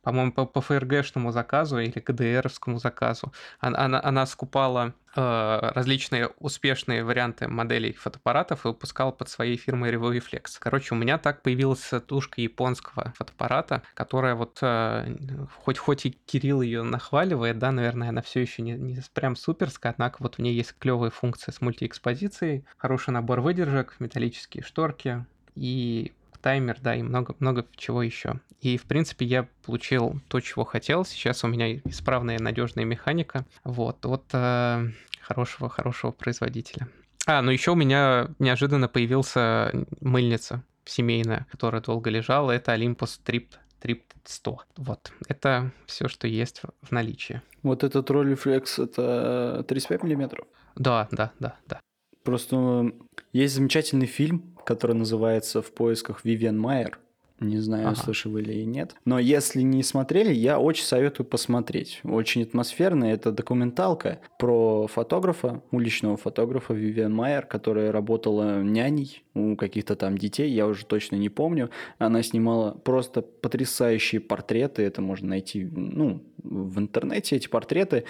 по-моему, 0.03 0.33
по, 0.33 0.47
по 0.47 0.61
ФРГшному 0.61 1.33
заказу 1.33 1.79
или 1.79 1.99
КДРовскому 1.99 2.79
заказу. 2.79 3.33
Она, 3.61 3.79
она, 3.79 4.01
она 4.03 4.27
скупала 4.27 4.95
э, 5.15 5.71
различные 5.75 6.29
успешные 6.39 7.05
варианты 7.05 7.49
моделей 7.49 7.93
фотоаппаратов 7.93 8.65
и 8.65 8.69
выпускала 8.69 9.13
под 9.13 9.29
своей 9.29 9.57
фирмой 9.57 9.93
Reflex. 9.93 10.57
Короче, 10.59 10.95
у 10.95 10.99
меня 10.99 11.19
так 11.19 11.43
появилась 11.43 11.89
тушка 12.07 12.41
японского 12.41 13.13
фотоаппарата, 13.17 13.83
которая 13.95 14.35
вот, 14.35 14.59
э, 14.61 15.17
хоть, 15.65 15.79
хоть 15.79 16.07
и 16.07 16.11
Кирилл 16.11 16.63
ее 16.63 16.83
нахваливает, 16.83 17.59
да, 17.59 17.71
наверное, 17.71 18.09
она 18.09 18.23
все 18.23 18.41
еще 18.41 18.63
не, 18.63 18.73
не 18.73 18.99
прям 19.15 19.37
суперская, 19.37 19.93
однако 19.93 20.17
вот 20.21 20.37
в 20.37 20.39
ней 20.41 20.55
есть 20.55 20.75
клевые 20.79 21.11
функции 21.11 21.53
с 21.53 21.61
мультиэкспозицией, 21.61 22.65
хороший 22.77 23.11
набор 23.11 23.41
выдержек, 23.41 23.95
металлические 24.01 24.65
шторки, 24.65 25.25
и 25.55 26.13
таймер, 26.43 26.79
да, 26.81 26.95
и 26.95 27.03
много-много 27.03 27.67
чего 27.77 28.03
еще. 28.03 28.41
И, 28.61 28.77
в 28.77 28.85
принципе, 28.85 29.25
я 29.25 29.49
получил 29.65 30.21
то, 30.29 30.41
чего 30.41 30.65
хотел. 30.65 31.05
Сейчас 31.05 31.45
у 31.45 31.49
меня 31.49 31.77
исправная 31.79 32.39
надежная 32.39 32.85
механика. 32.85 33.47
Вот, 33.65 34.05
от 34.05 34.25
э, 34.33 34.89
хорошего, 35.21 35.69
хорошего 35.69 36.11
производителя. 36.11 36.89
А, 37.27 37.41
ну 37.41 37.51
еще 37.51 37.71
у 37.71 37.77
меня 37.77 38.29
неожиданно 38.39 38.89
появился 38.89 39.73
мыльница 40.01 40.65
семейная, 40.85 41.47
которая 41.51 41.81
долго 41.81 42.11
лежала. 42.11 42.51
Это 42.51 42.75
Olympus 42.75 43.21
Trip 43.25 43.49
Trip 43.81 44.03
100. 44.25 44.59
Вот, 44.77 45.13
это 45.29 45.73
все, 45.87 46.09
что 46.09 46.29
есть 46.29 46.63
в 46.83 46.93
наличии. 46.93 47.43
Вот 47.63 47.85
этот 47.85 48.11
Rolleiflex, 48.11 48.83
это 48.83 49.65
35 49.69 50.03
миллиметров? 50.05 50.47
Да, 50.77 51.09
да, 51.11 51.33
да, 51.39 51.57
да. 51.67 51.81
Просто 52.25 52.93
есть 53.33 53.55
замечательный 53.55 54.07
фильм, 54.07 54.52
который 54.65 54.95
называется 54.97 55.63
«В 55.63 55.73
поисках 55.73 56.25
Вивиан 56.25 56.59
Майер». 56.59 56.99
Не 57.43 57.59
знаю, 57.59 57.89
ага. 57.89 57.97
слышали 57.97 58.33
вы 58.33 58.43
или 58.43 58.65
нет. 58.65 58.95
Но 59.05 59.19
если 59.19 59.63
не 59.63 59.83
смотрели, 59.83 60.33
я 60.33 60.59
очень 60.59 60.85
советую 60.85 61.27
посмотреть. 61.27 62.01
Очень 62.05 62.43
атмосферная. 62.43 63.15
Это 63.15 63.33
документалка 63.33 64.21
про 64.39 64.87
фотографа, 64.87 65.63
уличного 65.71 66.17
фотографа 66.17 66.73
Вивиан 66.73 67.13
Майер, 67.13 67.45
которая 67.47 67.91
работала 67.91 68.63
няней 68.63 69.25
у 69.35 69.57
каких-то 69.57 69.97
там 69.97 70.17
детей. 70.17 70.51
Я 70.51 70.67
уже 70.67 70.87
точно 70.87 71.17
не 71.17 71.29
помню. 71.29 71.71
Она 71.99 72.23
снимала 72.23 72.73
просто 72.73 73.23
потрясающие 73.23 74.21
портреты. 74.21 74.83
Это 74.83 75.03
можно 75.03 75.29
найти 75.29 75.65
ну, 75.65 76.23
в 76.43 76.79
интернете, 76.79 77.37
эти 77.37 77.49
портреты 77.49 78.05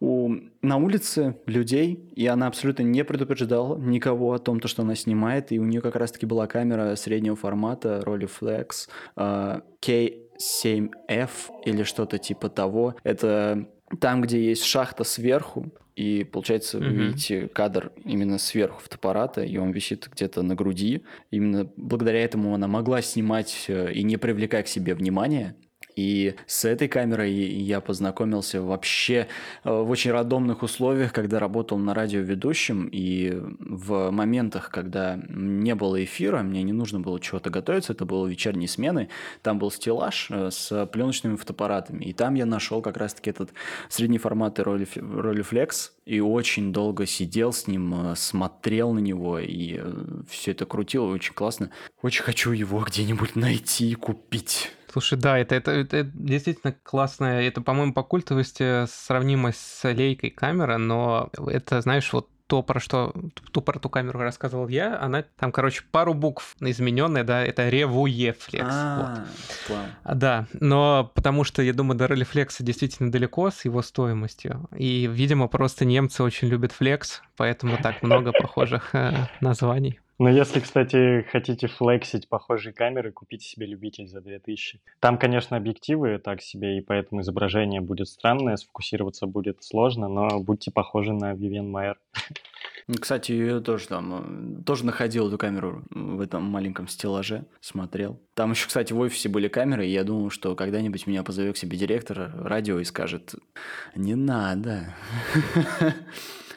у, 0.00 0.34
на 0.62 0.78
улице 0.78 1.36
людей, 1.46 2.10
и 2.16 2.26
она 2.26 2.46
абсолютно 2.46 2.82
не 2.82 3.04
предупреждала 3.04 3.78
никого 3.78 4.32
о 4.32 4.38
том, 4.38 4.58
то, 4.58 4.66
что 4.66 4.82
она 4.82 4.94
снимает, 4.94 5.52
и 5.52 5.58
у 5.58 5.64
нее 5.64 5.80
как 5.82 5.96
раз-таки 5.96 6.26
была 6.26 6.46
камера 6.46 6.96
среднего 6.96 7.36
формата 7.36 8.02
Rolleiflex 8.04 8.88
uh, 9.16 9.62
K7F 9.82 11.30
или 11.66 11.82
что-то 11.82 12.18
типа 12.18 12.48
того. 12.48 12.96
Это 13.02 13.68
там, 14.00 14.22
где 14.22 14.42
есть 14.42 14.64
шахта 14.64 15.04
сверху, 15.04 15.70
и 15.96 16.24
получается, 16.24 16.78
вы 16.78 16.86
видите 16.86 17.48
кадр 17.48 17.92
именно 18.04 18.38
сверху 18.38 18.80
фотоаппарата, 18.80 19.42
и 19.42 19.58
он 19.58 19.70
висит 19.72 20.08
где-то 20.10 20.40
на 20.40 20.54
груди. 20.54 21.02
Именно 21.30 21.70
благодаря 21.76 22.24
этому 22.24 22.54
она 22.54 22.68
могла 22.68 23.02
снимать 23.02 23.66
э, 23.68 23.92
и 23.92 24.02
не 24.02 24.16
привлекая 24.16 24.62
к 24.62 24.68
себе 24.68 24.94
внимания. 24.94 25.56
И 25.96 26.34
с 26.46 26.64
этой 26.64 26.88
камерой 26.88 27.32
я 27.32 27.80
познакомился 27.80 28.62
вообще 28.62 29.28
э, 29.64 29.70
в 29.70 29.90
очень 29.90 30.10
рандомных 30.10 30.62
условиях, 30.62 31.12
когда 31.12 31.38
работал 31.38 31.78
на 31.78 31.94
радиоведущем, 31.94 32.88
и 32.90 33.40
в 33.58 34.10
моментах, 34.10 34.70
когда 34.70 35.18
не 35.28 35.74
было 35.74 36.02
эфира, 36.02 36.42
мне 36.42 36.62
не 36.62 36.72
нужно 36.72 37.00
было 37.00 37.20
чего-то 37.20 37.50
готовиться, 37.50 37.92
это 37.92 38.04
было 38.04 38.26
вечерние 38.26 38.68
смены, 38.68 39.08
там 39.42 39.58
был 39.58 39.70
стеллаж 39.70 40.28
э, 40.30 40.50
с 40.50 40.86
пленочными 40.86 41.36
фотоаппаратами, 41.36 42.04
и 42.04 42.12
там 42.12 42.34
я 42.34 42.46
нашел 42.46 42.82
как 42.82 42.96
раз-таки 42.96 43.30
этот 43.30 43.50
средний 43.88 44.18
формат 44.18 44.58
Rolleiflex, 44.58 45.90
и 46.06 46.20
очень 46.20 46.72
долго 46.72 47.06
сидел 47.06 47.52
с 47.52 47.66
ним, 47.66 48.12
э, 48.12 48.16
смотрел 48.16 48.92
на 48.92 48.98
него, 48.98 49.38
и 49.38 49.80
все 50.28 50.52
это 50.52 50.66
крутил, 50.66 51.04
очень 51.04 51.34
классно. 51.34 51.70
Очень 52.02 52.22
хочу 52.22 52.52
его 52.52 52.80
где-нибудь 52.80 53.36
найти 53.36 53.90
и 53.90 53.94
купить. 53.94 54.70
Слушай, 54.92 55.18
да, 55.18 55.38
это, 55.38 55.54
это, 55.54 55.70
это 55.70 56.04
действительно 56.14 56.74
классная, 56.82 57.42
это, 57.42 57.60
по-моему, 57.60 57.92
по 57.92 58.02
культовости 58.02 58.86
сравнимо 58.86 59.52
с 59.52 59.88
лейкой 59.88 60.30
камера, 60.30 60.78
но 60.78 61.30
это, 61.46 61.80
знаешь, 61.80 62.12
вот 62.12 62.28
то, 62.50 62.64
про 62.64 62.80
что, 62.80 63.14
ту, 63.52 63.62
про 63.62 63.78
ту 63.78 63.88
камеру 63.88 64.18
рассказывал 64.18 64.66
я, 64.66 65.00
она 65.00 65.22
там, 65.38 65.52
короче, 65.52 65.84
пару 65.92 66.14
букв 66.14 66.56
измененная, 66.58 67.22
да, 67.22 67.44
это 67.44 67.68
Ревуефлекс. 67.68 68.66
А, 68.68 69.24
вот. 69.68 69.78
А, 70.02 70.14
да, 70.16 70.46
но 70.54 71.12
потому 71.14 71.44
что, 71.44 71.62
я 71.62 71.72
думаю, 71.72 71.96
до 71.96 72.06
Релифлекса 72.06 72.64
действительно 72.64 73.12
далеко 73.12 73.52
с 73.52 73.64
его 73.64 73.82
стоимостью, 73.82 74.68
и, 74.76 75.08
видимо, 75.08 75.46
просто 75.46 75.84
немцы 75.84 76.24
очень 76.24 76.48
любят 76.48 76.72
флекс, 76.72 77.22
поэтому 77.36 77.78
так 77.80 78.02
много 78.02 78.32
похожих 78.32 78.96
э, 78.96 79.28
названий. 79.40 80.00
Но 80.20 80.28
если, 80.28 80.60
кстати, 80.60 81.26
хотите 81.32 81.66
флексить 81.66 82.28
похожие 82.28 82.74
камеры, 82.74 83.10
купите 83.10 83.46
себе 83.46 83.64
любитель 83.64 84.06
за 84.06 84.20
2000. 84.20 84.78
Там, 85.00 85.16
конечно, 85.16 85.56
объективы 85.56 86.18
так 86.18 86.42
себе, 86.42 86.76
и 86.76 86.82
поэтому 86.82 87.22
изображение 87.22 87.80
будет 87.80 88.06
странное, 88.06 88.56
сфокусироваться 88.56 89.26
будет 89.26 89.64
сложно, 89.64 90.08
но 90.08 90.38
будьте 90.40 90.70
похожи 90.70 91.14
на 91.14 91.32
Vivian 91.32 91.68
Майер. 91.68 91.98
Кстати, 93.00 93.32
я 93.32 93.60
тоже 93.60 93.88
там 93.88 94.58
э, 94.58 94.62
тоже 94.64 94.84
находил 94.84 95.28
эту 95.28 95.38
камеру 95.38 95.84
в 95.88 96.20
этом 96.20 96.42
маленьком 96.42 96.86
стеллаже, 96.86 97.46
смотрел. 97.62 98.20
Там 98.34 98.50
еще, 98.50 98.66
кстати, 98.66 98.92
в 98.92 98.98
офисе 98.98 99.30
были 99.30 99.48
камеры, 99.48 99.86
и 99.86 99.90
я 99.90 100.04
думал, 100.04 100.28
что 100.28 100.54
когда-нибудь 100.54 101.06
меня 101.06 101.22
позовет 101.22 101.54
к 101.54 101.58
себе 101.58 101.78
директор 101.78 102.30
радио 102.36 102.78
и 102.78 102.84
скажет, 102.84 103.36
не 103.94 104.16
надо. 104.16 104.94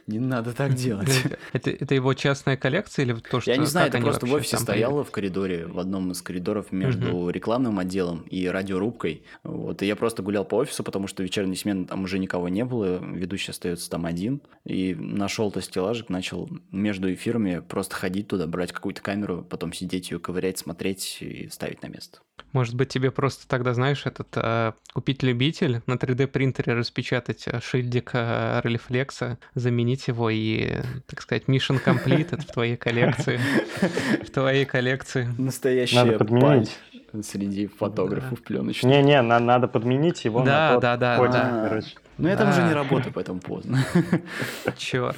Не 0.07 0.19
надо 0.19 0.53
так 0.53 0.73
делать. 0.73 1.09
Это, 1.53 1.69
это 1.69 1.95
его 1.95 2.13
частная 2.13 2.57
коллекция 2.57 3.05
или 3.05 3.13
то, 3.13 3.39
что... 3.39 3.51
Я 3.51 3.57
не 3.57 3.65
знаю, 3.65 3.89
это 3.89 3.99
просто 3.99 4.25
в 4.25 4.33
офисе 4.33 4.57
стояло 4.57 5.03
в 5.03 5.11
коридоре, 5.11 5.65
в 5.65 5.79
одном 5.79 6.11
из 6.11 6.21
коридоров 6.21 6.71
между 6.71 7.15
угу. 7.15 7.29
рекламным 7.29 7.79
отделом 7.79 8.21
и 8.23 8.47
радиорубкой. 8.47 9.23
Вот, 9.43 9.81
и 9.81 9.85
я 9.85 9.95
просто 9.95 10.21
гулял 10.23 10.45
по 10.45 10.55
офису, 10.55 10.83
потому 10.83 11.07
что 11.07 11.23
вечерней 11.23 11.55
смены 11.55 11.85
там 11.85 12.03
уже 12.03 12.19
никого 12.19 12.49
не 12.49 12.65
было, 12.65 13.03
ведущий 13.03 13.51
остается 13.51 13.89
там 13.89 14.05
один. 14.05 14.41
И 14.65 14.95
нашел-то 14.95 15.61
стеллажик, 15.61 16.09
начал 16.09 16.49
между 16.71 17.13
эфирами 17.13 17.59
просто 17.59 17.95
ходить 17.95 18.27
туда, 18.27 18.47
брать 18.47 18.71
какую-то 18.71 19.01
камеру, 19.01 19.45
потом 19.49 19.73
сидеть 19.73 20.11
ее 20.11 20.19
ковырять, 20.19 20.57
смотреть 20.57 21.17
и 21.21 21.49
ставить 21.49 21.81
на 21.81 21.87
место. 21.87 22.19
Может 22.53 22.75
быть, 22.75 22.89
тебе 22.89 23.09
просто 23.09 23.47
тогда, 23.47 23.73
знаешь, 23.73 24.05
этот 24.05 24.27
э, 24.35 24.73
купить 24.93 25.23
любитель, 25.23 25.81
на 25.87 25.95
3D 25.95 26.27
принтере 26.27 26.73
распечатать 26.73 27.45
э, 27.47 27.59
шильдик 27.61 28.11
э, 28.13 28.61
Релифлекса, 28.63 29.39
заменить 29.55 30.07
его 30.07 30.29
и, 30.29 30.75
так 31.07 31.21
сказать, 31.21 31.45
mission 31.47 31.83
completed 31.83 32.41
в 32.41 32.45
твоей 32.45 32.77
коллекции. 32.77 33.39
В 34.21 34.29
твоей 34.29 34.65
коллекции. 34.65 35.27
Настоящая 35.37 36.17
подменить. 36.19 36.77
среди 37.23 37.65
фотографов 37.65 38.43
пленочных. 38.43 38.83
Не-не, 38.91 39.21
на- 39.23 39.39
надо 39.39 39.67
подменить 39.67 40.23
его 40.23 40.43
Да, 40.43 40.67
на 40.67 40.73
тот 40.73 40.81
да, 40.81 40.97
да, 40.97 41.27
да. 41.27 41.81
Но 42.19 42.29
я 42.29 42.37
там 42.37 42.49
уже 42.49 42.61
не 42.61 42.73
работаю, 42.73 43.11
поэтому 43.13 43.39
поздно. 43.39 43.83
Черт. 44.77 45.17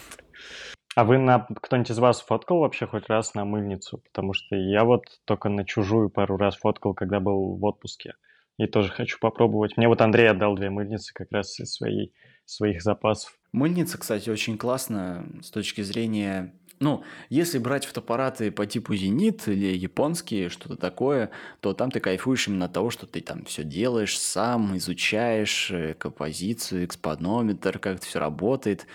А 0.96 1.04
вы 1.04 1.18
на 1.18 1.46
кто-нибудь 1.62 1.92
из 1.92 2.00
вас 2.00 2.22
фоткал 2.22 2.60
вообще 2.60 2.88
хоть 2.88 3.10
раз 3.10 3.34
на 3.34 3.44
мыльницу? 3.44 3.98
Потому 3.98 4.32
что 4.32 4.56
я 4.56 4.86
вот 4.86 5.04
только 5.26 5.50
на 5.50 5.66
чужую 5.66 6.10
пару 6.10 6.38
раз 6.38 6.56
фоткал, 6.56 6.94
когда 6.94 7.20
был 7.20 7.58
в 7.58 7.66
отпуске. 7.66 8.14
И 8.58 8.66
тоже 8.66 8.90
хочу 8.90 9.18
попробовать. 9.20 9.76
Мне 9.76 9.90
вот 9.90 10.00
Андрей 10.00 10.30
отдал 10.30 10.56
две 10.56 10.70
мыльницы 10.70 11.14
как 11.14 11.28
раз 11.32 11.60
из 11.60 11.74
своей, 11.74 12.14
своих 12.46 12.82
запасов. 12.82 13.38
Мыльница, 13.52 13.98
кстати, 13.98 14.30
очень 14.30 14.58
классно 14.58 15.26
с 15.42 15.52
точки 15.52 15.82
зрения... 15.82 16.54
Ну, 16.80 17.04
если 17.30 17.58
брать 17.58 17.86
фотоаппараты 17.86 18.52
по 18.52 18.66
типу 18.66 18.96
«Зенит» 18.96 19.48
или 19.48 19.78
японские, 19.78 20.50
что-то 20.50 20.76
такое, 20.76 21.30
то 21.62 21.74
там 21.74 21.90
ты 21.90 22.02
кайфуешь 22.02 22.50
именно 22.50 22.66
от 22.66 22.74
того, 22.74 22.90
что 22.90 23.06
ты 23.06 23.22
там 23.22 23.46
все 23.46 23.64
делаешь 23.64 24.20
сам, 24.20 24.76
изучаешь 24.76 25.72
э, 25.72 25.94
композицию, 25.94 26.84
экспонометр, 26.84 27.80
как 27.80 27.98
это 27.98 28.06
все 28.06 28.20
работает, 28.20 28.88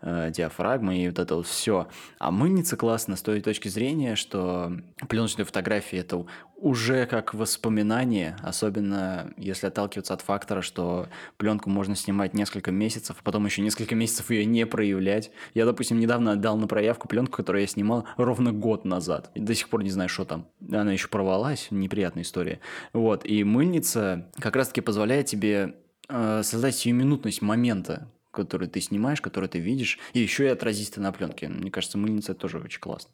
э, 0.00 0.30
диафрагма 0.30 0.96
и 0.96 1.08
вот 1.08 1.18
это 1.18 1.36
вот 1.36 1.46
все. 1.46 1.88
А 2.18 2.30
мыльница 2.30 2.78
классно 2.78 3.16
с 3.16 3.22
той 3.22 3.42
точки 3.42 3.68
зрения, 3.68 4.16
что 4.16 4.72
пленочные 5.06 5.44
фотографии 5.44 5.98
это 5.98 6.24
уже 6.56 7.06
как 7.06 7.34
воспоминание, 7.34 8.36
особенно 8.42 9.30
если 9.36 9.66
отталкиваться 9.66 10.14
от 10.14 10.22
фактора, 10.22 10.62
что 10.62 11.08
пленку 11.36 11.70
можно 11.70 11.94
снимать 11.94 12.34
несколько 12.34 12.72
месяцев, 12.72 13.16
а 13.20 13.22
потом 13.22 13.44
еще 13.46 13.62
несколько 13.62 13.94
месяцев 13.94 14.30
ее 14.30 14.44
не 14.44 14.66
проявлять. 14.66 15.30
Я, 15.54 15.66
допустим, 15.66 16.00
недавно 16.00 16.32
отдал 16.32 16.56
на 16.56 16.66
проявку 16.66 17.08
пленку, 17.08 17.36
которую 17.36 17.62
я 17.62 17.66
снимал 17.68 18.06
ровно 18.16 18.52
год 18.52 18.84
назад. 18.84 19.30
И 19.34 19.40
до 19.40 19.54
сих 19.54 19.68
пор 19.68 19.82
не 19.82 19.90
знаю, 19.90 20.08
что 20.08 20.24
там. 20.24 20.46
Она 20.72 20.92
еще 20.92 21.08
порвалась, 21.08 21.68
неприятная 21.70 22.22
история. 22.22 22.60
Вот, 22.92 23.24
и 23.26 23.44
мыльница 23.44 24.30
как 24.38 24.56
раз-таки 24.56 24.80
позволяет 24.80 25.26
тебе 25.26 25.76
э, 26.08 26.42
создать 26.42 26.76
сиюминутность 26.76 27.42
момента, 27.42 28.08
который 28.36 28.68
ты 28.68 28.80
снимаешь, 28.80 29.20
который 29.20 29.48
ты 29.48 29.58
видишь, 29.58 29.98
и 30.12 30.20
еще 30.20 30.44
и 30.44 30.48
отразить 30.48 30.90
это 30.90 31.00
на 31.00 31.10
пленке. 31.12 31.48
Мне 31.48 31.70
кажется, 31.70 31.98
мыльница 31.98 32.34
тоже 32.34 32.58
очень 32.58 32.80
классно. 32.80 33.10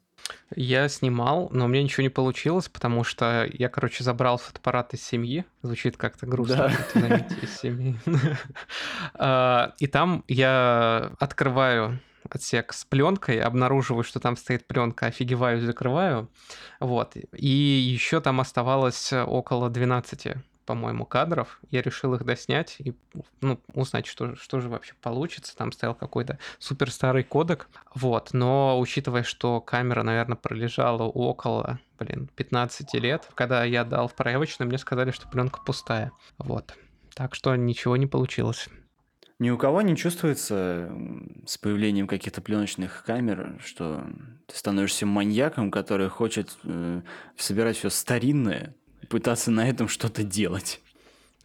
Я 0.55 0.87
снимал, 0.89 1.49
но 1.51 1.65
у 1.65 1.67
меня 1.67 1.83
ничего 1.83 2.03
не 2.03 2.09
получилось, 2.09 2.69
потому 2.69 3.03
что 3.03 3.49
я, 3.51 3.67
короче, 3.69 4.03
забрал 4.03 4.37
фотоаппарат 4.37 4.93
из 4.93 5.03
семьи. 5.03 5.43
Звучит 5.63 5.97
как-то 5.97 6.25
грустно, 6.25 6.55
Да. 6.55 6.71
это, 6.71 6.99
заметьте, 6.99 7.35
из 7.41 7.59
семьи. 7.59 7.95
А, 9.15 9.73
И 9.79 9.87
там 9.87 10.23
я 10.27 11.11
открываю 11.19 11.99
отсек 12.29 12.73
с 12.73 12.85
пленкой, 12.85 13.39
обнаруживаю, 13.41 14.03
что 14.03 14.19
там 14.19 14.37
стоит 14.37 14.65
пленка, 14.65 15.07
офигеваю, 15.07 15.59
закрываю. 15.61 16.29
Вот. 16.79 17.15
И 17.33 17.47
еще 17.47 18.21
там 18.21 18.39
оставалось 18.39 19.11
около 19.13 19.69
12 19.69 20.35
по-моему, 20.65 21.05
кадров. 21.05 21.59
Я 21.69 21.81
решил 21.81 22.13
их 22.13 22.25
доснять 22.25 22.75
и 22.79 22.93
ну, 23.41 23.59
узнать, 23.73 24.05
что, 24.05 24.35
что 24.35 24.59
же 24.59 24.69
вообще 24.69 24.93
получится. 25.01 25.55
Там 25.55 25.71
стоял 25.71 25.95
какой-то 25.95 26.39
супер 26.59 26.91
старый 26.91 27.23
кодек. 27.23 27.67
Вот. 27.93 28.29
Но 28.33 28.79
учитывая, 28.79 29.23
что 29.23 29.61
камера, 29.61 30.03
наверное, 30.03 30.37
пролежала 30.37 31.03
около, 31.03 31.79
блин, 31.99 32.29
15 32.35 32.93
лет, 32.95 33.27
когда 33.35 33.63
я 33.63 33.83
дал 33.83 34.07
в 34.07 34.15
проявочную, 34.15 34.67
мне 34.67 34.77
сказали, 34.77 35.11
что 35.11 35.27
пленка 35.27 35.59
пустая. 35.65 36.11
Вот. 36.37 36.75
Так 37.15 37.35
что 37.35 37.55
ничего 37.55 37.97
не 37.97 38.07
получилось. 38.07 38.69
Ни 39.39 39.49
у 39.49 39.57
кого 39.57 39.81
не 39.81 39.97
чувствуется 39.97 40.89
с 41.45 41.57
появлением 41.57 42.07
каких-то 42.07 42.41
пленочных 42.41 43.03
камер, 43.03 43.59
что 43.63 44.05
ты 44.47 44.55
становишься 44.55 45.05
маньяком, 45.05 45.69
который 45.71 46.07
хочет 46.07 46.55
э, 46.63 47.01
собирать 47.35 47.75
все 47.75 47.89
старинное, 47.89 48.75
пытаться 49.13 49.51
на 49.51 49.69
этом 49.69 49.87
что-то 49.87 50.23
делать. 50.23 50.81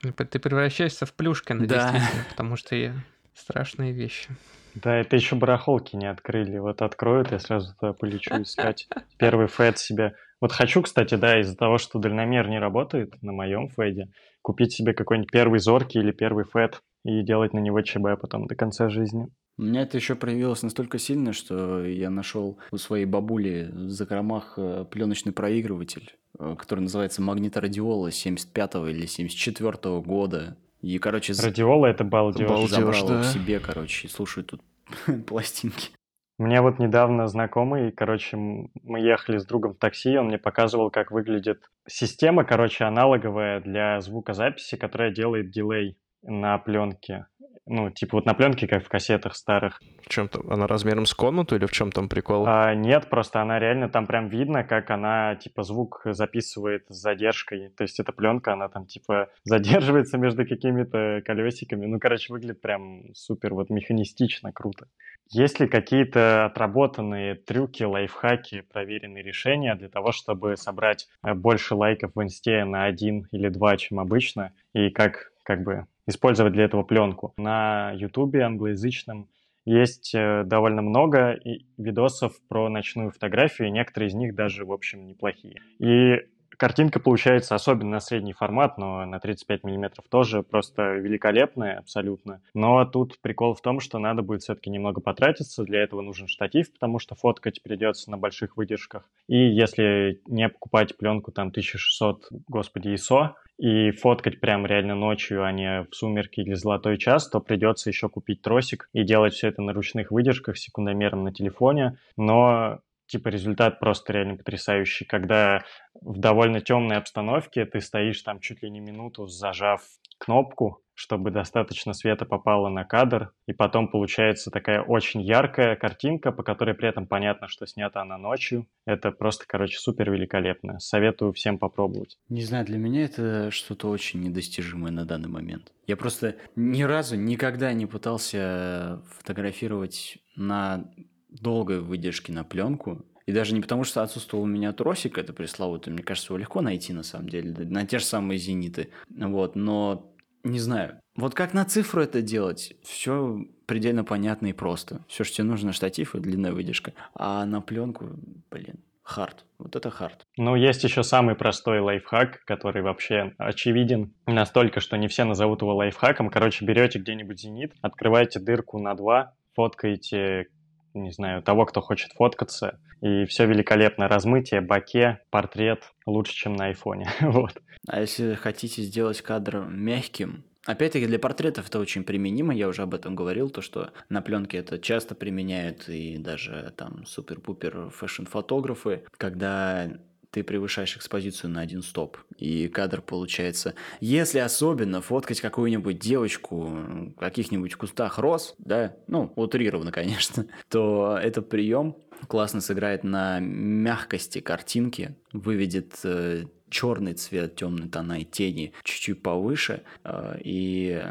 Ты 0.01 0.39
превращаешься 0.39 1.05
в 1.05 1.12
Плюшкина, 1.12 1.66
Да. 1.66 1.93
действительно, 1.93 2.25
потому 2.31 2.57
что 2.57 2.75
я... 2.75 2.95
страшные 3.35 3.93
вещи. 3.93 4.31
Да, 4.75 4.97
это 4.97 5.16
еще 5.16 5.37
барахолки 5.37 5.95
не 5.95 6.07
открыли. 6.07 6.57
Вот 6.57 6.81
откроют, 6.81 7.31
я 7.31 7.39
сразу 7.39 7.75
туда 7.79 7.93
полечу 7.93 8.41
искать 8.41 8.89
первый 9.19 9.49
фэд 9.49 9.77
себе. 9.79 10.14
Вот 10.41 10.53
хочу, 10.53 10.81
кстати, 10.81 11.16
да, 11.16 11.41
из-за 11.41 11.57
того, 11.57 11.77
что 11.77 11.99
дальномер 11.99 12.49
не 12.49 12.59
работает 12.59 13.21
на 13.23 13.33
моем 13.33 13.69
фэде, 13.69 14.09
купить 14.41 14.73
себе 14.73 14.95
какой-нибудь 14.95 15.31
первый 15.31 15.61
зоркий 15.61 15.99
или 15.99 16.12
первый 16.12 16.45
фэд 16.45 16.81
и 17.05 17.23
делать 17.23 17.53
на 17.53 17.59
него 17.59 17.83
ЧБ 17.83 18.19
потом 18.19 18.47
до 18.47 18.55
конца 18.55 18.89
жизни. 18.89 19.29
У 19.59 19.62
меня 19.62 19.83
это 19.83 19.97
еще 19.99 20.14
проявилось 20.14 20.62
настолько 20.62 20.99
сильно, 20.99 21.33
что 21.33 21.85
я 21.85 22.09
нашел 22.09 22.59
у 22.71 22.77
своей 22.79 23.05
бабули 23.05 23.69
в 23.73 23.91
закромах 23.91 24.57
пленочный 24.91 25.33
проигрыватель, 25.33 26.14
э, 26.14 26.28
который 26.39 26.80
называется 26.80 27.22
магниторадиола 27.22 28.11
75 28.11 28.74
или 28.89 29.07
74 29.07 30.01
года. 30.01 30.57
И, 30.80 30.99
короче, 30.99 31.32
Радиола 31.32 31.86
это 31.86 32.05
балдеж. 32.05 32.49
Балдеж, 32.49 32.70
забрал 32.70 32.99
его 32.99 33.09
да. 33.09 33.22
к 33.22 33.24
себе, 33.26 33.59
короче, 33.59 34.07
и 34.07 34.11
слушаю 34.11 34.45
тут 34.45 34.62
пластинки. 35.26 35.91
Мне 36.39 36.61
вот 36.61 36.78
недавно 36.78 37.26
знакомый, 37.26 37.91
короче, 37.91 38.36
мы 38.36 39.01
ехали 39.01 39.39
с 39.39 39.45
другом 39.45 39.74
в 39.74 39.78
такси, 39.78 40.16
он 40.16 40.26
мне 40.26 40.39
показывал, 40.39 40.89
как 40.89 41.11
выглядит 41.11 41.64
система, 41.89 42.45
короче, 42.45 42.84
аналоговая 42.84 43.61
для 43.61 44.01
звукозаписи, 44.01 44.76
которая 44.76 45.11
делает 45.11 45.51
дилей 45.51 45.99
на 46.22 46.57
пленке. 46.59 47.26
Ну, 47.69 47.91
типа 47.91 48.16
вот 48.16 48.27
на 48.27 48.35
пленке, 48.35 48.66
как 48.66 48.85
в 48.85 48.89
кассетах 48.89 49.37
старых. 49.37 49.81
В 50.05 50.09
чем 50.09 50.29
там? 50.29 50.51
Она 50.51 50.66
размером 50.66 51.07
с 51.07 51.14
комнату 51.14 51.57
или 51.57 51.66
в 51.66 51.73
чем 51.73 51.93
там 51.93 52.09
прикол? 52.09 52.45
А, 52.47 52.75
нет, 52.75 53.11
просто 53.11 53.43
она 53.43 53.59
реально 53.59 53.89
там 53.89 54.07
прям 54.07 54.29
видно, 54.29 54.64
как 54.64 54.91
она 54.91 55.37
типа 55.37 55.62
звук 55.62 56.03
записывает 56.05 56.85
с 56.89 56.97
задержкой. 56.97 57.71
То 57.77 57.83
есть 57.83 58.01
эта 58.01 58.12
пленка, 58.12 58.55
она 58.55 58.69
там 58.69 58.87
типа 58.87 59.29
задерживается 59.45 60.19
между 60.19 60.47
какими-то 60.47 61.23
колесиками. 61.25 61.87
Ну, 61.87 61.99
короче, 61.99 62.33
выглядит 62.33 62.61
прям 62.61 63.14
супер 63.14 63.55
вот 63.55 63.71
механистично, 63.71 64.53
круто. 64.53 64.87
Есть 65.31 65.61
ли 65.61 65.69
какие-то 65.69 66.47
отработанные 66.47 67.35
трюки, 67.35 67.83
лайфхаки, 67.83 68.62
проверенные 68.62 69.23
решения 69.23 69.75
для 69.75 69.91
того, 69.91 70.11
чтобы 70.11 70.57
собрать 70.57 71.07
э, 71.23 71.35
больше 71.35 71.75
лайков 71.75 72.12
в 72.14 72.23
инсте 72.23 72.64
на 72.64 72.85
один 72.85 73.29
или 73.31 73.49
два, 73.51 73.77
чем 73.77 74.01
обычно? 74.01 74.53
И 74.73 74.89
как, 74.89 75.33
как 75.49 75.62
бы 75.62 75.86
использовать 76.07 76.53
для 76.53 76.64
этого 76.64 76.82
пленку? 76.82 77.32
На 77.38 77.92
ютубе 77.92 78.42
англоязычном 78.42 79.30
есть 79.64 80.14
э, 80.14 80.44
довольно 80.44 80.82
много 80.82 81.40
видосов 81.78 82.34
про 82.49 82.68
ночную 82.68 83.11
фотографию, 83.11 83.68
и 83.68 83.70
некоторые 83.70 84.09
из 84.09 84.14
них 84.14 84.34
даже, 84.34 84.66
в 84.66 84.72
общем, 84.72 85.07
неплохие. 85.07 85.62
И 85.78 86.16
картинка 86.59 87.00
получается, 87.00 87.54
особенно 87.54 87.92
на 87.92 88.00
средний 88.00 88.34
формат, 88.34 88.76
но 88.76 89.06
на 89.06 89.18
35 89.18 89.64
миллиметров 89.64 90.04
тоже 90.11 90.42
просто 90.42 90.94
великолепная 90.94 91.78
абсолютно. 91.78 92.42
Но 92.52 92.84
тут 92.84 93.18
прикол 93.20 93.54
в 93.54 93.62
том, 93.62 93.80
что 93.80 93.98
надо 93.98 94.22
будет 94.22 94.42
все-таки 94.42 94.68
немного 94.68 95.00
потратиться, 95.00 95.64
для 95.64 95.82
этого 95.82 96.02
нужен 96.02 96.28
штатив, 96.28 96.72
потому 96.72 96.98
что 96.98 97.14
фоткать 97.14 97.62
придется 97.62 98.11
на 98.11 98.18
больших 98.18 98.56
выдержках. 98.56 99.09
И 99.28 99.36
если 99.36 100.20
не 100.26 100.48
покупать 100.48 100.96
пленку 100.96 101.32
там 101.32 101.48
1600, 101.48 102.28
господи, 102.48 102.88
ISO, 102.88 103.30
и 103.59 103.90
фоткать 103.90 104.40
прям 104.40 104.66
реально 104.66 104.94
ночью, 104.94 105.44
а 105.44 105.50
не 105.50 105.84
в 105.90 105.94
сумерки 105.94 106.40
или 106.40 106.54
золотой 106.54 106.96
час, 106.96 107.28
то 107.28 107.40
придется 107.40 107.90
еще 107.90 108.09
купить 108.09 108.40
тросик 108.40 108.88
и 108.92 109.02
делать 109.02 109.34
все 109.34 109.48
это 109.48 109.62
на 109.62 109.72
ручных 109.72 110.12
выдержках, 110.12 110.56
секундомером 110.56 111.24
на 111.24 111.32
телефоне. 111.32 111.98
Но 112.16 112.78
типа 113.09 113.28
результат 113.28 113.80
просто 113.80 114.12
реально 114.12 114.36
потрясающий, 114.36 115.04
когда 115.04 115.64
в 116.00 116.18
довольно 116.18 116.61
темной 116.61 116.96
обстановке 116.96 117.64
ты 117.64 117.80
стоишь 117.80 118.22
там 118.22 118.40
чуть 118.40 118.62
ли 118.62 118.70
не 118.70 118.80
минуту, 118.80 119.26
зажав 119.26 119.82
кнопку, 120.18 120.82
чтобы 120.94 121.30
достаточно 121.30 121.92
света 121.92 122.24
попало 122.24 122.68
на 122.68 122.84
кадр, 122.84 123.32
и 123.46 123.52
потом 123.52 123.88
получается 123.88 124.50
такая 124.50 124.82
очень 124.82 125.22
яркая 125.22 125.76
картинка, 125.76 126.32
по 126.32 126.42
которой 126.42 126.74
при 126.74 126.88
этом 126.88 127.06
понятно, 127.06 127.46
что 127.46 127.66
снята 127.66 128.02
она 128.02 128.18
ночью. 128.18 128.66
Это 128.84 129.12
просто, 129.12 129.44
короче, 129.46 129.78
супер 129.78 130.11
великолепно. 130.11 130.80
Советую 130.80 131.32
всем 131.32 131.59
попробовать. 131.59 132.18
Не 132.28 132.42
знаю, 132.42 132.66
для 132.66 132.78
меня 132.78 133.04
это 133.04 133.52
что-то 133.52 133.88
очень 133.88 134.20
недостижимое 134.20 134.90
на 134.90 135.04
данный 135.04 135.28
момент. 135.28 135.72
Я 135.86 135.96
просто 135.96 136.34
ни 136.56 136.82
разу 136.82 137.16
никогда 137.16 137.72
не 137.72 137.86
пытался 137.86 139.00
фотографировать 139.18 140.18
на 140.34 140.90
долгой 141.29 141.81
выдержке 141.81 142.33
на 142.33 142.45
пленку. 142.45 143.05
И 143.26 143.33
даже 143.33 143.55
не 143.55 143.61
потому, 143.61 143.85
что 143.85 144.03
отсутствовал 144.03 144.45
у 144.45 144.47
меня 144.47 144.72
тросик, 144.72 145.18
это 145.18 145.35
пресловутый, 145.35 145.93
мне 145.93 146.03
кажется, 146.03 146.33
его 146.33 146.39
легко 146.39 146.62
найти 146.62 146.95
на 146.95 147.03
самом 147.03 147.29
деле, 147.29 147.55
на 147.66 147.85
те 147.85 147.99
же 147.99 148.05
самые 148.07 148.39
зениты. 148.39 148.89
Вот, 149.11 149.55
но 149.55 150.14
не 150.45 150.59
знаю. 150.59 151.01
Вот 151.14 151.35
как 151.35 151.53
на 151.53 151.64
цифру 151.64 152.01
это 152.01 152.22
делать, 152.22 152.74
все 152.83 153.45
предельно 153.66 154.05
понятно 154.05 154.47
и 154.47 154.53
просто. 154.55 155.05
Все, 155.09 155.24
что 155.24 155.37
тебе 155.37 155.49
нужно, 155.49 155.72
штатив 155.72 156.14
и 156.14 156.20
длинная 156.20 156.53
выдержка. 156.53 156.95
А 157.14 157.45
на 157.45 157.61
пленку, 157.61 158.07
блин, 158.51 158.76
хард. 159.03 159.45
Вот 159.59 159.76
это 159.76 159.91
хард. 159.91 160.26
Ну, 160.37 160.55
есть 160.55 160.85
еще 160.85 161.03
самый 161.03 161.35
простой 161.35 161.81
лайфхак, 161.81 162.45
который 162.45 162.83
вообще 162.83 163.35
очевиден 163.37 164.14
настолько, 164.26 164.81
что 164.81 164.97
не 164.97 165.09
все 165.09 165.24
назовут 165.24 165.62
его 165.62 165.74
лайфхаком. 165.74 166.31
Короче, 166.31 166.64
берете 166.64 166.99
где-нибудь 166.99 167.41
зенит, 167.41 167.74
открываете 167.83 168.39
дырку 168.39 168.79
на 168.79 168.95
два, 168.95 169.35
фоткаете 169.55 170.47
не 170.95 171.11
знаю, 171.12 171.43
того, 171.43 171.66
кто 171.66 171.80
хочет 171.80 172.12
фоткаться. 172.12 172.78
И 173.01 173.24
все 173.26 173.47
великолепно. 173.47 174.09
Размытие, 174.09 174.61
баке, 174.61 175.20
портрет 175.30 175.93
лучше, 176.07 176.34
чем 176.34 176.57
на 176.57 176.66
айфоне. 176.66 177.09
вот. 177.20 177.61
А 177.86 178.01
если 178.01 178.34
хотите 178.34 178.82
сделать 178.82 179.22
кадр 179.22 179.66
мягким, 179.68 180.45
Опять-таки 180.68 181.07
для 181.07 181.18
портретов 181.18 181.68
это 181.68 181.78
очень 181.78 182.05
применимо, 182.05 182.55
я 182.55 182.68
уже 182.68 182.82
об 182.82 182.93
этом 182.93 183.14
говорил, 183.14 183.49
то 183.49 183.62
что 183.62 183.91
на 184.11 184.20
пленке 184.20 184.59
это 184.59 184.78
часто 184.78 185.14
применяют 185.14 185.89
и 185.89 186.18
даже 186.18 186.74
там 186.76 187.07
супер-пупер 187.07 187.89
фэшн-фотографы, 187.89 189.05
когда 189.16 189.89
ты 190.31 190.43
превышаешь 190.43 190.97
экспозицию 190.97 191.51
на 191.51 191.61
один 191.61 191.83
стоп, 191.83 192.18
и 192.37 192.68
кадр 192.68 193.01
получается... 193.01 193.74
Если 194.01 194.39
особенно 194.39 195.01
фоткать 195.01 195.41
какую-нибудь 195.41 195.99
девочку 195.99 196.64
в 196.66 197.14
каких-нибудь 197.14 197.74
кустах 197.74 198.18
роз, 198.18 198.55
да, 198.59 198.97
ну, 199.07 199.33
утрированно, 199.37 199.93
конечно, 199.93 200.47
то 200.68 201.18
этот 201.20 201.49
прием 201.49 201.97
классно 202.26 202.61
сыграет 202.61 203.05
на 203.05 203.39
мягкости 203.41 204.41
картинки, 204.41 205.16
выведет 205.33 205.99
э, 206.05 206.45
черный 206.68 207.14
цвет, 207.14 207.57
темные 207.57 207.89
тона 207.89 208.20
и 208.20 208.24
тени 208.24 208.72
чуть-чуть 208.83 209.22
повыше, 209.22 209.83
э, 210.05 210.39
и 210.43 211.03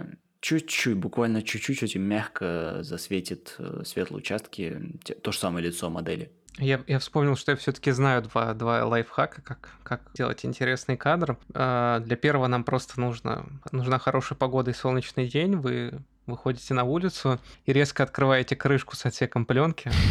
чуть-чуть, 0.42 0.98
буквально 0.98 1.42
чуть-чуть 1.42 1.82
очень 1.84 2.02
мягко 2.02 2.80
засветит 2.82 3.56
э, 3.58 3.82
светлые 3.86 4.20
участки, 4.20 4.82
то 5.22 5.32
же 5.32 5.38
самое 5.38 5.66
лицо 5.66 5.90
модели. 5.90 6.32
Я, 6.60 6.82
я 6.88 6.98
вспомнил, 7.00 7.36
что 7.36 7.52
я 7.52 7.58
все-таки 7.58 7.92
знаю 7.92 8.24
два, 8.24 8.54
два 8.54 8.84
лайфхака, 8.86 9.42
как, 9.42 9.70
как 9.84 10.02
делать 10.16 10.44
интересный 10.44 10.98
кадр. 10.98 11.38
Э, 11.54 12.00
для 12.04 12.16
первого 12.16 12.48
нам 12.48 12.64
просто 12.64 13.00
нужно, 13.00 13.46
нужна 13.72 14.00
хорошая 14.00 14.38
погода 14.38 14.72
и 14.72 14.74
солнечный 14.74 15.28
день. 15.28 15.56
Вы 15.56 16.00
выходите 16.26 16.74
на 16.74 16.84
улицу 16.84 17.40
и 17.66 17.74
резко 17.74 18.04
открываете 18.04 18.56
крышку 18.56 18.96
с 18.96 19.06
отсеком 19.06 19.46
пленки. 19.46 19.92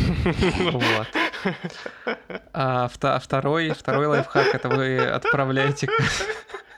Вот. 0.73 1.07
А, 2.53 2.91
а 3.03 3.19
второй, 3.19 3.71
второй 3.71 4.07
лайфхак 4.07 4.55
это 4.55 4.69
вы 4.69 4.99
отправляете 4.99 5.89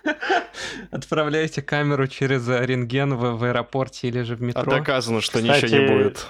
Отправляете 0.91 1.63
камеру 1.63 2.07
через 2.07 2.49
рентген 2.49 3.15
в, 3.15 3.37
в 3.37 3.45
аэропорте 3.45 4.09
или 4.09 4.23
же 4.23 4.37
в 4.37 4.43
метро. 4.43 4.63
А 4.63 4.67
доказано, 4.67 5.21
что 5.21 5.39
Кстати, 5.39 5.65
ничего 5.65 5.81
не 5.81 5.87
будет. 5.87 6.27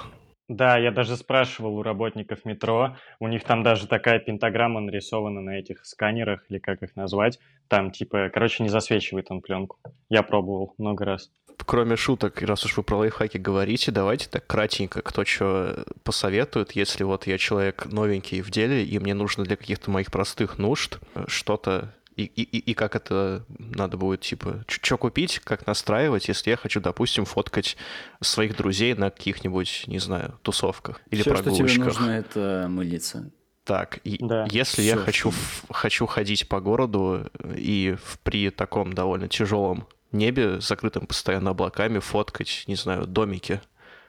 Да, 0.49 0.79
я 0.79 0.91
даже 0.91 1.17
спрашивал 1.17 1.77
у 1.77 1.83
работников 1.83 2.47
метро, 2.47 2.97
у 3.21 3.29
них 3.29 3.45
там 3.45 3.63
даже 3.63 3.87
такая 3.87 4.19
пентаграмма 4.19 4.81
нарисована 4.81 5.43
на 5.43 5.59
этих 5.59 5.85
сканерах, 5.85 6.43
или 6.49 6.59
как 6.59 6.83
их 6.83 6.97
назвать. 6.97 7.39
Там 7.69 7.91
типа, 7.91 8.31
короче, 8.33 8.63
не 8.63 8.71
засвечивает 8.71 9.31
он 9.31 9.43
пленку. 9.43 9.79
Я 10.09 10.23
пробовал 10.23 10.75
много 10.79 11.05
раз. 11.05 11.31
Кроме 11.67 11.97
шуток, 11.97 12.41
раз 12.41 12.65
уж 12.65 12.77
вы 12.79 12.83
про 12.83 12.97
лайфхаки 12.97 13.37
говорите, 13.37 13.91
давайте 13.91 14.29
так 14.31 14.47
кратенько, 14.47 15.03
кто 15.03 15.25
что 15.25 15.85
посоветует, 16.03 16.73
если 16.73 17.05
вот 17.05 17.27
я 17.27 17.37
человек 17.37 17.85
новенький 17.87 18.41
в 18.41 18.51
деле, 18.51 18.85
и 18.85 18.99
мне 18.99 19.13
нужно 19.13 19.45
для 19.45 19.57
каких-то 19.57 19.91
моих 19.91 20.11
простых 20.11 20.57
нужд 20.57 20.99
что-то 21.27 21.95
и, 22.25 22.43
и, 22.43 22.59
и 22.59 22.75
как 22.75 22.97
это 22.97 23.45
надо 23.59 23.97
будет, 23.97 24.23
типа, 24.23 24.65
что 24.67 24.99
купить, 24.99 25.39
как 25.41 25.67
настраивать, 25.67 26.29
если 26.29 26.51
я 26.51 26.57
хочу, 26.57 26.81
допустим, 26.81 27.25
фоткать 27.25 27.77
своих 28.21 28.57
друзей 28.57 28.95
на 28.95 29.11
каких-нибудь, 29.11 29.85
не 29.87 29.99
знаю, 30.01 30.39
тусовках 30.43 31.01
или 31.11 31.23
Все, 31.23 31.31
прогулочках. 31.31 31.69
что 31.69 31.75
тебе 31.75 31.85
нужно, 31.85 32.11
это 32.11 32.67
мылиться. 32.69 33.31
Так, 33.65 33.99
и 33.99 34.17
да. 34.19 34.49
если 34.51 34.83
Все, 34.83 34.91
я 34.91 34.97
хочу, 34.97 35.33
хочу 35.71 36.07
ходить 36.07 36.49
по 36.49 36.61
городу 36.61 37.31
и 37.55 37.97
в, 38.03 38.19
при 38.21 38.51
таком 38.51 38.95
довольно 38.95 39.29
тяжелом 39.29 39.87
небе, 40.11 40.61
закрытым 40.61 41.07
постоянно 41.07 41.51
облаками, 41.51 41.99
фоткать, 41.99 42.65
не 42.67 42.77
знаю, 42.77 43.07
домики, 43.07 43.61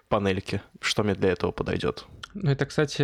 панельки, 0.10 0.62
что 0.82 1.04
мне 1.04 1.14
для 1.14 1.30
этого 1.30 1.52
подойдет? 1.52 2.06
Ну, 2.34 2.52
это, 2.52 2.66
кстати, 2.66 3.02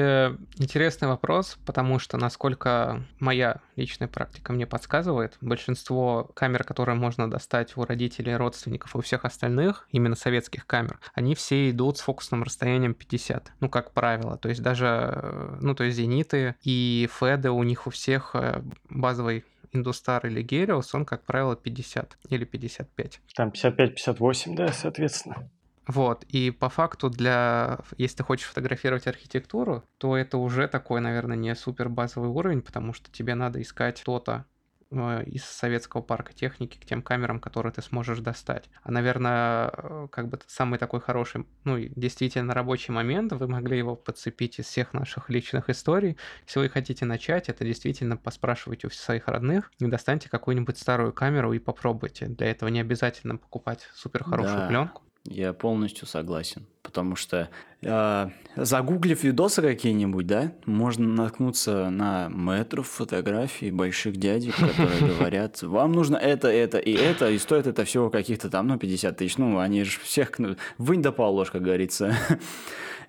интересный 0.61 1.07
вопрос, 1.07 1.57
потому 1.65 1.97
что, 1.97 2.17
насколько 2.17 3.03
моя 3.19 3.61
личная 3.75 4.07
практика 4.07 4.53
мне 4.53 4.67
подсказывает, 4.67 5.37
большинство 5.41 6.29
камер, 6.35 6.63
которые 6.63 6.95
можно 6.95 7.29
достать 7.29 7.75
у 7.75 7.83
родителей, 7.85 8.35
родственников 8.35 8.93
и 8.93 8.99
у 8.99 9.01
всех 9.01 9.25
остальных, 9.25 9.87
именно 9.91 10.15
советских 10.15 10.67
камер, 10.67 10.99
они 11.13 11.33
все 11.33 11.69
идут 11.71 11.97
с 11.97 12.01
фокусным 12.01 12.43
расстоянием 12.43 12.93
50, 12.93 13.51
ну, 13.59 13.69
как 13.69 13.91
правило. 13.91 14.37
То 14.37 14.49
есть 14.49 14.61
даже, 14.61 15.57
ну, 15.59 15.73
то 15.73 15.83
есть 15.83 15.97
зениты 15.97 16.55
и 16.63 17.09
феды 17.19 17.49
у 17.49 17.63
них 17.63 17.87
у 17.87 17.89
всех 17.89 18.31
э, 18.35 18.61
базовый 18.89 19.43
Индустар 19.75 20.25
или 20.25 20.41
Гелиос, 20.41 20.93
он, 20.95 21.05
как 21.05 21.23
правило, 21.23 21.55
50 21.55 22.17
или 22.29 22.45
55. 22.45 23.21
Там 23.35 23.49
55-58, 23.49 24.55
да, 24.55 24.71
соответственно. 24.71 25.49
Вот, 25.87 26.23
и 26.23 26.51
по 26.51 26.69
факту 26.69 27.09
для, 27.09 27.79
если 27.97 28.17
ты 28.17 28.23
хочешь 28.23 28.47
фотографировать 28.47 29.07
архитектуру, 29.07 29.83
то 29.97 30.17
это 30.17 30.37
уже 30.37 30.67
такой, 30.67 30.99
наверное, 30.99 31.37
не 31.37 31.53
супер 31.55 31.89
базовый 31.89 32.29
уровень, 32.29 32.61
потому 32.61 32.93
что 32.93 33.11
тебе 33.11 33.35
надо 33.35 33.61
искать 33.61 33.99
что-то 33.99 34.45
э, 34.89 35.23
из 35.25 35.45
советского 35.45 36.01
парка 36.01 36.33
техники 36.33 36.79
к 36.79 36.85
тем 36.85 37.03
камерам, 37.03 37.39
которые 37.39 37.71
ты 37.71 37.83
сможешь 37.83 38.17
достать. 38.17 38.67
А, 38.81 38.91
наверное, 38.91 39.71
э, 39.71 40.07
как 40.11 40.27
бы 40.29 40.39
самый 40.47 40.79
такой 40.79 41.01
хороший, 41.01 41.45
ну, 41.65 41.77
действительно 41.77 42.55
рабочий 42.55 42.91
момент, 42.91 43.33
вы 43.33 43.47
могли 43.47 43.77
его 43.77 43.95
подцепить 43.95 44.57
из 44.57 44.65
всех 44.65 44.91
наших 44.93 45.29
личных 45.29 45.69
историй. 45.69 46.17
Если 46.47 46.61
вы 46.61 46.69
хотите 46.69 47.05
начать, 47.05 47.47
это 47.47 47.63
действительно 47.63 48.17
поспрашивайте 48.17 48.87
у 48.87 48.89
своих 48.89 49.27
родных, 49.27 49.71
и 49.79 49.85
достаньте 49.85 50.29
какую-нибудь 50.29 50.79
старую 50.79 51.13
камеру 51.13 51.53
и 51.53 51.59
попробуйте. 51.59 52.25
Для 52.25 52.49
этого 52.49 52.69
не 52.69 52.79
обязательно 52.79 53.37
покупать 53.37 53.87
супер 53.93 54.23
хорошую 54.23 54.61
да. 54.61 54.67
пленку. 54.67 55.03
Я 55.25 55.53
полностью 55.53 56.07
согласен. 56.07 56.65
Потому 56.85 57.15
что 57.15 57.49
э, 57.81 58.29
загуглив 58.55 59.23
видосы 59.23 59.63
какие-нибудь, 59.63 60.27
да, 60.27 60.51
можно 60.67 61.07
наткнуться 61.07 61.89
на 61.89 62.29
метров 62.29 62.87
фотографий 62.87 63.71
больших 63.71 64.17
дядек, 64.17 64.55
которые 64.55 65.15
говорят, 65.17 65.63
вам 65.63 65.93
нужно 65.93 66.15
это, 66.15 66.47
это 66.47 66.77
и 66.77 66.93
это, 66.93 67.31
и 67.31 67.39
стоит 67.39 67.65
это 67.65 67.85
всего 67.85 68.11
каких-то 68.11 68.51
там, 68.51 68.67
ну, 68.67 68.77
50 68.77 69.17
тысяч. 69.17 69.37
Ну, 69.37 69.57
они 69.57 69.83
же 69.83 69.99
всех, 69.99 70.37
ну, 70.37 70.57
вынь 70.77 71.01
да 71.01 71.11
положь, 71.11 71.49
как 71.49 71.63
говорится. 71.63 72.15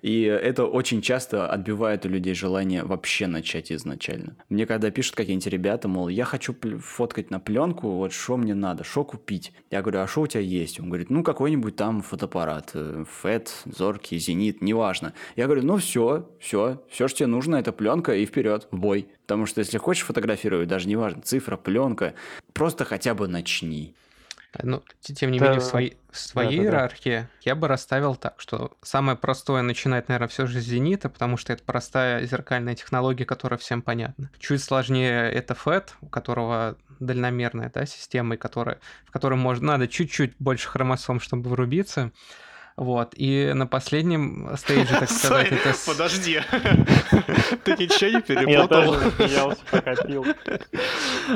И 0.01 0.21
это 0.23 0.65
очень 0.65 1.01
часто 1.01 1.49
отбивает 1.49 2.05
у 2.05 2.09
людей 2.09 2.33
желание 2.33 2.83
вообще 2.83 3.27
начать 3.27 3.71
изначально. 3.71 4.35
Мне 4.49 4.65
когда 4.65 4.91
пишут 4.91 5.15
какие-нибудь 5.15 5.47
ребята, 5.47 5.87
мол, 5.87 6.07
я 6.07 6.25
хочу 6.25 6.55
фоткать 6.81 7.31
на 7.31 7.39
пленку, 7.39 7.89
вот 7.91 8.13
что 8.13 8.37
мне 8.37 8.53
надо, 8.53 8.83
что 8.83 9.03
купить? 9.03 9.53
Я 9.71 9.81
говорю, 9.81 10.01
а 10.01 10.07
что 10.07 10.21
у 10.21 10.27
тебя 10.27 10.41
есть? 10.41 10.79
Он 10.79 10.87
говорит, 10.87 11.09
ну 11.09 11.23
какой-нибудь 11.23 11.75
там 11.75 12.01
фотоаппарат, 12.01 12.73
FET, 12.75 13.49
зоркий, 13.75 14.17
зенит, 14.19 14.61
неважно. 14.61 15.13
Я 15.35 15.45
говорю, 15.45 15.63
ну 15.63 15.77
все, 15.77 16.29
все, 16.39 16.83
все, 16.89 17.07
что 17.07 17.19
тебе 17.19 17.27
нужно, 17.27 17.55
это 17.55 17.71
пленка 17.71 18.15
и 18.15 18.25
вперед, 18.25 18.67
в 18.71 18.77
бой. 18.77 19.09
Потому 19.21 19.45
что 19.45 19.59
если 19.59 19.77
хочешь 19.77 20.05
фотографировать, 20.05 20.67
даже 20.67 20.87
неважно, 20.87 21.21
цифра, 21.21 21.57
пленка, 21.57 22.13
просто 22.53 22.85
хотя 22.85 23.13
бы 23.13 23.27
начни. 23.27 23.95
Ну, 24.63 24.81
тем 25.01 25.31
не 25.31 25.39
да. 25.39 25.45
менее, 25.45 25.61
в 25.61 25.63
своей, 25.63 25.97
в 26.09 26.17
своей 26.17 26.57
да, 26.57 26.63
иерархии 26.63 27.19
да. 27.21 27.29
я 27.41 27.55
бы 27.55 27.67
расставил 27.67 28.15
так, 28.15 28.39
что 28.39 28.75
самое 28.81 29.17
простое 29.17 29.61
начинать, 29.61 30.07
наверное, 30.07 30.29
все 30.29 30.47
же 30.47 30.61
с 30.61 30.63
зенита, 30.63 31.09
потому 31.09 31.37
что 31.37 31.53
это 31.53 31.63
простая 31.63 32.25
зеркальная 32.25 32.75
технология, 32.75 33.25
которая 33.25 33.57
всем 33.57 33.81
понятна. 33.81 34.31
Чуть 34.39 34.63
сложнее 34.63 35.29
это 35.31 35.53
FET, 35.53 35.89
у 36.01 36.07
которого 36.07 36.77
дальномерная 36.99 37.71
да, 37.73 37.85
система, 37.85 38.35
и 38.35 38.37
которая, 38.37 38.79
в 39.05 39.11
которой 39.11 39.35
можно, 39.35 39.67
надо 39.67 39.87
чуть-чуть 39.87 40.33
больше 40.39 40.67
хромосом, 40.69 41.19
чтобы 41.19 41.49
врубиться. 41.49 42.11
Вот, 42.77 43.15
и 43.15 43.53
на 43.55 43.65
последнем 43.65 44.55
стейдже, 44.55 44.99
так 44.99 45.09
сказать, 45.09 45.51
это... 45.51 45.73
Подожди, 45.87 46.39
ты 47.63 47.71
ничего 47.71 48.11
не 48.11 48.21
перепутал? 48.21 48.93
Я 49.17 49.43
тоже 49.45 49.57
пока 49.71 49.95
пил. 49.95 50.25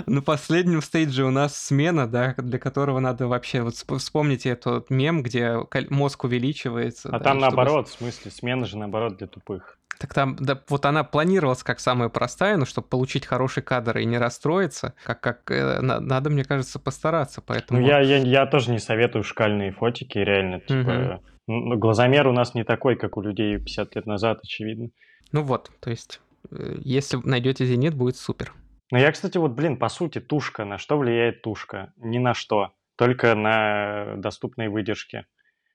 На 0.06 0.22
последнем 0.22 0.84
стейдже 0.84 1.26
у 1.26 1.32
нас 1.32 1.58
смена, 1.58 2.08
да, 2.08 2.36
для 2.38 2.60
которого 2.60 3.00
надо 3.00 3.28
вообще... 3.28 3.64
Вот 3.64 3.74
вспомните 3.74 4.50
этот 4.50 4.92
мем, 4.92 5.24
где 5.24 5.58
мозг 5.90 6.26
увеличивается. 6.26 7.10
А 7.12 7.20
там 7.20 7.40
наоборот, 7.40 7.90
в 7.90 7.94
смысле, 7.94 8.30
смена 8.30 8.68
же 8.68 8.78
наоборот 8.78 9.18
для 9.18 9.26
тупых. 9.26 9.80
Так 9.98 10.14
там, 10.14 10.36
да, 10.40 10.60
вот 10.68 10.86
она 10.86 11.04
планировалась 11.04 11.64
как 11.64 11.80
самая 11.80 12.10
простая, 12.10 12.58
но 12.58 12.66
чтобы 12.66 12.88
получить 12.88 13.26
хороший 13.26 13.62
кадр 13.62 14.00
и 14.00 14.06
не 14.06 14.18
расстроиться, 14.18 14.94
как, 15.04 15.22
как 15.22 15.52
э, 15.52 15.80
надо, 15.82 16.30
мне 16.30 16.44
кажется, 16.44 16.80
постараться. 16.80 17.42
Поэтому... 17.46 17.80
Ну, 17.80 17.88
я, 17.88 18.00
я, 18.00 18.18
я 18.18 18.46
тоже 18.48 18.72
не 18.72 18.80
советую 18.80 19.24
шкальные 19.24 19.72
фотики, 19.72 20.18
реально, 20.18 20.60
типа, 20.60 20.90
угу. 20.90 21.31
Ну, 21.48 21.78
глазомер 21.78 22.28
у 22.28 22.32
нас 22.32 22.54
не 22.54 22.64
такой, 22.64 22.96
как 22.96 23.18
у 23.18 23.22
людей 23.22 23.58
50 23.58 23.96
лет 23.96 24.06
назад, 24.06 24.40
очевидно. 24.44 24.90
Ну 25.32 25.44
вот, 25.44 25.72
то 25.80 25.90
есть, 25.90 26.22
э, 26.52 26.76
если 26.80 27.20
найдете 27.24 27.66
зенит, 27.66 27.96
будет 27.96 28.18
супер. 28.18 28.54
Ну 28.92 28.98
я, 28.98 29.12
кстати, 29.12 29.38
вот, 29.38 29.52
блин, 29.52 29.78
по 29.78 29.90
сути, 29.90 30.20
тушка. 30.20 30.66
На 30.66 30.78
что 30.78 30.98
влияет 30.98 31.42
тушка? 31.42 31.94
Ни 31.98 32.18
на 32.20 32.34
что. 32.34 32.74
Только 32.98 33.36
на 33.36 34.16
доступные 34.18 34.70
выдержки, 34.70 35.26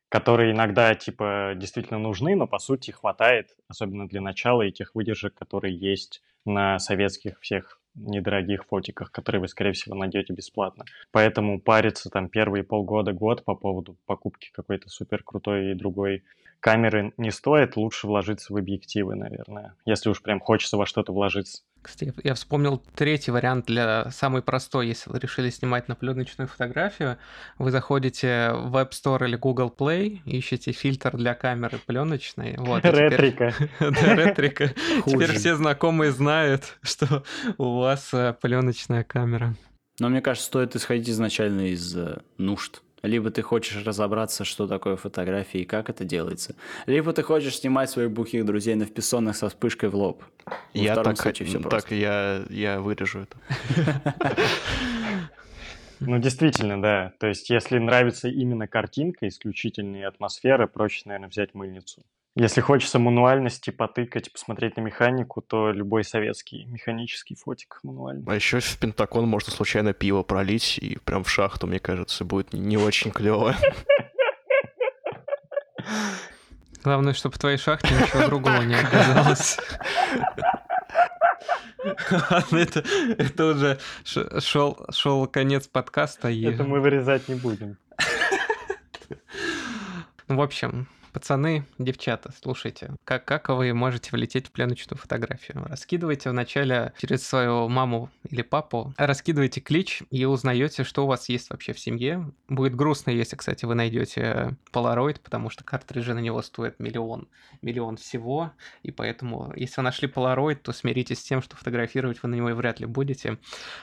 которые 0.09 0.53
иногда, 0.53 0.95
типа, 0.95 1.55
действительно 1.57 1.99
нужны, 1.99 2.37
но, 2.37 2.47
по 2.47 2.59
сути, 2.59 2.91
хватает, 2.91 3.57
особенно 3.69 4.07
для 4.07 4.21
начала, 4.21 4.63
и 4.63 4.71
тех 4.71 4.95
выдержек, 4.95 5.35
которые 5.35 5.77
есть 5.77 6.23
на 6.45 6.79
советских 6.79 7.41
всех 7.41 7.81
недорогих 7.97 8.65
фотиках, 8.67 9.11
которые 9.11 9.41
вы, 9.41 9.49
скорее 9.49 9.73
всего, 9.73 9.95
найдете 9.95 10.33
бесплатно. 10.33 10.85
Поэтому 11.11 11.61
париться 11.61 12.11
там 12.11 12.29
первые 12.29 12.65
полгода, 12.65 13.13
год 13.13 13.45
по 13.45 13.55
поводу 13.55 13.97
покупки 14.07 14.51
какой-то 14.53 14.89
супер 14.89 15.23
крутой 15.23 15.73
и 15.73 15.75
другой 15.75 16.23
камеры 16.61 17.13
не 17.17 17.31
стоит, 17.31 17.77
лучше 17.77 18.07
вложиться 18.07 18.53
в 18.53 18.57
объективы, 18.57 19.15
наверное, 19.15 19.75
если 19.85 20.09
уж 20.11 20.23
прям 20.23 20.41
хочется 20.41 20.77
во 20.77 20.87
что-то 20.87 21.13
вложиться. 21.13 21.63
Кстати, 21.87 22.13
я 22.25 22.35
вспомнил 22.35 22.83
третий 22.97 23.31
вариант 23.31 23.67
для 23.67 24.11
самый 24.11 24.43
простой, 24.43 24.89
если 24.89 25.09
вы 25.09 25.21
решили 25.21 25.51
снимать 25.51 25.87
на 25.87 25.95
пленочную 25.95 26.49
фотографию. 26.49 27.17
Вы 27.59 27.71
заходите 27.71 28.51
в 28.55 28.75
App 28.75 28.91
Store 28.91 29.25
или 29.25 29.37
Google 29.37 29.73
Play, 29.77 30.19
ищете 30.25 30.73
фильтр 30.73 31.17
для 31.17 31.35
камеры 31.35 31.79
пленочной. 31.79 32.57
Вот, 32.59 32.85
ретрика. 32.85 33.55
Да, 33.79 34.15
ретрика. 34.17 34.75
Теперь 35.07 35.33
все 35.35 35.55
знакомые 35.55 36.11
знают, 36.11 36.77
что 36.83 37.23
у 37.57 37.79
вас 37.79 38.13
э, 38.13 38.35
пленочная 38.41 39.05
камера. 39.05 39.55
Но 40.01 40.09
мне 40.09 40.21
кажется, 40.21 40.49
стоит 40.49 40.75
исходить 40.75 41.09
изначально 41.09 41.69
из 41.69 41.97
э, 41.97 42.19
нужд 42.37 42.83
либо 43.03 43.31
ты 43.31 43.43
хочешь 43.43 43.85
разобраться, 43.85 44.45
что 44.45 44.67
такое 44.67 44.97
фотография 44.97 45.61
и 45.61 45.65
как 45.65 45.91
это 45.91 46.05
делается. 46.05 46.57
Либо 46.87 47.13
ты 47.13 47.23
хочешь 47.23 47.59
снимать 47.59 47.91
своих 47.91 48.11
бухих 48.11 48.45
друзей 48.45 48.75
на 48.75 48.85
вписонных 48.85 49.37
со 49.37 49.49
вспышкой 49.49 49.89
в 49.91 49.97
лоб. 49.97 50.25
Во 50.45 50.55
я 50.73 50.95
так, 50.97 51.21
случае 51.21 51.49
все 51.49 51.61
так 51.61 51.91
я, 51.91 52.45
я 52.51 52.81
вырежу 52.81 53.21
это. 53.21 53.39
Ну, 55.99 56.19
действительно, 56.19 56.81
да. 56.81 57.15
То 57.19 57.27
есть, 57.27 57.49
если 57.49 57.79
нравится 57.79 58.29
именно 58.29 58.69
картинка, 58.69 59.29
исключительная 59.29 60.09
атмосфера, 60.09 60.67
проще, 60.67 61.03
наверное, 61.07 61.31
взять 61.31 61.55
мыльницу. 61.55 62.05
Если 62.39 62.61
хочется 62.61 62.99
мануальности, 62.99 63.71
потыкать, 63.71 64.31
посмотреть 64.31 64.77
на 64.77 64.83
механику, 64.83 65.41
то 65.41 65.71
любой 65.71 66.05
советский 66.05 66.67
механический 66.67 67.35
фотик 67.35 67.81
мануальный. 67.83 68.25
А 68.27 68.35
еще 68.35 68.61
в 68.61 68.79
Пентакон 68.79 69.27
можно 69.27 69.51
случайно 69.51 69.95
пиво 69.95 70.23
пролить 70.23 70.77
и 70.77 70.99
прям 70.99 71.25
в 71.25 71.31
шахту, 71.31 71.67
мне 71.67 71.79
кажется, 71.79 72.27
будет 72.27 72.53
не 72.53 72.77
очень 72.77 73.11
клево. 73.11 73.57
Главное, 76.85 77.15
чтобы 77.15 77.37
в 77.37 77.39
твоей 77.39 77.57
шахте 77.57 77.95
ничего 77.95 78.27
другого 78.27 78.61
не 78.61 78.75
оказалось. 78.75 79.57
это, 82.53 82.85
это 83.17 83.47
уже 83.47 83.79
шел, 84.41 84.87
шел 84.91 85.27
конец 85.27 85.69
подкаста. 85.69 86.29
И... 86.29 86.43
Это 86.43 86.65
мы 86.65 86.81
вырезать 86.81 87.29
не 87.29 87.37
будем. 87.37 87.79
Ну, 90.29 90.37
в 90.37 90.43
общем, 90.43 90.89
Пацаны, 91.17 91.65
девчата, 91.79 92.31
слушайте, 92.43 92.95
как, 93.05 93.25
как 93.25 93.49
вы 93.49 93.73
можете 93.73 94.11
влететь 94.13 94.49
в 94.49 94.53
пленочную 94.53 94.99
фотографию? 94.99 95.65
Раскидывайте 95.67 96.29
вначале 96.29 96.93
через 97.01 97.27
свою 97.27 97.71
маму 97.71 98.11
или 98.29 98.43
папу, 98.43 98.93
раскидывайте 98.99 99.63
клич 99.63 100.03
и 100.11 100.27
узнаете, 100.27 100.85
что 100.85 101.05
у 101.05 101.07
вас 101.07 101.31
есть 101.31 101.49
вообще 101.49 101.73
в 101.73 101.81
семье. 101.81 102.31
Будет 102.51 102.75
грустно, 102.75 103.13
если, 103.13 103.35
кстати, 103.35 103.65
вы 103.65 103.75
найдете 103.75 104.59
Polaroid, 104.75 105.21
потому 105.25 105.49
что 105.49 105.65
картриджи 105.65 106.13
на 106.13 106.19
него 106.19 106.43
стоят 106.43 106.79
миллион, 106.81 107.29
миллион 107.63 107.97
всего, 107.97 108.53
и 108.83 108.91
поэтому, 108.91 109.55
если 109.57 109.81
вы 109.81 109.85
нашли 109.85 110.09
Polaroid, 110.09 110.57
то 110.57 110.73
смиритесь 110.75 111.21
с 111.21 111.25
тем, 111.25 111.41
что 111.41 111.57
фотографировать 111.57 112.23
вы 112.23 112.29
на 112.29 112.35
него 112.35 112.49
вряд 112.49 112.79
ли 112.79 112.85
будете. 112.85 113.39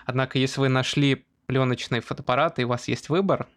Однако, 0.05 0.37
если 0.37 0.59
вы 0.59 0.69
нашли 0.69 1.25
пленочный 1.45 1.99
фотоаппарат, 1.99 2.59
и 2.59 2.65
у 2.65 2.69
вас 2.69 2.87
есть 2.87 3.09
выбор, 3.09 3.47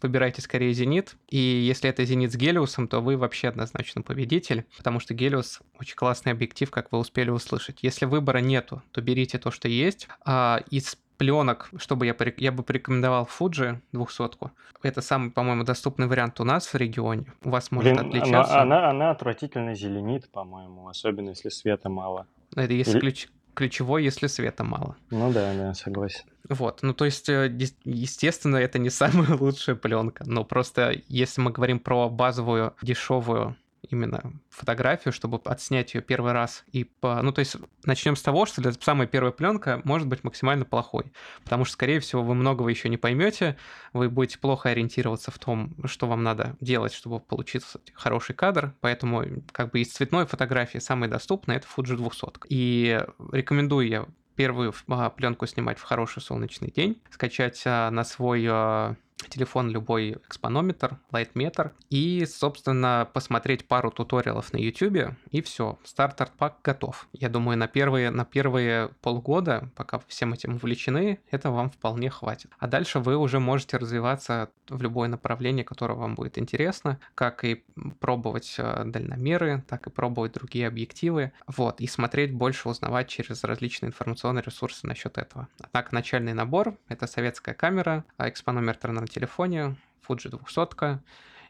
выбирайте 0.00 0.42
скорее 0.42 0.72
Зенит. 0.72 1.16
И 1.28 1.38
если 1.38 1.88
это 1.88 2.04
Зенит 2.04 2.32
с 2.32 2.36
Гелиусом, 2.36 2.88
то 2.88 3.00
вы 3.00 3.16
вообще 3.16 3.48
однозначно 3.48 4.02
победитель, 4.02 4.64
потому 4.76 5.00
что 5.00 5.14
Гелиус 5.14 5.60
очень 5.78 5.96
классный 5.96 6.32
объектив, 6.32 6.70
как 6.70 6.92
вы 6.92 6.98
успели 6.98 7.30
услышать. 7.30 7.78
Если 7.82 8.04
выбора 8.04 8.38
нету, 8.38 8.82
то 8.92 9.00
берите 9.00 9.38
то, 9.38 9.50
что 9.50 9.68
есть. 9.68 10.08
А 10.24 10.60
из 10.70 10.96
пленок, 11.22 11.70
чтобы 11.76 12.06
я, 12.06 12.16
я 12.38 12.52
бы 12.52 12.62
порекомендовал 12.64 13.28
Fuji 13.38 13.78
200 13.92 14.50
Это 14.82 15.00
самый, 15.00 15.30
по-моему, 15.30 15.62
доступный 15.62 16.08
вариант 16.08 16.40
у 16.40 16.44
нас 16.44 16.66
в 16.66 16.74
регионе. 16.74 17.26
У 17.44 17.50
вас 17.50 17.70
может 17.70 17.92
Блин, 17.92 18.08
отличаться. 18.08 18.60
Она, 18.60 18.78
она, 18.78 18.90
она 18.90 19.10
отвратительно 19.12 19.74
зеленит, 19.74 20.28
по-моему, 20.30 20.88
особенно 20.88 21.28
если 21.28 21.48
света 21.48 21.88
мало. 21.88 22.26
Это 22.56 22.72
если 22.72 22.92
Или... 22.92 23.00
ключ 23.00 23.28
ключевой, 23.54 24.04
если 24.04 24.26
света 24.26 24.64
мало. 24.64 24.96
Ну 25.10 25.32
да, 25.32 25.54
да, 25.54 25.74
согласен. 25.74 26.24
Вот, 26.48 26.80
ну 26.82 26.92
то 26.92 27.04
есть, 27.04 27.28
э, 27.28 27.56
естественно, 27.84 28.56
это 28.56 28.78
не 28.78 28.90
самая 28.90 29.36
лучшая 29.40 29.76
пленка, 29.76 30.24
но 30.26 30.44
просто 30.44 30.94
если 31.08 31.40
мы 31.40 31.50
говорим 31.50 31.78
про 31.78 32.08
базовую 32.08 32.74
дешевую 32.82 33.56
именно 33.88 34.32
фотографию, 34.48 35.12
чтобы 35.12 35.40
отснять 35.44 35.94
ее 35.94 36.02
первый 36.02 36.32
раз. 36.32 36.64
И 36.72 36.84
по... 36.84 37.20
Ну, 37.22 37.32
то 37.32 37.40
есть 37.40 37.56
начнем 37.84 38.16
с 38.16 38.22
того, 38.22 38.46
что 38.46 38.60
для 38.60 38.72
самая 38.72 39.06
первая 39.06 39.32
пленка 39.32 39.80
может 39.84 40.08
быть 40.08 40.24
максимально 40.24 40.64
плохой. 40.64 41.12
Потому 41.44 41.64
что, 41.64 41.74
скорее 41.74 42.00
всего, 42.00 42.22
вы 42.22 42.34
многого 42.34 42.68
еще 42.68 42.88
не 42.88 42.96
поймете, 42.96 43.56
вы 43.92 44.08
будете 44.08 44.38
плохо 44.38 44.70
ориентироваться 44.70 45.30
в 45.30 45.38
том, 45.38 45.74
что 45.84 46.06
вам 46.06 46.22
надо 46.22 46.56
делать, 46.60 46.92
чтобы 46.92 47.20
получиться 47.20 47.80
хороший 47.94 48.34
кадр. 48.34 48.74
Поэтому, 48.80 49.24
как 49.52 49.72
бы 49.72 49.80
из 49.80 49.92
цветной 49.92 50.26
фотографии 50.26 50.78
самой 50.78 51.08
доступной 51.08 51.56
это 51.56 51.66
Fuji 51.66 51.96
200. 51.96 52.46
И 52.48 53.04
рекомендую 53.32 53.88
я 53.88 54.06
первую 54.36 54.72
а, 54.88 55.10
пленку 55.10 55.46
снимать 55.46 55.78
в 55.78 55.82
хороший 55.82 56.22
солнечный 56.22 56.70
день, 56.70 57.00
скачать 57.10 57.62
а, 57.66 57.90
на 57.90 58.04
свой 58.04 58.46
а, 58.48 58.96
телефон 59.28 59.70
любой 59.70 60.12
экспонометр, 60.26 60.98
лайтметр 61.10 61.72
и, 61.90 62.24
собственно, 62.26 63.08
посмотреть 63.12 63.66
пару 63.66 63.90
туториалов 63.90 64.52
на 64.52 64.58
YouTube, 64.58 65.14
и 65.30 65.42
все, 65.42 65.78
стартер 65.84 66.30
пак 66.36 66.58
готов. 66.62 67.08
Я 67.12 67.28
думаю, 67.28 67.58
на 67.58 67.68
первые, 67.68 68.10
на 68.10 68.24
первые 68.24 68.90
полгода, 69.00 69.70
пока 69.76 70.00
всем 70.06 70.32
этим 70.32 70.56
увлечены, 70.56 71.20
это 71.30 71.50
вам 71.50 71.70
вполне 71.70 72.10
хватит. 72.10 72.50
А 72.58 72.66
дальше 72.66 72.98
вы 72.98 73.16
уже 73.16 73.40
можете 73.40 73.76
развиваться 73.76 74.50
в 74.68 74.82
любое 74.82 75.08
направление, 75.08 75.64
которое 75.64 75.94
вам 75.94 76.14
будет 76.14 76.38
интересно, 76.38 76.98
как 77.14 77.44
и 77.44 77.64
пробовать 78.00 78.54
э, 78.58 78.84
дальномеры, 78.86 79.64
так 79.68 79.86
и 79.86 79.90
пробовать 79.90 80.32
другие 80.32 80.66
объективы, 80.66 81.32
вот, 81.46 81.80
и 81.80 81.86
смотреть 81.86 82.32
больше, 82.32 82.68
узнавать 82.68 83.08
через 83.08 83.44
различные 83.44 83.88
информационные 83.88 84.42
ресурсы 84.42 84.86
насчет 84.86 85.18
этого. 85.18 85.48
Однако 85.60 85.94
начальный 85.94 86.32
набор— 86.32 86.76
это 86.88 87.06
советская 87.06 87.54
камера, 87.54 88.04
а 88.16 88.28
экспонометр 88.28 88.90
на 88.90 89.00
телефоне, 89.12 89.76
Fuji 90.06 90.30
200 90.30 91.00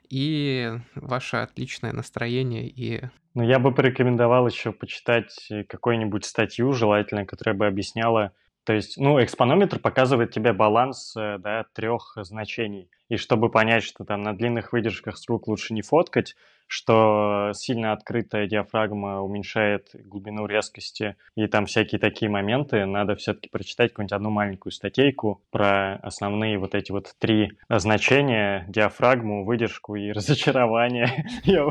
и 0.08 0.72
ваше 0.94 1.38
отличное 1.38 1.92
настроение 1.92 2.68
и... 2.68 3.02
Ну, 3.34 3.42
я 3.42 3.58
бы 3.58 3.72
порекомендовал 3.72 4.46
еще 4.46 4.72
почитать 4.72 5.48
какую-нибудь 5.68 6.24
статью, 6.26 6.72
желательно, 6.72 7.24
которая 7.24 7.56
бы 7.56 7.66
объясняла, 7.66 8.32
то 8.64 8.72
есть, 8.72 8.96
ну, 8.96 9.22
экспонометр 9.22 9.78
показывает 9.78 10.30
тебе 10.30 10.52
баланс 10.52 11.14
э, 11.16 11.38
да, 11.38 11.64
трех 11.72 12.12
значений. 12.16 12.90
И 13.12 13.18
чтобы 13.18 13.50
понять, 13.50 13.82
что 13.82 14.04
там 14.04 14.22
на 14.22 14.34
длинных 14.34 14.72
выдержках 14.72 15.18
струк 15.18 15.46
лучше 15.46 15.74
не 15.74 15.82
фоткать, 15.82 16.34
что 16.66 17.52
сильно 17.54 17.92
открытая 17.92 18.46
диафрагма 18.46 19.20
уменьшает 19.20 19.90
глубину 19.92 20.46
резкости 20.46 21.16
и 21.34 21.46
там 21.46 21.66
всякие 21.66 21.98
такие 21.98 22.30
моменты, 22.30 22.86
надо 22.86 23.14
все-таки 23.16 23.50
прочитать 23.50 23.90
какую-нибудь 23.90 24.14
одну 24.14 24.30
маленькую 24.30 24.72
статейку 24.72 25.42
про 25.50 25.96
основные 25.96 26.56
вот 26.56 26.74
эти 26.74 26.90
вот 26.90 27.14
три 27.18 27.52
значения, 27.68 28.64
диафрагму, 28.70 29.44
выдержку 29.44 29.94
и 29.94 30.10
разочарование. 30.12 31.26
Я 31.44 31.68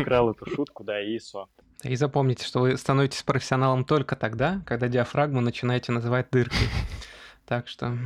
украл 0.00 0.30
эту 0.30 0.46
шутку, 0.46 0.82
да, 0.82 0.98
и 0.98 1.18
ИСО. 1.18 1.46
И 1.82 1.94
запомните, 1.94 2.46
что 2.46 2.60
вы 2.60 2.78
становитесь 2.78 3.22
профессионалом 3.22 3.84
только 3.84 4.16
тогда, 4.16 4.62
когда 4.64 4.88
диафрагму 4.88 5.42
начинаете 5.42 5.92
называть 5.92 6.28
дыркой. 6.30 6.68
Так 7.44 7.68
что, 7.68 7.98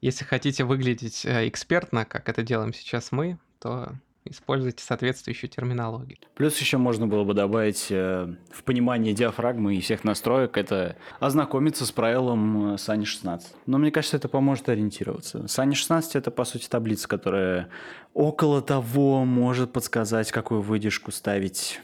если 0.00 0.24
хотите 0.24 0.64
выглядеть 0.64 1.24
э, 1.24 1.48
экспертно, 1.48 2.04
как 2.04 2.28
это 2.28 2.42
делаем 2.42 2.72
сейчас 2.72 3.12
мы, 3.12 3.38
то 3.58 3.94
используйте 4.30 4.82
соответствующую 4.82 5.50
терминологию. 5.50 6.18
Плюс 6.34 6.58
еще 6.58 6.78
можно 6.78 7.06
было 7.06 7.24
бы 7.24 7.34
добавить 7.34 7.86
э, 7.90 8.34
в 8.50 8.62
понимание 8.64 9.14
диафрагмы 9.14 9.76
и 9.76 9.80
всех 9.80 10.04
настроек 10.04 10.56
это 10.56 10.96
ознакомиться 11.20 11.86
с 11.86 11.92
правилом 11.92 12.74
э, 12.74 12.78
Сани 12.78 13.04
16. 13.04 13.54
Но 13.66 13.78
мне 13.78 13.90
кажется, 13.90 14.16
это 14.16 14.28
поможет 14.28 14.68
ориентироваться. 14.68 15.46
Сани 15.48 15.74
16 15.74 16.16
это 16.16 16.30
по 16.30 16.44
сути 16.44 16.68
таблица, 16.68 17.08
которая 17.08 17.68
около 18.14 18.62
того 18.62 19.24
может 19.24 19.72
подсказать, 19.72 20.32
какую 20.32 20.62
выдержку 20.62 21.12
ставить, 21.12 21.80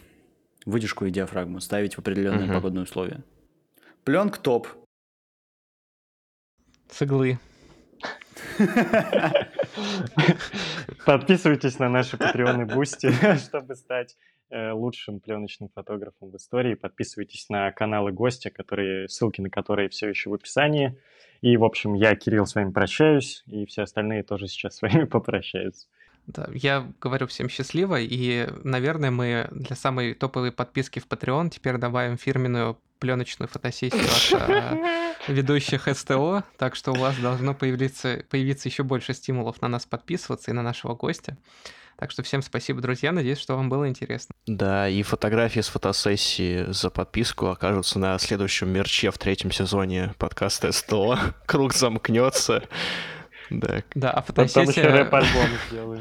выдержку 0.64 1.04
и 1.06 1.10
диафрагму 1.10 1.60
ставить 1.60 1.94
в 1.94 1.98
определенные 1.98 2.46
угу. 2.46 2.54
погодные 2.54 2.84
условия. 2.84 3.22
Пленк 4.04 4.38
топ. 4.38 4.68
С 6.90 7.02
иглы. 7.02 7.38
Подписывайтесь 11.06 11.78
на 11.78 11.88
наши 11.88 12.16
Patreon 12.16 12.66
ы, 12.66 12.76
Boosty, 12.76 13.10
чтобы 13.38 13.74
стать 13.74 14.16
э, 14.50 14.72
лучшим 14.72 15.20
пленочным 15.20 15.70
фотографом 15.74 16.30
в 16.30 16.36
истории. 16.36 16.74
Подписывайтесь 16.74 17.48
на 17.48 17.70
каналы 17.72 18.12
гостя, 18.12 18.50
которые, 18.50 19.08
ссылки 19.08 19.40
на 19.40 19.50
которые 19.50 19.88
все 19.88 20.08
еще 20.08 20.30
в 20.30 20.34
описании. 20.34 20.98
И, 21.40 21.56
в 21.56 21.64
общем, 21.64 21.94
я, 21.94 22.14
Кирилл, 22.14 22.46
с 22.46 22.54
вами 22.54 22.70
прощаюсь, 22.70 23.42
и 23.46 23.66
все 23.66 23.82
остальные 23.82 24.22
тоже 24.22 24.46
сейчас 24.46 24.76
с 24.76 24.82
вами 24.82 25.04
попрощаются. 25.04 25.88
Да, 26.26 26.48
я 26.54 26.92
говорю 27.00 27.26
всем 27.26 27.48
счастливо, 27.48 28.00
и, 28.00 28.46
наверное, 28.62 29.10
мы 29.10 29.48
для 29.50 29.74
самой 29.74 30.14
топовой 30.14 30.52
подписки 30.52 31.00
в 31.00 31.08
Patreon 31.08 31.50
теперь 31.50 31.78
добавим 31.78 32.16
фирменную 32.16 32.78
пленочную 33.02 33.48
фотосессию 33.48 34.00
от 34.00 34.48
э, 34.48 35.32
ведущих 35.32 35.88
СТО, 35.92 36.44
так 36.56 36.76
что 36.76 36.92
у 36.92 36.94
вас 36.94 37.16
должно 37.16 37.52
появиться, 37.52 38.24
появиться 38.30 38.68
еще 38.68 38.84
больше 38.84 39.12
стимулов 39.12 39.60
на 39.60 39.66
нас 39.66 39.86
подписываться 39.86 40.52
и 40.52 40.54
на 40.54 40.62
нашего 40.62 40.94
гостя. 40.94 41.36
Так 41.98 42.12
что 42.12 42.22
всем 42.22 42.42
спасибо, 42.42 42.80
друзья. 42.80 43.10
Надеюсь, 43.10 43.38
что 43.38 43.56
вам 43.56 43.68
было 43.68 43.88
интересно. 43.88 44.32
Да, 44.46 44.88
и 44.88 45.02
фотографии 45.02 45.58
с 45.58 45.66
фотосессии 45.66 46.70
за 46.70 46.90
подписку 46.90 47.48
окажутся 47.48 47.98
на 47.98 48.16
следующем 48.20 48.68
мерче 48.68 49.10
в 49.10 49.18
третьем 49.18 49.50
сезоне 49.50 50.14
подкаста 50.18 50.70
СТО. 50.70 51.18
Круг 51.46 51.74
замкнется. 51.74 52.62
Да. 53.50 53.82
Да, 53.96 54.10
а 54.12 54.22
фотосессия... 54.22 55.10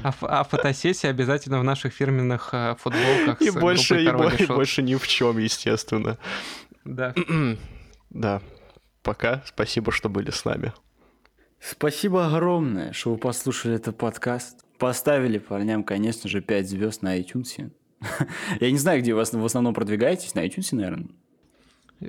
А, 0.04 0.14
а 0.22 0.44
фотосессия 0.44 1.10
обязательно 1.10 1.60
в 1.60 1.64
наших 1.64 1.94
фирменных 1.94 2.50
э, 2.52 2.76
футболках. 2.80 3.42
И 3.42 3.50
больше, 3.50 4.04
и, 4.04 4.44
и 4.44 4.46
больше 4.46 4.84
ни 4.84 4.94
в 4.94 5.08
чем, 5.08 5.40
естественно. 5.40 6.20
Да. 6.86 7.14
да. 8.10 8.42
Пока. 9.04 9.44
Спасибо, 9.46 9.92
что 9.92 10.10
были 10.10 10.32
с 10.32 10.46
нами. 10.46 10.74
Спасибо 11.60 12.28
огромное, 12.28 12.92
что 12.94 13.12
вы 13.12 13.18
послушали 13.18 13.76
этот 13.76 13.98
подкаст. 13.98 14.66
Поставили 14.78 15.38
парням, 15.38 15.84
конечно 15.84 16.28
же, 16.28 16.42
5 16.42 16.68
звезд 16.68 17.02
на 17.04 17.20
iTunes. 17.20 17.72
Я 18.60 18.72
не 18.72 18.78
знаю, 18.78 19.02
где 19.02 19.14
вы 19.14 19.22
в 19.22 19.46
основном 19.46 19.74
продвигаетесь. 19.74 20.34
На 20.34 20.46
iTunes, 20.46 20.70
наверное. 20.72 21.10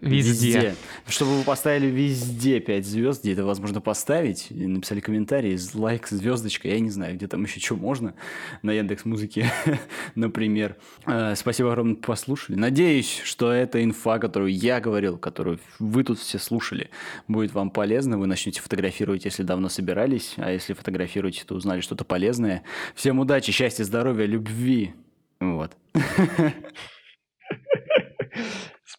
Везде. 0.00 0.30
везде. 0.30 0.74
Чтобы 1.06 1.36
вы 1.38 1.44
поставили 1.44 1.86
везде 1.86 2.60
5 2.60 2.86
звезд, 2.86 3.22
где 3.22 3.34
это 3.34 3.44
возможно 3.44 3.82
поставить, 3.82 4.46
и 4.50 4.66
написали 4.66 5.00
комментарий, 5.00 5.58
лайк, 5.74 6.08
звездочка, 6.08 6.68
я 6.68 6.80
не 6.80 6.88
знаю, 6.88 7.16
где 7.16 7.28
там 7.28 7.42
еще 7.44 7.60
что 7.60 7.76
можно, 7.76 8.14
на 8.62 8.70
Яндекс 8.72 9.04
Музыке, 9.04 9.52
например. 10.14 10.76
Э, 11.06 11.34
спасибо 11.36 11.70
огромное, 11.70 11.96
послушали. 11.96 12.56
Надеюсь, 12.56 13.20
что 13.22 13.52
эта 13.52 13.84
инфа, 13.84 14.18
которую 14.18 14.54
я 14.54 14.80
говорил, 14.80 15.18
которую 15.18 15.60
вы 15.78 16.04
тут 16.04 16.18
все 16.18 16.38
слушали, 16.38 16.88
будет 17.28 17.52
вам 17.52 17.70
полезна. 17.70 18.16
Вы 18.16 18.26
начнете 18.26 18.62
фотографировать, 18.62 19.26
если 19.26 19.42
давно 19.42 19.68
собирались, 19.68 20.34
а 20.38 20.50
если 20.50 20.72
фотографируете, 20.72 21.44
то 21.46 21.54
узнали 21.54 21.82
что-то 21.82 22.04
полезное. 22.04 22.62
Всем 22.94 23.18
удачи, 23.18 23.52
счастья, 23.52 23.84
здоровья, 23.84 24.24
любви. 24.24 24.94
Вот. 25.38 25.76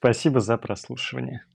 Спасибо 0.03 0.41
за 0.41 0.57
прослушивание. 0.57 1.45